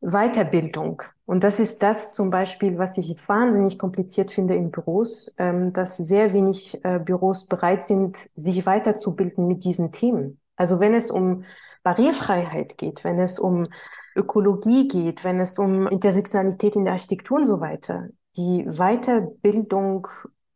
Weiterbildung. 0.00 1.02
Und 1.26 1.44
das 1.44 1.60
ist 1.60 1.82
das 1.82 2.12
zum 2.12 2.30
Beispiel, 2.30 2.78
was 2.78 2.98
ich 2.98 3.16
wahnsinnig 3.28 3.78
kompliziert 3.78 4.32
finde 4.32 4.54
in 4.56 4.70
Büros, 4.70 5.34
ähm, 5.38 5.72
dass 5.72 5.96
sehr 5.96 6.32
wenig 6.32 6.84
äh, 6.84 6.98
Büros 6.98 7.46
bereit 7.46 7.84
sind, 7.84 8.16
sich 8.34 8.66
weiterzubilden 8.66 9.46
mit 9.46 9.64
diesen 9.64 9.92
Themen. 9.92 10.40
Also 10.56 10.80
wenn 10.80 10.94
es 10.94 11.10
um 11.10 11.44
Barrierefreiheit 11.82 12.78
geht, 12.78 13.04
wenn 13.04 13.18
es 13.18 13.38
um 13.38 13.66
Ökologie 14.14 14.88
geht, 14.88 15.24
wenn 15.24 15.40
es 15.40 15.58
um 15.58 15.88
Intersektionalität 15.88 16.76
in 16.76 16.84
der 16.84 16.94
Architektur 16.94 17.38
und 17.38 17.46
so 17.46 17.60
weiter. 17.60 18.08
Die 18.36 18.64
Weiterbildung 18.64 20.08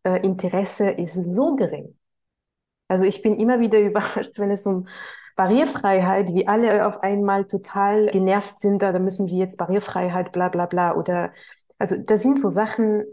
äh, 0.05 0.24
Interesse 0.24 0.91
ist 0.91 1.14
so 1.14 1.57
gering. 1.57 1.97
Also 2.89 3.05
ich 3.05 3.22
bin 3.22 3.39
immer 3.39 3.61
wieder 3.61 3.81
überrascht, 3.81 4.39
wenn 4.39 4.51
es 4.51 4.66
um 4.66 4.87
Barrierefreiheit, 5.37 6.33
wie 6.33 6.49
alle 6.49 6.87
auf 6.87 7.03
einmal 7.03 7.47
total 7.47 8.07
genervt 8.07 8.59
sind, 8.59 8.81
da 8.81 8.99
müssen 8.99 9.29
wir 9.29 9.37
jetzt 9.37 9.59
Barrierefreiheit, 9.59 10.33
bla 10.33 10.49
bla 10.49 10.66
bla. 10.66 10.95
Oder 10.95 11.33
also 11.79 11.97
das 12.03 12.22
sind 12.22 12.41
so 12.41 12.49
Sachen, 12.49 13.05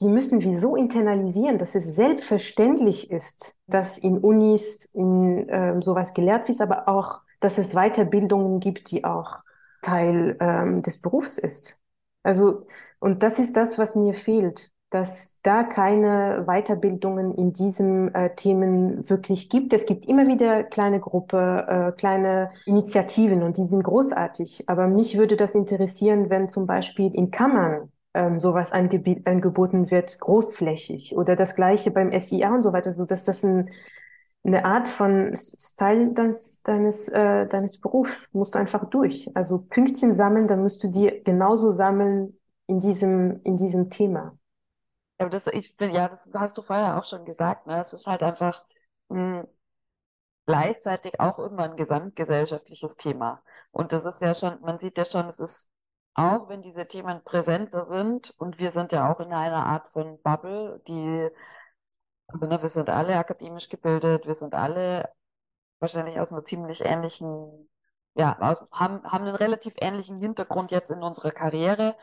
die 0.00 0.08
müssen 0.08 0.40
wir 0.40 0.58
so 0.58 0.74
internalisieren, 0.74 1.58
dass 1.58 1.76
es 1.76 1.94
selbstverständlich 1.94 3.10
ist, 3.10 3.56
dass 3.66 3.98
in 3.98 4.18
Unis 4.18 4.84
in 4.86 5.46
ähm, 5.48 5.82
sowas 5.82 6.12
gelehrt 6.14 6.48
wird, 6.48 6.60
aber 6.60 6.88
auch, 6.88 7.22
dass 7.44 7.58
es 7.58 7.74
Weiterbildungen 7.74 8.60
gibt, 8.60 8.90
die 8.90 9.04
auch 9.04 9.38
Teil 9.82 10.36
ähm, 10.40 10.82
des 10.82 11.00
Berufs 11.00 11.38
ist. 11.38 11.80
Also, 12.22 12.66
und 13.00 13.22
das 13.22 13.38
ist 13.38 13.56
das, 13.56 13.78
was 13.78 13.94
mir 13.96 14.14
fehlt, 14.14 14.70
dass 14.90 15.40
da 15.42 15.64
keine 15.64 16.44
Weiterbildungen 16.46 17.34
in 17.34 17.52
diesen 17.52 18.14
äh, 18.14 18.34
Themen 18.36 19.08
wirklich 19.10 19.50
gibt. 19.50 19.72
Es 19.72 19.86
gibt 19.86 20.06
immer 20.06 20.26
wieder 20.28 20.62
kleine 20.62 21.00
Gruppe, 21.00 21.66
äh, 21.68 21.92
kleine 21.98 22.50
Initiativen 22.64 23.42
und 23.42 23.58
die 23.58 23.64
sind 23.64 23.82
großartig. 23.82 24.68
Aber 24.68 24.86
mich 24.86 25.18
würde 25.18 25.36
das 25.36 25.54
interessieren, 25.56 26.30
wenn 26.30 26.46
zum 26.46 26.66
Beispiel 26.66 27.12
in 27.12 27.30
Kammern 27.32 27.90
ähm, 28.14 28.40
sowas 28.40 28.70
angeb 28.72 29.26
angeboten 29.28 29.90
wird, 29.90 30.18
großflächig 30.20 31.16
oder 31.16 31.34
das 31.34 31.56
gleiche 31.56 31.90
beim 31.90 32.12
SIA 32.12 32.54
und 32.54 32.62
so 32.62 32.72
weiter, 32.72 32.92
so 32.92 33.04
dass 33.04 33.24
das 33.24 33.44
ein, 33.44 33.70
eine 34.44 34.64
Art 34.64 34.88
von 34.88 35.34
Style 35.36 36.12
deines, 36.12 36.62
deines, 36.62 37.08
äh, 37.08 37.46
deines 37.46 37.80
Berufs 37.80 38.32
musst 38.34 38.54
du 38.54 38.58
einfach 38.58 38.88
durch. 38.90 39.30
Also 39.34 39.62
Pünktchen 39.62 40.14
sammeln, 40.14 40.46
dann 40.46 40.62
musst 40.62 40.84
du 40.84 40.90
die 40.90 41.22
genauso 41.24 41.70
sammeln 41.70 42.38
in 42.66 42.80
diesem, 42.80 43.40
in 43.42 43.56
diesem 43.56 43.90
Thema. 43.90 44.38
Aber 45.18 45.30
das, 45.30 45.46
ich 45.46 45.76
bin, 45.76 45.92
ja, 45.92 46.08
das 46.08 46.28
hast 46.34 46.58
du 46.58 46.62
vorher 46.62 46.98
auch 46.98 47.04
schon 47.04 47.24
gesagt, 47.24 47.66
ne? 47.66 47.80
Es 47.80 47.92
ist 47.92 48.06
halt 48.06 48.22
einfach 48.22 48.64
mh, 49.08 49.42
hm, 49.42 49.48
gleichzeitig 50.46 51.20
auch 51.20 51.38
irgendwann 51.38 51.72
ein 51.72 51.76
gesamtgesellschaftliches 51.76 52.96
Thema. 52.96 53.42
Und 53.70 53.92
das 53.92 54.04
ist 54.04 54.20
ja 54.20 54.34
schon, 54.34 54.60
man 54.60 54.78
sieht 54.78 54.98
ja 54.98 55.04
schon, 55.04 55.26
es 55.26 55.40
ist 55.40 55.68
auch 56.14 56.48
wenn 56.48 56.62
diese 56.62 56.86
Themen 56.86 57.22
präsenter 57.24 57.82
sind 57.82 58.34
und 58.38 58.58
wir 58.58 58.70
sind 58.70 58.92
ja 58.92 59.12
auch 59.12 59.20
in 59.20 59.32
einer 59.32 59.66
Art 59.66 59.88
von 59.88 60.20
Bubble, 60.22 60.80
die, 60.86 61.28
also 62.28 62.46
ne, 62.46 62.60
wir 62.60 62.68
sind 62.68 62.90
alle 62.90 63.16
akademisch 63.18 63.68
gebildet, 63.68 64.26
wir 64.26 64.34
sind 64.34 64.54
alle 64.54 65.10
wahrscheinlich 65.80 66.18
aus 66.20 66.32
einer 66.32 66.44
ziemlich 66.44 66.84
ähnlichen, 66.84 67.68
ja, 68.14 68.38
aus, 68.40 68.64
haben, 68.72 69.02
haben 69.04 69.24
einen 69.24 69.36
relativ 69.36 69.74
ähnlichen 69.78 70.18
Hintergrund 70.18 70.70
jetzt 70.70 70.90
in 70.90 71.02
unserer 71.02 71.30
Karriere. 71.30 71.96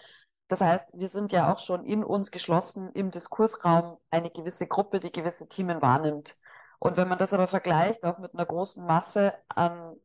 Das 0.47 0.61
heißt, 0.61 0.89
wir 0.93 1.07
sind 1.07 1.31
ja 1.31 1.51
auch 1.51 1.59
schon 1.59 1.85
in 1.85 2.03
uns 2.03 2.31
geschlossen 2.31 2.91
im 2.93 3.11
Diskursraum 3.11 3.97
eine 4.09 4.29
gewisse 4.29 4.67
Gruppe, 4.67 4.99
die 4.99 5.11
gewisse 5.11 5.47
Themen 5.47 5.81
wahrnimmt. 5.81 6.37
Und 6.79 6.97
wenn 6.97 7.07
man 7.07 7.17
das 7.17 7.33
aber 7.33 7.47
vergleicht, 7.47 8.05
auch 8.05 8.17
mit 8.19 8.33
einer 8.33 8.45
großen 8.45 8.85
Masse 8.85 9.33
an 9.49 9.95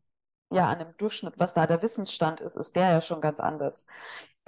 ja, 0.51 0.69
an 0.69 0.79
dem 0.79 0.97
Durchschnitt, 0.97 1.35
was 1.39 1.55
da 1.55 1.67
der 1.67 1.83
Wissensstand 1.83 2.41
ist, 2.41 2.57
ist 2.57 2.77
der 2.77 2.91
ja 2.91 3.01
schon 3.01 3.21
ganz 3.21 3.41
anders. 3.41 3.87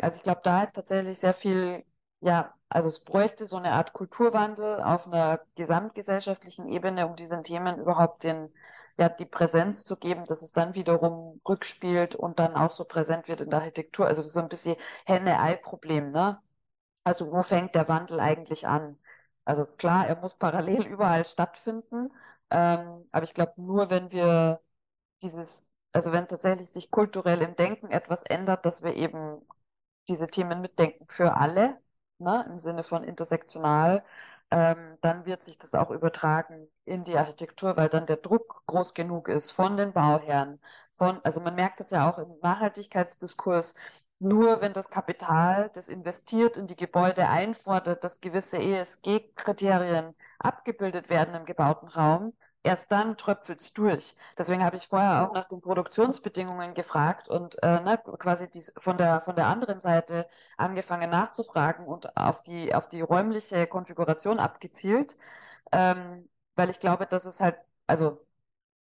Also 0.01 0.19
ich 0.19 0.23
glaube, 0.23 0.41
da 0.45 0.62
ist 0.62 0.75
tatsächlich 0.75 1.19
sehr 1.19 1.35
viel, 1.35 1.85
ja, 2.21 2.55
also 2.69 2.89
es 2.89 3.01
bräuchte 3.01 3.47
so 3.47 3.57
eine 3.57 3.73
Art 3.73 3.93
Kulturwandel 3.93 4.83
auf 4.83 5.07
einer 5.07 5.41
gesamtgesellschaftlichen 5.57 6.69
Ebene, 6.69 7.07
um 7.07 7.16
diesen 7.16 7.45
Themen 7.45 7.79
überhaupt 7.81 8.25
den, 8.25 8.53
ja, 8.99 9.09
die 9.09 9.25
Präsenz 9.27 9.85
zu 9.85 9.97
geben, 9.97 10.25
dass 10.27 10.43
es 10.43 10.53
dann 10.53 10.75
wiederum 10.75 11.41
rückspielt 11.49 12.14
und 12.16 12.39
dann 12.39 12.55
auch 12.55 12.71
so 12.71 12.85
präsent 12.85 13.29
wird 13.29 13.41
in 13.41 13.51
der 13.51 13.61
Architektur. 13.61 14.07
Also 14.07 14.21
das 14.21 14.27
ist 14.29 14.35
so 14.35 14.41
ein 14.41 14.49
bisschen 14.49 14.77
Henne-Ei-Problem, 15.07 16.11
ne? 16.12 16.41
Also 17.05 17.33
wo 17.33 17.43
fängt 17.43 17.75
der 17.75 17.89
Wandel 17.89 18.21
eigentlich 18.21 18.66
an? 18.66 18.99
Also 19.45 19.64
klar, 19.66 20.07
er 20.07 20.16
muss 20.21 20.37
parallel 20.37 20.87
überall 20.87 21.25
stattfinden, 21.25 22.11
ähm, 22.51 23.07
aber 23.12 23.25
ich 23.25 23.35
glaube, 23.35 23.55
nur 23.61 23.91
wenn 23.91 24.11
wir 24.12 24.61
dieses 25.23 25.64
also 25.93 26.12
wenn 26.12 26.29
tatsächlich 26.29 26.71
sich 26.71 26.91
kulturell 26.91 27.43
im 27.43 27.57
Denken 27.57 27.91
etwas 27.91 28.23
ändert, 28.25 28.66
dass 28.66 28.83
wir 28.83 28.95
eben 28.95 29.41
diese 30.09 30.27
Themen 30.29 30.61
mitdenken 30.61 31.07
für 31.09 31.35
alle, 31.37 31.79
ne, 32.19 32.45
im 32.49 32.59
Sinne 32.59 32.85
von 32.85 33.05
intersektional, 33.05 34.05
ähm, 34.51 34.97
dann 35.03 35.27
wird 35.27 35.43
sich 35.43 35.59
das 35.59 35.75
auch 35.75 35.91
übertragen 35.91 36.69
in 36.85 37.05
die 37.05 37.16
Architektur, 37.16 37.77
weil 37.77 37.89
dann 37.89 38.07
der 38.07 38.16
Druck 38.16 38.62
groß 38.66 38.95
genug 38.95 39.29
ist 39.29 39.51
von 39.51 39.77
den 39.77 39.93
Bauherren, 39.93 40.61
von, 40.95 41.21
also 41.25 41.41
man 41.41 41.55
merkt 41.55 41.81
das 41.81 41.91
ja 41.91 42.11
auch 42.11 42.19
im 42.19 42.39
Nachhaltigkeitsdiskurs, 42.43 43.75
nur 44.21 44.61
wenn 44.61 44.73
das 44.73 44.91
Kapital, 44.91 45.71
das 45.75 45.89
investiert 45.89 46.57
in 46.57 46.66
die 46.66 46.77
Gebäude, 46.77 47.29
einfordert, 47.29 48.03
dass 48.03 48.21
gewisse 48.21 48.59
ESG-Kriterien 48.59 50.14
abgebildet 50.39 51.09
werden 51.09 51.35
im 51.35 51.45
gebauten 51.45 51.89
Raum, 51.89 52.33
erst 52.63 52.91
dann 52.93 53.17
tröpfelt 53.17 53.61
es 53.61 53.73
durch. 53.73 54.17
Deswegen 54.37 54.63
habe 54.65 54.77
ich 54.77 54.87
vorher 54.89 55.29
auch 55.29 55.33
nach 55.35 55.45
den 55.47 55.61
Produktionsbedingungen 55.61 56.75
gefragt 56.75 57.29
und 57.29 57.63
äh, 57.63 57.81
ne, 57.81 57.99
quasi 58.19 58.51
die, 58.51 58.63
von, 58.79 58.99
der, 58.99 59.21
von 59.23 59.37
der 59.37 59.47
anderen 59.47 59.81
Seite 59.81 60.29
angefangen 60.57 61.11
nachzufragen 61.11 61.87
und 61.87 62.17
auf 62.17 62.43
die, 62.43 62.75
auf 62.75 62.89
die 62.89 63.01
räumliche 63.01 63.67
Konfiguration 63.67 64.39
abgezielt, 64.41 65.17
ähm, 65.73 66.29
weil 66.57 66.71
ich 66.71 66.81
glaube, 66.81 67.07
dass 67.07 67.25
es 67.27 67.41
halt 67.41 67.57
also 67.87 68.25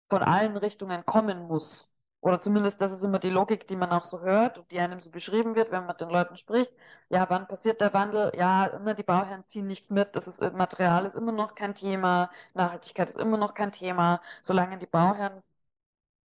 von 0.09 0.22
allen 0.22 0.57
Richtungen 0.57 1.05
kommen 1.07 1.47
muss. 1.49 1.91
Oder 2.20 2.40
zumindest, 2.40 2.80
das 2.80 2.92
ist 2.92 3.04
immer 3.04 3.18
die 3.20 3.30
Logik, 3.30 3.66
die 3.68 3.76
man 3.76 3.90
auch 3.90 4.02
so 4.02 4.20
hört 4.20 4.58
und 4.58 4.70
die 4.72 4.80
einem 4.80 5.00
so 5.00 5.10
beschrieben 5.10 5.54
wird, 5.54 5.70
wenn 5.70 5.80
man 5.80 5.88
mit 5.88 6.00
den 6.00 6.08
Leuten 6.10 6.36
spricht. 6.36 6.72
Ja, 7.08 7.28
wann 7.30 7.46
passiert 7.46 7.80
der 7.80 7.94
Wandel? 7.94 8.32
Ja, 8.36 8.66
immer 8.66 8.94
die 8.94 9.04
Bauherren 9.04 9.44
ziehen 9.46 9.66
nicht 9.68 9.90
mit. 9.90 10.16
Das 10.16 10.26
ist, 10.26 10.40
Material 10.54 11.06
ist 11.06 11.14
immer 11.14 11.32
noch 11.32 11.54
kein 11.54 11.74
Thema. 11.74 12.30
Nachhaltigkeit 12.54 13.08
ist 13.08 13.16
immer 13.18 13.36
noch 13.38 13.54
kein 13.54 13.70
Thema. 13.72 14.20
Solange 14.42 14.78
die 14.78 14.86
Bauherren, 14.86 15.40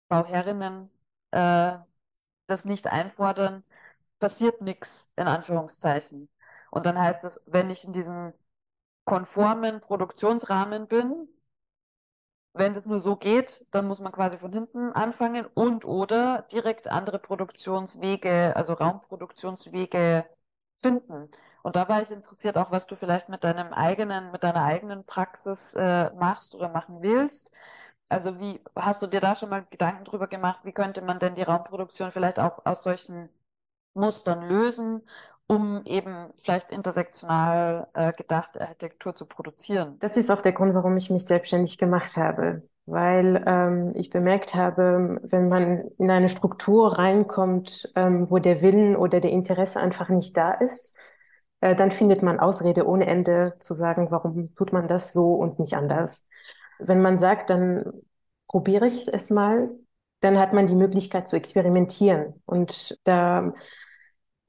Bauherrinnen 0.08 0.90
äh, 1.30 1.78
das 2.46 2.64
nicht 2.64 2.86
einfordern, 2.88 3.64
passiert 4.18 4.60
nichts, 4.62 5.10
in 5.16 5.28
Anführungszeichen. 5.28 6.28
Und 6.70 6.86
dann 6.86 6.98
heißt 6.98 7.24
das, 7.24 7.42
wenn 7.46 7.70
ich 7.70 7.84
in 7.84 7.92
diesem 7.92 8.32
konformen 9.04 9.80
Produktionsrahmen 9.80 10.88
bin, 10.88 11.28
wenn 12.52 12.74
das 12.74 12.86
nur 12.86 13.00
so 13.00 13.16
geht, 13.16 13.66
dann 13.70 13.86
muss 13.86 14.00
man 14.00 14.12
quasi 14.12 14.38
von 14.38 14.52
hinten 14.52 14.92
anfangen 14.92 15.46
und 15.54 15.84
oder 15.84 16.42
direkt 16.52 16.88
andere 16.88 17.18
Produktionswege, 17.18 18.54
also 18.56 18.74
Raumproduktionswege 18.74 20.26
finden. 20.76 21.30
Und 21.62 21.76
da 21.76 21.88
war 21.88 22.02
ich 22.02 22.10
interessiert 22.10 22.56
auch, 22.56 22.70
was 22.70 22.86
du 22.86 22.96
vielleicht 22.96 23.28
mit 23.28 23.44
deinem 23.44 23.72
eigenen, 23.72 24.30
mit 24.32 24.42
deiner 24.42 24.64
eigenen 24.64 25.04
Praxis 25.04 25.74
äh, 25.74 26.10
machst 26.14 26.54
oder 26.54 26.68
machen 26.68 27.02
willst. 27.02 27.52
Also 28.08 28.40
wie 28.40 28.60
hast 28.76 29.02
du 29.02 29.06
dir 29.06 29.20
da 29.20 29.36
schon 29.36 29.50
mal 29.50 29.64
Gedanken 29.70 30.04
drüber 30.04 30.26
gemacht, 30.26 30.60
wie 30.64 30.72
könnte 30.72 31.00
man 31.02 31.18
denn 31.20 31.34
die 31.36 31.42
Raumproduktion 31.42 32.12
vielleicht 32.12 32.38
auch 32.40 32.64
aus 32.66 32.82
solchen 32.82 33.28
Mustern 33.94 34.48
lösen 34.48 35.02
um 35.50 35.82
eben 35.84 36.28
vielleicht 36.40 36.70
intersektional 36.70 37.88
äh, 37.94 38.12
gedachte 38.12 38.60
Architektur 38.60 39.16
zu 39.16 39.26
produzieren. 39.26 39.96
Das 39.98 40.16
ist 40.16 40.30
auch 40.30 40.42
der 40.42 40.52
Grund, 40.52 40.74
warum 40.74 40.96
ich 40.96 41.10
mich 41.10 41.24
selbstständig 41.24 41.76
gemacht 41.76 42.16
habe, 42.16 42.62
weil 42.86 43.42
ähm, 43.48 43.92
ich 43.96 44.10
bemerkt 44.10 44.54
habe, 44.54 45.18
wenn 45.24 45.48
man 45.48 45.90
in 45.98 46.08
eine 46.08 46.28
Struktur 46.28 46.96
reinkommt, 46.96 47.90
ähm, 47.96 48.30
wo 48.30 48.38
der 48.38 48.62
Willen 48.62 48.94
oder 48.94 49.18
der 49.18 49.32
Interesse 49.32 49.80
einfach 49.80 50.08
nicht 50.08 50.36
da 50.36 50.52
ist, 50.52 50.96
äh, 51.60 51.74
dann 51.74 51.90
findet 51.90 52.22
man 52.22 52.38
Ausrede 52.38 52.86
ohne 52.86 53.06
Ende 53.06 53.56
zu 53.58 53.74
sagen, 53.74 54.12
warum 54.12 54.54
tut 54.54 54.72
man 54.72 54.86
das 54.86 55.12
so 55.12 55.34
und 55.34 55.58
nicht 55.58 55.74
anders. 55.74 56.28
Wenn 56.78 57.02
man 57.02 57.18
sagt, 57.18 57.50
dann 57.50 57.90
probiere 58.46 58.86
ich 58.86 59.08
es 59.12 59.30
mal, 59.30 59.68
dann 60.20 60.38
hat 60.38 60.52
man 60.52 60.68
die 60.68 60.76
Möglichkeit 60.76 61.26
zu 61.26 61.34
experimentieren 61.34 62.40
und 62.46 63.00
da 63.02 63.52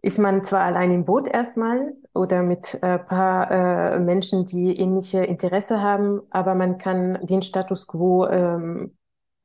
ist 0.02 0.20
man 0.20 0.44
zwar 0.44 0.62
allein 0.62 0.92
im 0.92 1.06
Boot 1.06 1.28
erstmal 1.28 1.94
oder 2.14 2.42
mit 2.44 2.80
ein 2.82 3.00
äh, 3.00 3.00
paar 3.00 3.52
äh, 3.52 4.00
Menschen, 4.00 4.46
die 4.46 4.76
ähnliche 4.76 5.24
Interesse 5.24 5.82
haben, 5.82 6.22
aber 6.32 6.56
man 6.56 6.78
kann 6.78 7.20
den 7.26 7.42
Status 7.42 7.88
quo 7.88 8.28
ähm, 8.28 8.98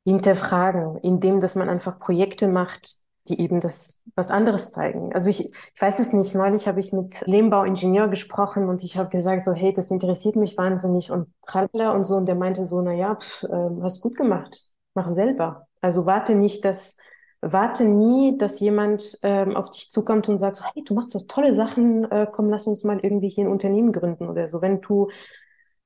hinterfragen, 0.03 0.97
indem 0.97 1.39
dass 1.39 1.55
man 1.55 1.69
einfach 1.69 1.99
Projekte 1.99 2.47
macht, 2.47 2.95
die 3.27 3.41
eben 3.41 3.59
das 3.59 4.03
was 4.15 4.31
anderes 4.31 4.71
zeigen. 4.71 5.13
Also 5.13 5.29
ich, 5.29 5.53
ich 5.53 5.81
weiß 5.81 5.99
es 5.99 6.13
nicht. 6.13 6.33
Neulich 6.33 6.67
habe 6.67 6.79
ich 6.79 6.93
mit 6.93 7.25
Lehmbauingenieur 7.27 8.07
gesprochen 8.07 8.69
und 8.69 8.83
ich 8.83 8.97
habe 8.97 9.09
gesagt 9.09 9.43
so, 9.43 9.53
hey, 9.53 9.73
das 9.73 9.91
interessiert 9.91 10.37
mich 10.37 10.57
wahnsinnig 10.57 11.11
und 11.11 11.27
tralala 11.45 11.91
und 11.91 12.05
so 12.05 12.15
und 12.15 12.25
der 12.25 12.35
meinte 12.35 12.65
so, 12.65 12.81
na 12.81 12.93
ja, 12.93 13.15
pf, 13.15 13.43
äh, 13.43 13.69
hast 13.81 14.01
gut 14.01 14.15
gemacht, 14.15 14.61
mach 14.93 15.09
selber. 15.09 15.67
Also 15.81 16.05
warte 16.05 16.35
nicht, 16.35 16.65
dass 16.65 16.97
warte 17.41 17.85
nie, 17.85 18.37
dass 18.37 18.59
jemand 18.59 19.19
ähm, 19.23 19.55
auf 19.55 19.71
dich 19.71 19.89
zukommt 19.89 20.29
und 20.29 20.37
sagt, 20.37 20.57
so, 20.57 20.63
hey, 20.73 20.83
du 20.83 20.93
machst 20.93 21.11
so 21.11 21.19
tolle 21.19 21.53
Sachen, 21.53 22.09
äh, 22.11 22.27
komm, 22.31 22.49
lass 22.49 22.67
uns 22.67 22.83
mal 22.83 22.99
irgendwie 23.01 23.29
hier 23.29 23.45
ein 23.45 23.51
Unternehmen 23.51 23.91
gründen 23.91 24.27
oder 24.29 24.47
so. 24.49 24.61
Wenn 24.61 24.81
du 24.81 25.09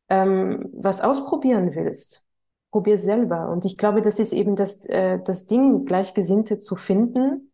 ähm, 0.09 0.69
was 0.73 1.01
ausprobieren 1.01 1.75
willst, 1.75 2.25
probier 2.71 2.97
selber. 2.97 3.49
Und 3.49 3.65
ich 3.65 3.77
glaube, 3.77 4.01
das 4.01 4.19
ist 4.19 4.33
eben 4.33 4.55
das, 4.55 4.85
äh, 4.85 5.19
das 5.23 5.47
Ding, 5.47 5.85
Gleichgesinnte 5.85 6.59
zu 6.59 6.75
finden 6.75 7.51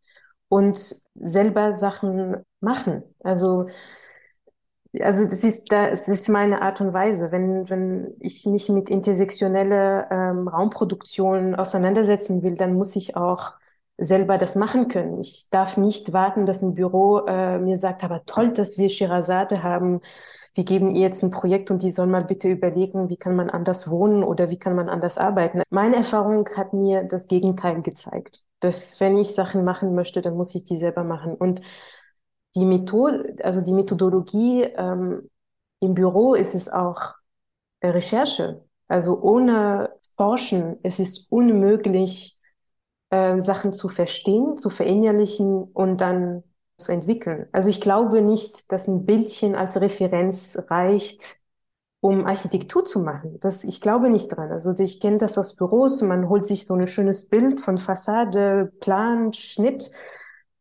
und 0.49 0.77
selber 1.15 1.73
Sachen 1.73 2.37
machen. 2.59 3.03
Also 3.23 3.67
also 5.01 5.25
das 5.25 5.43
ist, 5.43 5.71
das 5.71 6.07
ist 6.07 6.29
meine 6.29 6.61
Art 6.61 6.81
und 6.81 6.93
Weise. 6.93 7.31
Wenn, 7.31 7.69
wenn 7.69 8.15
ich 8.19 8.45
mich 8.45 8.69
mit 8.69 8.89
intersektioneller 8.89 10.07
ähm, 10.11 10.47
Raumproduktion 10.47 11.55
auseinandersetzen 11.55 12.41
will, 12.43 12.55
dann 12.55 12.73
muss 12.73 12.95
ich 12.95 13.15
auch 13.15 13.53
selber 13.97 14.37
das 14.37 14.55
machen 14.55 14.87
können. 14.87 15.19
Ich 15.19 15.49
darf 15.49 15.77
nicht 15.77 16.13
warten, 16.13 16.45
dass 16.45 16.61
ein 16.61 16.75
Büro 16.75 17.25
äh, 17.25 17.57
mir 17.59 17.77
sagt, 17.77 18.03
aber 18.03 18.25
toll, 18.25 18.53
dass 18.53 18.77
wir 18.77 18.89
Shirazade 18.89 19.63
haben. 19.63 20.01
Wir 20.53 20.63
geben 20.65 20.89
ihr 20.95 21.01
jetzt 21.01 21.23
ein 21.23 21.31
Projekt 21.31 21.71
und 21.71 21.83
die 21.83 21.91
soll 21.91 22.07
mal 22.07 22.23
bitte 22.23 22.47
überlegen, 22.49 23.09
wie 23.09 23.17
kann 23.17 23.35
man 23.35 23.49
anders 23.49 23.89
wohnen 23.89 24.23
oder 24.23 24.49
wie 24.49 24.57
kann 24.59 24.75
man 24.75 24.89
anders 24.89 25.17
arbeiten. 25.17 25.61
Meine 25.69 25.97
Erfahrung 25.97 26.47
hat 26.55 26.73
mir 26.73 27.03
das 27.03 27.27
Gegenteil 27.27 27.81
gezeigt. 27.81 28.43
Dass 28.59 28.99
wenn 28.99 29.17
ich 29.17 29.33
Sachen 29.35 29.63
machen 29.63 29.93
möchte, 29.93 30.21
dann 30.21 30.35
muss 30.35 30.55
ich 30.55 30.65
die 30.65 30.77
selber 30.77 31.03
machen. 31.03 31.35
Und 31.35 31.61
die 32.55 32.65
Methode, 32.65 33.35
also 33.43 33.61
die 33.61 33.73
Methodologie 33.73 34.63
ähm, 34.63 35.29
im 35.79 35.93
Büro 35.93 36.33
ist 36.33 36.55
es 36.55 36.69
auch 36.69 37.13
Recherche. 37.83 38.63
Also 38.87 39.21
ohne 39.21 39.91
Forschen, 40.15 40.77
es 40.81 40.99
ist 40.99 41.31
unmöglich, 41.31 42.36
äh, 43.09 43.39
Sachen 43.39 43.73
zu 43.73 43.89
verstehen, 43.89 44.57
zu 44.57 44.69
verinnerlichen 44.69 45.63
und 45.63 46.01
dann 46.01 46.43
zu 46.77 46.91
entwickeln. 46.91 47.47
Also 47.51 47.69
ich 47.69 47.81
glaube 47.81 48.21
nicht, 48.21 48.71
dass 48.71 48.87
ein 48.87 49.05
Bildchen 49.05 49.55
als 49.55 49.81
Referenz 49.81 50.57
reicht, 50.69 51.39
um 52.01 52.25
Architektur 52.25 52.85
zu 52.85 52.99
machen. 52.99 53.39
Das, 53.41 53.63
ich 53.63 53.81
glaube 53.81 54.09
nicht 54.09 54.29
dran. 54.29 54.51
Also 54.51 54.73
ich 54.79 54.99
kenne 54.99 55.17
das 55.17 55.37
aus 55.37 55.55
Büros, 55.55 56.01
man 56.03 56.29
holt 56.29 56.45
sich 56.45 56.65
so 56.65 56.75
ein 56.75 56.87
schönes 56.87 57.29
Bild 57.29 57.61
von 57.61 57.77
Fassade, 57.77 58.71
Plan, 58.79 59.33
Schnitt 59.33 59.91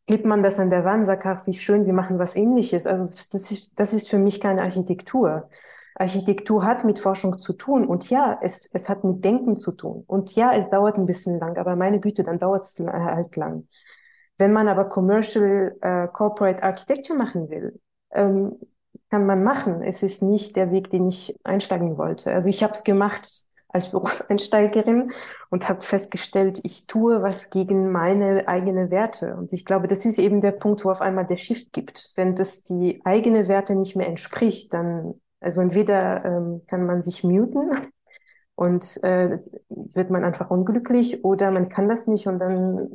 klebt 0.06 0.24
man 0.24 0.42
das 0.42 0.58
an 0.58 0.70
der 0.70 0.84
Wand, 0.84 1.04
sagt, 1.04 1.26
ach, 1.26 1.46
wie 1.46 1.54
schön, 1.54 1.86
wir 1.86 1.92
machen 1.92 2.18
was 2.18 2.36
ähnliches. 2.36 2.86
Also 2.86 3.04
das 3.04 3.34
ist, 3.50 3.78
das 3.78 3.92
ist 3.92 4.08
für 4.08 4.18
mich 4.18 4.40
keine 4.40 4.62
Architektur. 4.62 5.48
Architektur 5.98 6.64
hat 6.64 6.84
mit 6.84 6.98
Forschung 6.98 7.38
zu 7.38 7.54
tun 7.54 7.86
und 7.86 8.10
ja, 8.10 8.38
es, 8.42 8.68
es 8.72 8.88
hat 8.88 9.04
mit 9.04 9.24
Denken 9.24 9.56
zu 9.56 9.72
tun. 9.72 10.04
Und 10.06 10.34
ja, 10.36 10.52
es 10.54 10.68
dauert 10.70 10.96
ein 10.98 11.06
bisschen 11.06 11.38
lang, 11.38 11.56
aber 11.56 11.74
meine 11.76 12.00
Güte, 12.00 12.22
dann 12.22 12.38
dauert 12.38 12.62
es 12.62 12.78
halt 12.78 13.34
lang. 13.36 13.66
Wenn 14.38 14.52
man 14.52 14.68
aber 14.68 14.86
Commercial 14.86 15.76
äh, 15.80 16.08
Corporate 16.08 16.62
Architecture 16.62 17.18
machen 17.18 17.48
will, 17.48 17.80
ähm, 18.12 18.56
kann 19.10 19.26
man 19.26 19.42
machen. 19.42 19.82
Es 19.82 20.02
ist 20.02 20.22
nicht 20.22 20.56
der 20.56 20.70
Weg, 20.70 20.90
den 20.90 21.08
ich 21.08 21.38
einsteigen 21.44 21.96
wollte. 21.96 22.32
Also 22.32 22.48
ich 22.48 22.62
habe 22.62 22.72
es 22.72 22.84
gemacht 22.84 23.46
als 23.68 23.90
Berufseinsteigerin 23.92 25.12
und 25.50 25.68
habe 25.68 25.80
festgestellt, 25.80 26.60
ich 26.64 26.86
tue 26.86 27.22
was 27.22 27.50
gegen 27.50 27.90
meine 27.92 28.48
eigenen 28.48 28.90
Werte. 28.90 29.36
Und 29.36 29.52
ich 29.52 29.64
glaube, 29.64 29.86
das 29.86 30.04
ist 30.04 30.18
eben 30.18 30.40
der 30.40 30.52
Punkt, 30.52 30.84
wo 30.84 30.90
auf 30.90 31.00
einmal 31.00 31.26
der 31.26 31.36
Shift 31.36 31.72
gibt. 31.72 32.12
Wenn 32.16 32.34
das 32.34 32.64
die 32.64 33.00
eigenen 33.04 33.48
Werte 33.48 33.74
nicht 33.74 33.96
mehr 33.96 34.08
entspricht, 34.08 34.74
dann, 34.74 35.20
also 35.40 35.60
entweder 35.60 36.24
ähm, 36.24 36.62
kann 36.66 36.86
man 36.86 37.02
sich 37.02 37.24
muten 37.24 37.70
und 38.54 39.02
äh, 39.04 39.38
wird 39.68 40.10
man 40.10 40.24
einfach 40.24 40.50
unglücklich 40.50 41.24
oder 41.24 41.50
man 41.50 41.68
kann 41.68 41.88
das 41.88 42.06
nicht 42.06 42.26
und 42.26 42.38
dann 42.38 42.88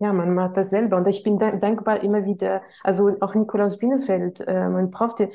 ja, 0.00 0.14
man 0.14 0.34
macht 0.34 0.56
das 0.56 0.70
selber. 0.70 0.96
Und 0.96 1.06
ich 1.08 1.22
bin 1.22 1.38
dankbar 1.38 2.02
immer 2.02 2.24
wieder, 2.24 2.62
also 2.82 3.16
auch 3.20 3.34
Nikolaus 3.34 3.78
Bienefeld, 3.78 4.40
äh, 4.40 4.68
mein 4.68 4.90
Prof, 4.90 5.14
der, 5.14 5.28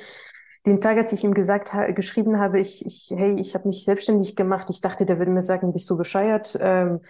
den 0.65 0.81
Tag, 0.81 0.97
als 0.97 1.13
ich 1.13 1.23
ihm 1.23 1.35
gesagt 1.35 1.73
ha 1.73 1.91
geschrieben 1.91 2.39
habe, 2.39 2.59
ich, 2.59 2.83
ich 2.85 3.13
hey, 3.15 3.35
ich 3.39 3.53
habe 3.53 3.67
mich 3.67 3.85
selbstständig 3.85 4.35
gemacht, 4.35 4.69
ich 4.71 4.81
dachte, 4.81 5.05
der 5.05 5.19
würde 5.19 5.31
mir 5.31 5.43
sagen, 5.43 5.71
bist 5.71 5.87
du 5.89 5.97
bescheuert, 5.97 6.57
ähm, 6.59 7.01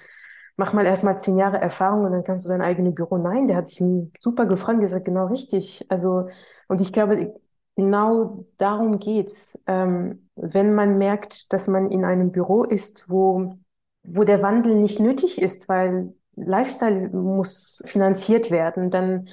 mach 0.58 0.74
mal 0.74 0.86
erstmal 0.86 1.18
zehn 1.18 1.38
Jahre 1.38 1.62
Erfahrung 1.62 2.04
und 2.04 2.12
dann 2.12 2.26
kannst 2.26 2.46
du 2.46 2.50
dein 2.50 2.62
eigenes 2.62 2.94
Büro. 2.94 3.18
Nein, 3.18 3.48
der 3.48 3.58
hat 3.58 3.70
sich 3.70 3.82
super 4.20 4.46
gefreut 4.46 4.76
und 4.76 4.82
gesagt, 4.82 5.06
genau 5.06 5.28
richtig. 5.28 5.86
Also, 5.90 6.28
und 6.68 6.82
ich 6.82 6.92
glaube, 6.92 7.40
genau 7.76 8.46
darum 8.58 9.00
geht's. 9.00 9.60
Ähm, 9.68 10.30
wenn 10.36 10.74
man 10.76 10.98
merkt, 10.98 11.54
dass 11.54 11.68
man 11.68 11.92
in 11.92 12.06
einem 12.06 12.32
Büro 12.32 12.64
ist, 12.64 13.10
wo, 13.10 13.58
wo 14.04 14.24
der 14.24 14.42
Wandel 14.42 14.76
nicht 14.76 15.00
nötig 15.00 15.42
ist, 15.42 15.70
weil 15.70 16.14
Lifestyle 16.36 17.10
muss 17.10 17.82
finanziert 17.86 18.52
werden, 18.52 18.92
dann 18.92 19.28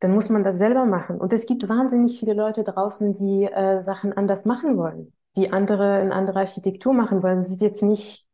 dann 0.00 0.14
muss 0.14 0.28
man 0.28 0.44
das 0.44 0.58
selber 0.58 0.84
machen. 0.84 1.18
Und 1.18 1.32
es 1.32 1.46
gibt 1.46 1.68
wahnsinnig 1.68 2.18
viele 2.18 2.34
Leute 2.34 2.62
draußen, 2.62 3.14
die 3.14 3.44
äh, 3.44 3.80
Sachen 3.82 4.12
anders 4.12 4.44
machen 4.44 4.76
wollen, 4.76 5.12
die 5.36 5.50
andere 5.52 6.00
in 6.02 6.12
andere 6.12 6.40
Architektur 6.40 6.92
machen 6.92 7.22
wollen. 7.22 7.38
Es 7.38 7.48
ist 7.50 7.62
jetzt 7.62 7.82
nicht, 7.82 8.28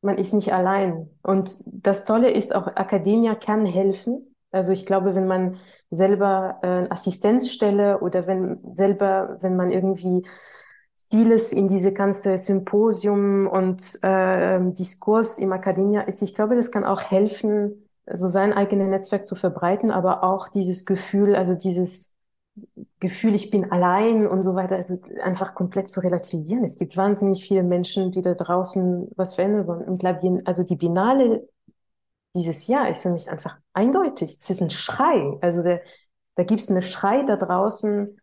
man 0.00 0.16
ist 0.16 0.32
nicht 0.32 0.52
allein. 0.52 1.10
Und 1.22 1.50
das 1.66 2.04
Tolle 2.04 2.30
ist 2.30 2.54
auch, 2.54 2.68
Akademia 2.68 3.34
kann 3.34 3.64
helfen. 3.66 4.27
Also 4.50 4.72
ich 4.72 4.86
glaube, 4.86 5.14
wenn 5.14 5.26
man 5.26 5.58
selber 5.90 6.58
äh, 6.62 6.88
Assistenzstelle 6.90 8.00
oder 8.00 8.26
wenn 8.26 8.60
selber, 8.74 9.36
wenn 9.40 9.56
man 9.56 9.70
irgendwie 9.70 10.26
vieles 11.10 11.52
in 11.52 11.68
diese 11.68 11.92
ganze 11.92 12.38
Symposium 12.38 13.46
und 13.46 13.98
äh, 14.02 14.60
Diskurs 14.72 15.38
im 15.38 15.52
Akademia 15.52 16.02
ist, 16.02 16.22
ich 16.22 16.34
glaube, 16.34 16.56
das 16.56 16.70
kann 16.70 16.84
auch 16.84 17.02
helfen, 17.02 17.88
so 18.10 18.28
sein 18.28 18.52
eigenes 18.52 18.88
Netzwerk 18.88 19.22
zu 19.22 19.34
verbreiten, 19.34 19.90
aber 19.90 20.24
auch 20.24 20.48
dieses 20.48 20.86
Gefühl, 20.86 21.34
also 21.34 21.54
dieses 21.54 22.14
Gefühl, 23.00 23.34
ich 23.34 23.50
bin 23.50 23.70
allein 23.70 24.26
und 24.26 24.42
so 24.42 24.54
weiter, 24.54 24.78
ist 24.78 25.04
einfach 25.22 25.54
komplett 25.54 25.88
zu 25.88 26.00
relativieren. 26.00 26.64
Es 26.64 26.76
gibt 26.76 26.96
wahnsinnig 26.96 27.46
viele 27.46 27.62
Menschen, 27.62 28.10
die 28.10 28.22
da 28.22 28.34
draußen 28.34 29.10
was 29.16 29.34
verändern 29.34 29.66
wollen. 29.66 29.84
Und 29.84 30.04
also 30.46 30.64
die 30.64 30.76
Binale 30.76 31.48
dieses 32.34 32.66
Jahr 32.66 32.88
ist 32.88 33.02
für 33.02 33.10
mich 33.10 33.30
einfach 33.30 33.56
eindeutig. 33.72 34.36
Es 34.40 34.50
ist 34.50 34.62
ein 34.62 34.70
Schrei. 34.70 35.38
Also 35.40 35.62
der, 35.62 35.82
da 36.36 36.44
gibt 36.44 36.60
es 36.60 36.70
einen 36.70 36.82
Schrei 36.82 37.24
da 37.24 37.36
draußen, 37.36 38.20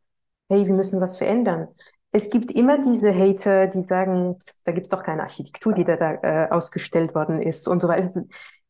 hey, 0.49 0.65
wir 0.65 0.73
müssen 0.73 1.01
was 1.01 1.17
verändern. 1.17 1.67
Es 2.11 2.29
gibt 2.29 2.51
immer 2.51 2.79
diese 2.79 3.13
Hater, 3.13 3.67
die 3.67 3.81
sagen, 3.81 4.37
da 4.63 4.71
gibt 4.71 4.87
es 4.87 4.89
doch 4.89 5.03
keine 5.03 5.23
Architektur, 5.23 5.73
die 5.73 5.83
da, 5.83 5.97
da 5.97 6.13
äh, 6.21 6.49
ausgestellt 6.49 7.13
worden 7.13 7.41
ist 7.41 7.67
und 7.67 7.81
so 7.81 7.87
weiter 7.87 8.23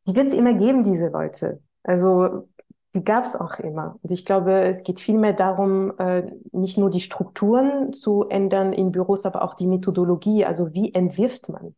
die 0.08 0.16
wird 0.16 0.28
es 0.28 0.34
immer 0.34 0.54
geben, 0.54 0.84
diese 0.84 1.10
Leute. 1.10 1.62
Also 1.84 2.48
die 2.94 3.04
gab 3.04 3.26
es 3.26 3.36
auch 3.36 3.60
immer. 3.60 3.98
Und 4.02 4.12
ich 4.12 4.26
glaube, 4.26 4.62
es 4.62 4.84
geht 4.84 5.00
vielmehr 5.00 5.34
darum, 5.34 5.98
äh, 5.98 6.32
nicht 6.52 6.78
nur 6.78 6.90
die 6.90 7.02
Strukturen 7.02 7.92
zu 7.92 8.26
ändern 8.30 8.72
in 8.72 8.92
Büros, 8.92 9.26
aber 9.26 9.42
auch 9.42 9.54
die 9.54 9.68
Methodologie. 9.68 10.46
Also 10.46 10.74
wie 10.74 10.94
entwirft 10.94 11.50
man? 11.50 11.76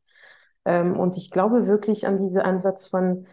Ähm, 0.65 0.99
und 0.99 1.17
ich 1.17 1.31
glaube 1.31 1.67
wirklich 1.67 2.05
an 2.07 2.17
diesen 2.17 2.41
Ansatz 2.41 2.87
von 2.87 3.25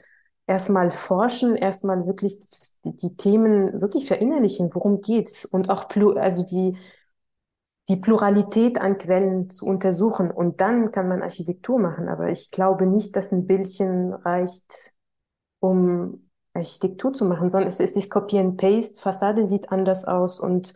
erstmal 0.46 0.90
forschen, 0.90 1.56
erstmal 1.56 2.06
wirklich 2.06 2.38
die, 2.84 2.96
die, 2.96 3.16
Themen 3.16 3.80
wirklich 3.80 4.06
verinnerlichen. 4.06 4.70
Worum 4.72 5.00
geht's? 5.00 5.44
Und 5.44 5.70
auch 5.70 5.88
also 6.16 6.44
die 6.44 6.76
die 7.88 7.96
Pluralität 7.96 8.80
an 8.80 8.96
Quellen 8.98 9.50
zu 9.50 9.66
untersuchen 9.66 10.30
und 10.30 10.60
dann 10.60 10.90
kann 10.90 11.08
man 11.08 11.22
Architektur 11.22 11.78
machen. 11.78 12.08
Aber 12.08 12.30
ich 12.30 12.50
glaube 12.50 12.86
nicht, 12.86 13.14
dass 13.14 13.32
ein 13.32 13.46
Bildchen 13.46 14.14
reicht, 14.14 14.94
um 15.60 16.30
Architektur 16.54 17.12
zu 17.12 17.24
machen, 17.26 17.50
sondern 17.50 17.68
es, 17.68 17.80
es 17.80 17.96
ist 17.96 18.10
Copy 18.10 18.38
and 18.38 18.56
Paste. 18.56 19.00
Fassade 19.00 19.46
sieht 19.46 19.70
anders 19.70 20.04
aus 20.06 20.40
und 20.40 20.74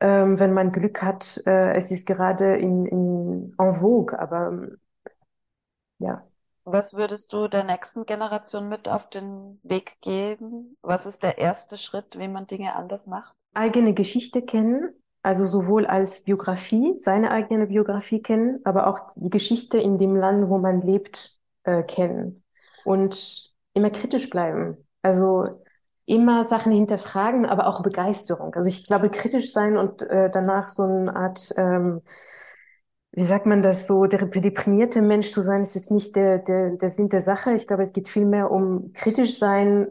ähm, 0.00 0.38
wenn 0.40 0.54
man 0.54 0.72
Glück 0.72 1.02
hat, 1.02 1.42
äh, 1.46 1.74
es 1.74 1.90
ist 1.90 2.06
gerade 2.06 2.56
in, 2.56 2.86
in 2.86 3.54
en 3.58 3.74
vogue, 3.74 4.18
aber 4.18 4.68
ja. 5.98 6.26
Was 6.64 6.94
würdest 6.94 7.32
du 7.32 7.46
der 7.46 7.64
nächsten 7.64 8.06
Generation 8.06 8.68
mit 8.68 8.88
auf 8.88 9.08
den 9.08 9.60
Weg 9.62 9.96
geben? 10.00 10.76
Was 10.82 11.04
ist 11.04 11.22
der 11.22 11.38
erste 11.38 11.76
Schritt, 11.76 12.18
wie 12.18 12.28
man 12.28 12.46
Dinge 12.46 12.74
anders 12.74 13.06
macht? 13.06 13.34
Eigene 13.52 13.92
Geschichte 13.92 14.40
kennen, 14.40 14.94
also 15.22 15.46
sowohl 15.46 15.86
als 15.86 16.24
Biografie, 16.24 16.94
seine 16.96 17.30
eigene 17.30 17.66
Biografie 17.66 18.22
kennen, 18.22 18.60
aber 18.64 18.86
auch 18.86 18.98
die 19.16 19.30
Geschichte 19.30 19.78
in 19.78 19.98
dem 19.98 20.16
Land, 20.16 20.48
wo 20.48 20.58
man 20.58 20.80
lebt, 20.80 21.38
äh, 21.64 21.82
kennen. 21.82 22.42
Und 22.84 23.52
immer 23.74 23.90
kritisch 23.90 24.30
bleiben. 24.30 24.78
Also 25.02 25.62
immer 26.06 26.44
Sachen 26.44 26.72
hinterfragen, 26.72 27.46
aber 27.46 27.66
auch 27.66 27.82
Begeisterung. 27.82 28.54
Also 28.54 28.68
ich 28.68 28.86
glaube, 28.86 29.10
kritisch 29.10 29.52
sein 29.52 29.76
und 29.76 30.02
äh, 30.02 30.30
danach 30.30 30.68
so 30.68 30.82
eine 30.82 31.14
Art, 31.14 31.52
ähm, 31.56 32.02
wie 33.16 33.24
sagt 33.24 33.46
man 33.46 33.62
das, 33.62 33.86
so 33.86 34.06
der 34.06 34.26
deprimierte 34.26 35.00
Mensch 35.00 35.30
zu 35.30 35.40
sein, 35.40 35.62
ist 35.62 35.76
jetzt 35.76 35.92
nicht 35.92 36.16
der, 36.16 36.38
der, 36.38 36.70
der 36.70 36.90
Sinn 36.90 37.08
der 37.08 37.20
Sache. 37.20 37.54
Ich 37.54 37.66
glaube, 37.68 37.84
es 37.84 37.92
geht 37.92 38.08
vielmehr 38.08 38.50
um 38.50 38.92
kritisch 38.92 39.38
sein 39.38 39.88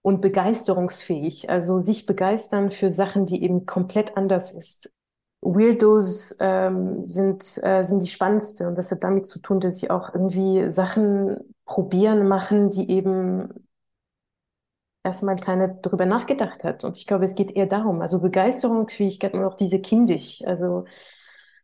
und 0.00 0.22
begeisterungsfähig, 0.22 1.50
also 1.50 1.78
sich 1.78 2.06
begeistern 2.06 2.70
für 2.70 2.90
Sachen, 2.90 3.26
die 3.26 3.42
eben 3.42 3.66
komplett 3.66 4.16
anders 4.16 4.52
ist. 4.52 4.94
Weirdos 5.42 6.36
ähm, 6.40 7.04
sind, 7.04 7.42
äh, 7.62 7.82
sind 7.84 8.02
die 8.02 8.08
spannendste 8.08 8.66
und 8.66 8.76
das 8.76 8.90
hat 8.90 9.04
damit 9.04 9.26
zu 9.26 9.40
tun, 9.40 9.60
dass 9.60 9.78
sie 9.78 9.90
auch 9.90 10.14
irgendwie 10.14 10.70
Sachen 10.70 11.36
probieren, 11.66 12.26
machen, 12.26 12.70
die 12.70 12.90
eben 12.90 13.68
erstmal 15.04 15.36
keiner 15.36 15.68
drüber 15.68 16.06
nachgedacht 16.06 16.64
hat. 16.64 16.84
Und 16.84 16.96
ich 16.96 17.06
glaube, 17.06 17.24
es 17.24 17.34
geht 17.34 17.52
eher 17.52 17.66
darum, 17.66 18.00
also 18.00 18.20
Begeisterung, 18.20 18.88
Fähigkeit 18.88 19.34
und 19.34 19.44
auch 19.44 19.54
diese 19.54 19.80
kindisch. 19.80 20.42
Also 20.44 20.86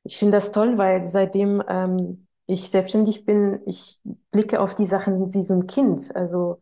ich 0.04 0.18
finde 0.18 0.36
das 0.36 0.52
toll, 0.52 0.78
weil 0.78 1.06
seitdem 1.06 1.62
ähm, 1.68 2.26
ich 2.46 2.68
selbstständig 2.70 3.24
bin, 3.24 3.60
ich 3.66 4.00
blicke 4.30 4.60
auf 4.60 4.74
die 4.74 4.86
Sachen 4.86 5.32
wie 5.34 5.42
so 5.42 5.54
ein 5.54 5.66
Kind. 5.66 6.14
Also 6.14 6.60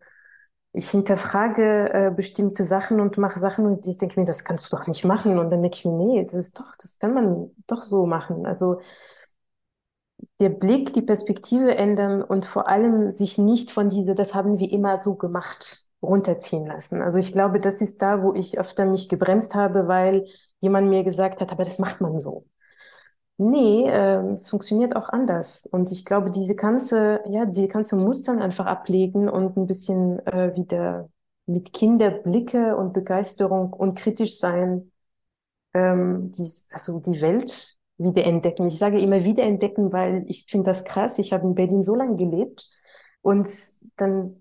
ich 0.72 0.90
hinterfrage 0.90 1.92
äh, 1.92 2.12
bestimmte 2.14 2.64
Sachen 2.64 3.00
und 3.00 3.18
mache 3.18 3.40
Sachen 3.40 3.66
und 3.66 3.86
ich 3.86 3.98
denke 3.98 4.20
mir, 4.20 4.26
das 4.26 4.44
kannst 4.44 4.72
du 4.72 4.76
doch 4.76 4.86
nicht 4.86 5.04
machen. 5.04 5.38
Und 5.38 5.50
dann 5.50 5.62
denke 5.62 5.76
ich 5.78 5.84
mir, 5.84 5.92
nee, 5.92 6.24
das 6.24 6.34
ist 6.34 6.58
doch, 6.60 6.72
das 6.80 6.98
kann 6.98 7.14
man 7.14 7.50
doch 7.66 7.84
so 7.84 8.06
machen. 8.06 8.46
Also 8.46 8.80
der 10.40 10.48
Blick, 10.50 10.92
die 10.94 11.00
Perspektive 11.02 11.76
ändern 11.76 12.22
und 12.22 12.44
vor 12.44 12.68
allem 12.68 13.10
sich 13.10 13.38
nicht 13.38 13.70
von 13.70 13.88
dieser, 13.88 14.14
das 14.14 14.34
haben 14.34 14.58
wir 14.58 14.70
immer 14.72 15.00
so 15.00 15.14
gemacht, 15.14 15.86
runterziehen 16.02 16.66
lassen. 16.66 17.00
Also 17.02 17.18
ich 17.18 17.32
glaube, 17.32 17.60
das 17.60 17.80
ist 17.80 18.02
da, 18.02 18.22
wo 18.22 18.34
ich 18.34 18.58
öfter 18.58 18.84
mich 18.86 19.08
gebremst 19.08 19.54
habe, 19.54 19.86
weil 19.88 20.26
jemand 20.60 20.88
mir 20.90 21.04
gesagt 21.04 21.40
hat, 21.40 21.50
aber 21.52 21.64
das 21.64 21.78
macht 21.78 22.00
man 22.00 22.18
so. 22.20 22.44
Nee, 23.38 23.88
äh, 23.88 24.32
es 24.34 24.50
funktioniert 24.50 24.94
auch 24.94 25.08
anders. 25.08 25.66
Und 25.66 25.90
ich 25.90 26.04
glaube, 26.04 26.30
diese 26.30 26.54
ganze, 26.54 27.20
ja, 27.28 27.44
diese 27.46 27.66
ganze 27.68 27.96
Mustern 27.96 28.40
einfach 28.40 28.66
ablegen 28.66 29.28
und 29.28 29.56
ein 29.56 29.66
bisschen 29.66 30.24
äh, 30.26 30.54
wieder 30.54 31.08
mit 31.46 31.72
Kinderblicke 31.72 32.76
und 32.76 32.92
Begeisterung 32.92 33.72
und 33.72 33.98
kritisch 33.98 34.38
sein, 34.38 34.92
ähm, 35.74 36.30
die, 36.32 36.46
also 36.72 37.00
die 37.00 37.20
Welt 37.22 37.78
wiederentdecken. 37.98 38.66
Ich 38.68 38.78
sage 38.78 39.00
immer 39.00 39.24
wiederentdecken, 39.24 39.92
weil 39.92 40.24
ich 40.28 40.46
finde 40.48 40.66
das 40.70 40.84
krass. 40.84 41.18
Ich 41.18 41.32
habe 41.32 41.46
in 41.46 41.54
Berlin 41.56 41.82
so 41.84 41.94
lange 41.96 42.16
gelebt 42.16 42.70
und 43.22 43.48
dann 43.96 44.34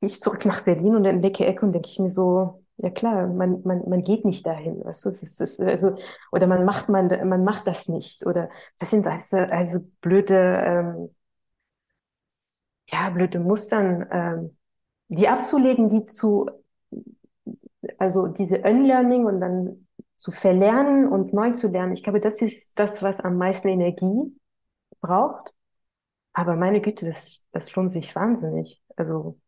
gehe 0.00 0.08
ich 0.08 0.20
zurück 0.22 0.44
nach 0.46 0.62
Berlin 0.62 0.96
und 0.96 1.04
entdecke 1.06 1.46
Ecke 1.46 1.66
und 1.66 1.72
denke 1.74 1.88
ich 1.88 1.98
mir 1.98 2.08
so, 2.10 2.59
ja 2.82 2.90
klar, 2.90 3.26
man, 3.28 3.62
man, 3.64 3.88
man 3.88 4.02
geht 4.02 4.24
nicht 4.24 4.46
dahin, 4.46 4.82
weißt 4.84 5.04
du, 5.04 5.08
es 5.10 5.22
ist, 5.22 5.40
es 5.40 5.58
ist, 5.60 5.66
also, 5.68 5.96
oder 6.32 6.46
man 6.46 6.64
macht, 6.64 6.88
man, 6.88 7.08
man 7.28 7.44
macht 7.44 7.66
das 7.66 7.88
nicht, 7.88 8.26
oder 8.26 8.48
das 8.78 8.90
sind 8.90 9.06
also, 9.06 9.36
also 9.38 9.80
blöde, 10.00 10.34
ähm, 10.64 11.10
ja, 12.90 13.10
blöde 13.10 13.40
Mustern, 13.40 14.06
ähm, 14.10 14.56
die 15.08 15.28
abzulegen, 15.28 15.88
die 15.88 16.06
zu, 16.06 16.46
also 17.98 18.28
diese 18.28 18.60
Unlearning 18.62 19.26
und 19.26 19.40
dann 19.40 19.86
zu 20.16 20.32
verlernen 20.32 21.08
und 21.08 21.32
neu 21.32 21.52
zu 21.52 21.68
lernen. 21.68 21.92
Ich 21.92 22.02
glaube, 22.02 22.20
das 22.20 22.42
ist 22.42 22.78
das, 22.78 23.02
was 23.02 23.20
am 23.20 23.36
meisten 23.38 23.68
Energie 23.68 24.36
braucht. 25.00 25.52
Aber 26.34 26.56
meine 26.56 26.80
Güte, 26.82 27.06
das, 27.06 27.46
das 27.52 27.74
lohnt 27.76 27.92
sich 27.92 28.14
wahnsinnig. 28.16 28.82
Also, 28.96 29.38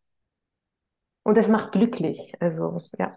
und 1.25 1.39
es 1.39 1.49
macht 1.49 1.73
glücklich. 1.73 2.33
Also, 2.41 2.81
ja. 2.99 3.17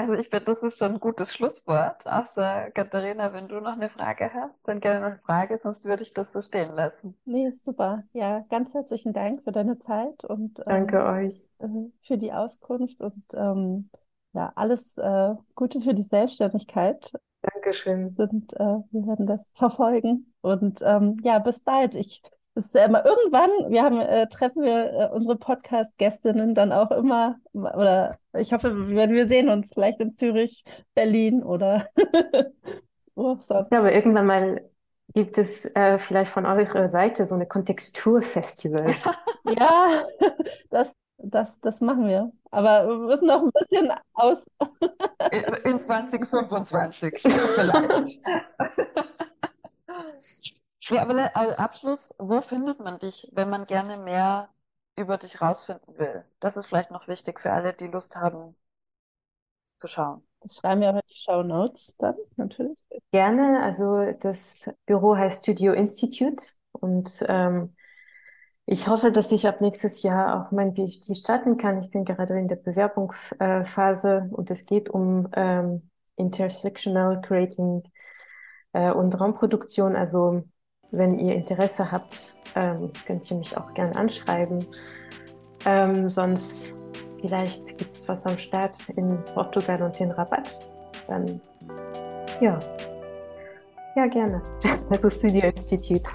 Also 0.00 0.14
ich 0.14 0.28
finde, 0.28 0.46
das 0.46 0.62
ist 0.62 0.78
schon 0.78 0.94
ein 0.94 1.00
gutes 1.00 1.34
Schlusswort. 1.34 2.06
Außer 2.06 2.70
Katharina, 2.70 3.32
wenn 3.32 3.48
du 3.48 3.60
noch 3.60 3.72
eine 3.72 3.88
Frage 3.88 4.30
hast, 4.32 4.66
dann 4.66 4.80
gerne 4.80 5.00
noch 5.00 5.06
eine 5.08 5.16
Frage, 5.16 5.56
sonst 5.58 5.84
würde 5.84 6.02
ich 6.02 6.14
das 6.14 6.32
so 6.32 6.40
stehen 6.40 6.74
lassen. 6.74 7.16
Nee, 7.26 7.52
super. 7.62 8.04
Ja, 8.12 8.44
ganz 8.48 8.72
herzlichen 8.72 9.12
Dank 9.12 9.42
für 9.44 9.52
deine 9.52 9.78
Zeit 9.78 10.24
und 10.24 10.58
Danke 10.66 10.98
ähm, 10.98 11.26
euch. 11.26 11.48
Äh, 11.58 11.90
für 12.02 12.16
die 12.16 12.32
Auskunft 12.32 13.00
und 13.00 13.22
ähm, 13.34 13.90
ja, 14.32 14.52
alles 14.54 14.96
äh, 14.96 15.34
Gute 15.54 15.80
für 15.80 15.94
die 15.94 16.02
Selbstständigkeit. 16.02 17.12
Dankeschön. 17.42 18.14
Sind, 18.16 18.52
äh, 18.54 18.58
wir 18.58 19.06
werden 19.06 19.26
das 19.26 19.44
verfolgen. 19.54 20.32
Und 20.40 20.80
ähm, 20.82 21.18
ja, 21.22 21.38
bis 21.38 21.60
bald. 21.60 21.94
Ich 21.94 22.22
das 22.54 22.66
ist 22.66 22.74
ja 22.74 22.84
immer 22.84 23.04
irgendwann, 23.04 23.50
wir 23.70 23.82
haben, 23.82 24.00
äh, 24.00 24.26
treffen 24.28 24.62
wir 24.62 24.92
äh, 24.92 25.08
unsere 25.14 25.36
Podcast-Gästinnen 25.36 26.54
dann 26.54 26.72
auch 26.72 26.90
immer, 26.90 27.36
oder 27.52 28.18
ich 28.36 28.52
hoffe, 28.52 28.90
wenn 28.90 29.12
wir 29.12 29.28
sehen 29.28 29.48
uns 29.48 29.70
vielleicht 29.72 30.00
in 30.00 30.14
Zürich, 30.14 30.64
Berlin 30.94 31.42
oder 31.42 31.88
wo 33.14 33.30
auch 33.30 33.40
sonst. 33.40 33.70
Ja, 33.72 33.78
aber 33.78 33.92
irgendwann 33.92 34.26
mal 34.26 34.68
gibt 35.14 35.38
es 35.38 35.64
äh, 35.74 35.98
vielleicht 35.98 36.30
von 36.30 36.46
eurer 36.46 36.90
Seite 36.90 37.24
so 37.24 37.34
eine 37.34 37.46
Kontexturfestival. 37.46 38.94
ja, 39.44 40.04
das, 40.70 40.92
das, 41.18 41.60
das 41.60 41.80
machen 41.80 42.06
wir. 42.08 42.32
Aber 42.50 42.88
wir 42.88 42.96
müssen 42.96 43.26
noch 43.26 43.42
ein 43.42 43.50
bisschen 43.52 43.92
aus. 44.14 44.44
in 45.64 45.78
2025 45.78 47.22
vielleicht. 47.54 48.20
Ja, 50.90 51.02
aber 51.02 51.34
als 51.36 51.58
Abschluss, 51.58 52.14
wo 52.18 52.40
findet 52.40 52.80
man 52.80 52.98
dich, 52.98 53.28
wenn 53.32 53.48
man 53.50 53.66
gerne 53.66 53.96
mehr 53.96 54.48
über 54.96 55.18
dich 55.18 55.40
rausfinden 55.40 55.98
will? 55.98 56.24
Das 56.40 56.56
ist 56.56 56.66
vielleicht 56.66 56.90
noch 56.90 57.06
wichtig 57.08 57.40
für 57.40 57.52
alle, 57.52 57.72
die 57.74 57.86
Lust 57.86 58.16
haben 58.16 58.56
zu 59.78 59.86
schauen. 59.88 60.22
Das 60.40 60.56
schreiben 60.56 60.80
wir 60.80 60.90
auch 60.90 60.94
in 60.94 61.00
die 61.10 61.16
Show 61.16 61.42
Notes 61.42 61.94
dann, 61.98 62.14
natürlich. 62.36 62.76
Gerne. 63.12 63.62
Also 63.62 64.12
das 64.20 64.70
Büro 64.86 65.16
heißt 65.16 65.42
Studio 65.44 65.72
Institute 65.72 66.44
und 66.72 67.24
ähm, 67.28 67.74
ich 68.66 68.88
hoffe, 68.88 69.10
dass 69.12 69.32
ich 69.32 69.48
ab 69.48 69.60
nächstes 69.60 70.02
Jahr 70.02 70.40
auch 70.40 70.52
mein 70.52 70.74
PhD 70.74 71.16
starten 71.16 71.56
kann. 71.56 71.78
Ich 71.80 71.90
bin 71.90 72.04
gerade 72.04 72.38
in 72.38 72.48
der 72.48 72.56
Bewerbungsphase 72.56 74.28
und 74.30 74.50
es 74.50 74.64
geht 74.64 74.88
um 74.88 75.28
ähm, 75.34 75.90
Intersectional 76.16 77.20
Creating 77.20 77.82
äh, 78.72 78.92
und 78.92 79.20
Raumproduktion, 79.20 79.96
also 79.96 80.44
wenn 80.90 81.18
ihr 81.18 81.34
Interesse 81.34 81.90
habt, 81.90 82.38
ähm, 82.54 82.90
könnt 83.06 83.30
ihr 83.30 83.36
mich 83.36 83.56
auch 83.56 83.72
gerne 83.74 83.94
anschreiben. 83.96 84.66
Ähm, 85.64 86.08
sonst 86.08 86.80
vielleicht 87.20 87.78
gibt 87.78 87.94
es 87.94 88.08
was 88.08 88.26
am 88.26 88.38
Start 88.38 88.88
in 88.90 89.18
Portugal 89.34 89.82
und 89.82 89.98
den 89.98 90.10
Rabatt. 90.10 90.50
Dann 91.06 91.40
ja, 92.40 92.58
ja 93.96 94.06
gerne. 94.06 94.42
Also 94.90 95.08
Studio 95.08 95.48
Institute. 95.48 96.10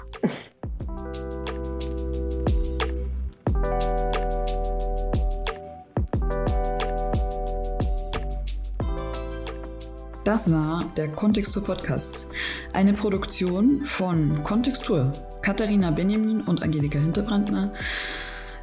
Das 10.26 10.50
war 10.50 10.90
der 10.96 11.06
Kontextur 11.06 11.62
Podcast, 11.62 12.26
eine 12.72 12.94
Produktion 12.94 13.84
von 13.84 14.42
Kontextur, 14.42 15.12
Katharina 15.40 15.92
Benjamin 15.92 16.40
und 16.40 16.64
Angelika 16.64 16.98
Hinterbrandner, 16.98 17.70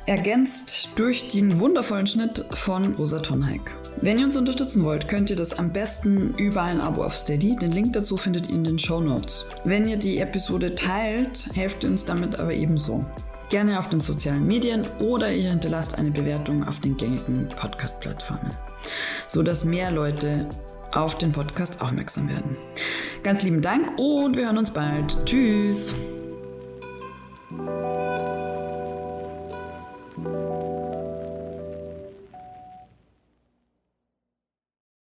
ergänzt 0.05 0.89
durch 0.97 1.30
den 1.30 1.61
wundervollen 1.61 2.05
Schnitt 2.05 2.43
von 2.51 2.95
Rosa 2.95 3.20
Tonheik. 3.20 3.61
Wenn 4.01 4.20
ihr 4.20 4.26
uns 4.26 4.36
unterstützen 4.36 4.84
wollt, 4.84 5.07
könnt 5.07 5.30
ihr 5.30 5.38
das 5.38 5.53
am 5.53 5.72
besten 5.72 6.34
über 6.34 6.64
ein 6.64 6.82
Abo 6.82 7.01
auf 7.01 7.16
Steady. 7.16 7.55
Den 7.55 7.72
Link 7.72 7.93
dazu 7.93 8.18
findet 8.18 8.49
ihr 8.49 8.55
in 8.55 8.66
den 8.66 8.78
Show 8.78 8.99
Notes. 8.99 9.45
Wenn 9.64 9.88
ihr 9.88 9.95
die 9.95 10.18
Episode 10.18 10.76
teilt, 10.76 11.47
helft 11.53 11.86
ihr 11.86 11.91
uns 11.91 12.03
damit 12.03 12.36
aber 12.36 12.53
ebenso. 12.53 13.05
Gerne 13.49 13.80
auf 13.80 13.88
den 13.88 14.01
sozialen 14.01 14.45
Medien 14.45 14.86
oder 14.99 15.32
ihr 15.32 15.51
hinterlasst 15.51 15.97
eine 15.97 16.11
Bewertung 16.11 16.68
auf 16.68 16.82
den 16.82 16.97
gängigen 16.97 17.47
Podcast-Plattformen, 17.55 18.51
sodass 19.28 19.64
mehr 19.64 19.91
Leute 19.91 20.49
auf 20.96 21.18
den 21.18 21.32
Podcast 21.32 21.82
aufmerksam 21.82 22.30
werden. 22.30 22.58
Ganz 23.24 23.44
lieben 23.44 23.62
Dank 23.62 24.00
und 24.00 24.36
wir 24.36 24.46
hören 24.46 24.58
uns 24.58 24.72
bald. 24.72 25.18
Tschüss. 25.26 25.94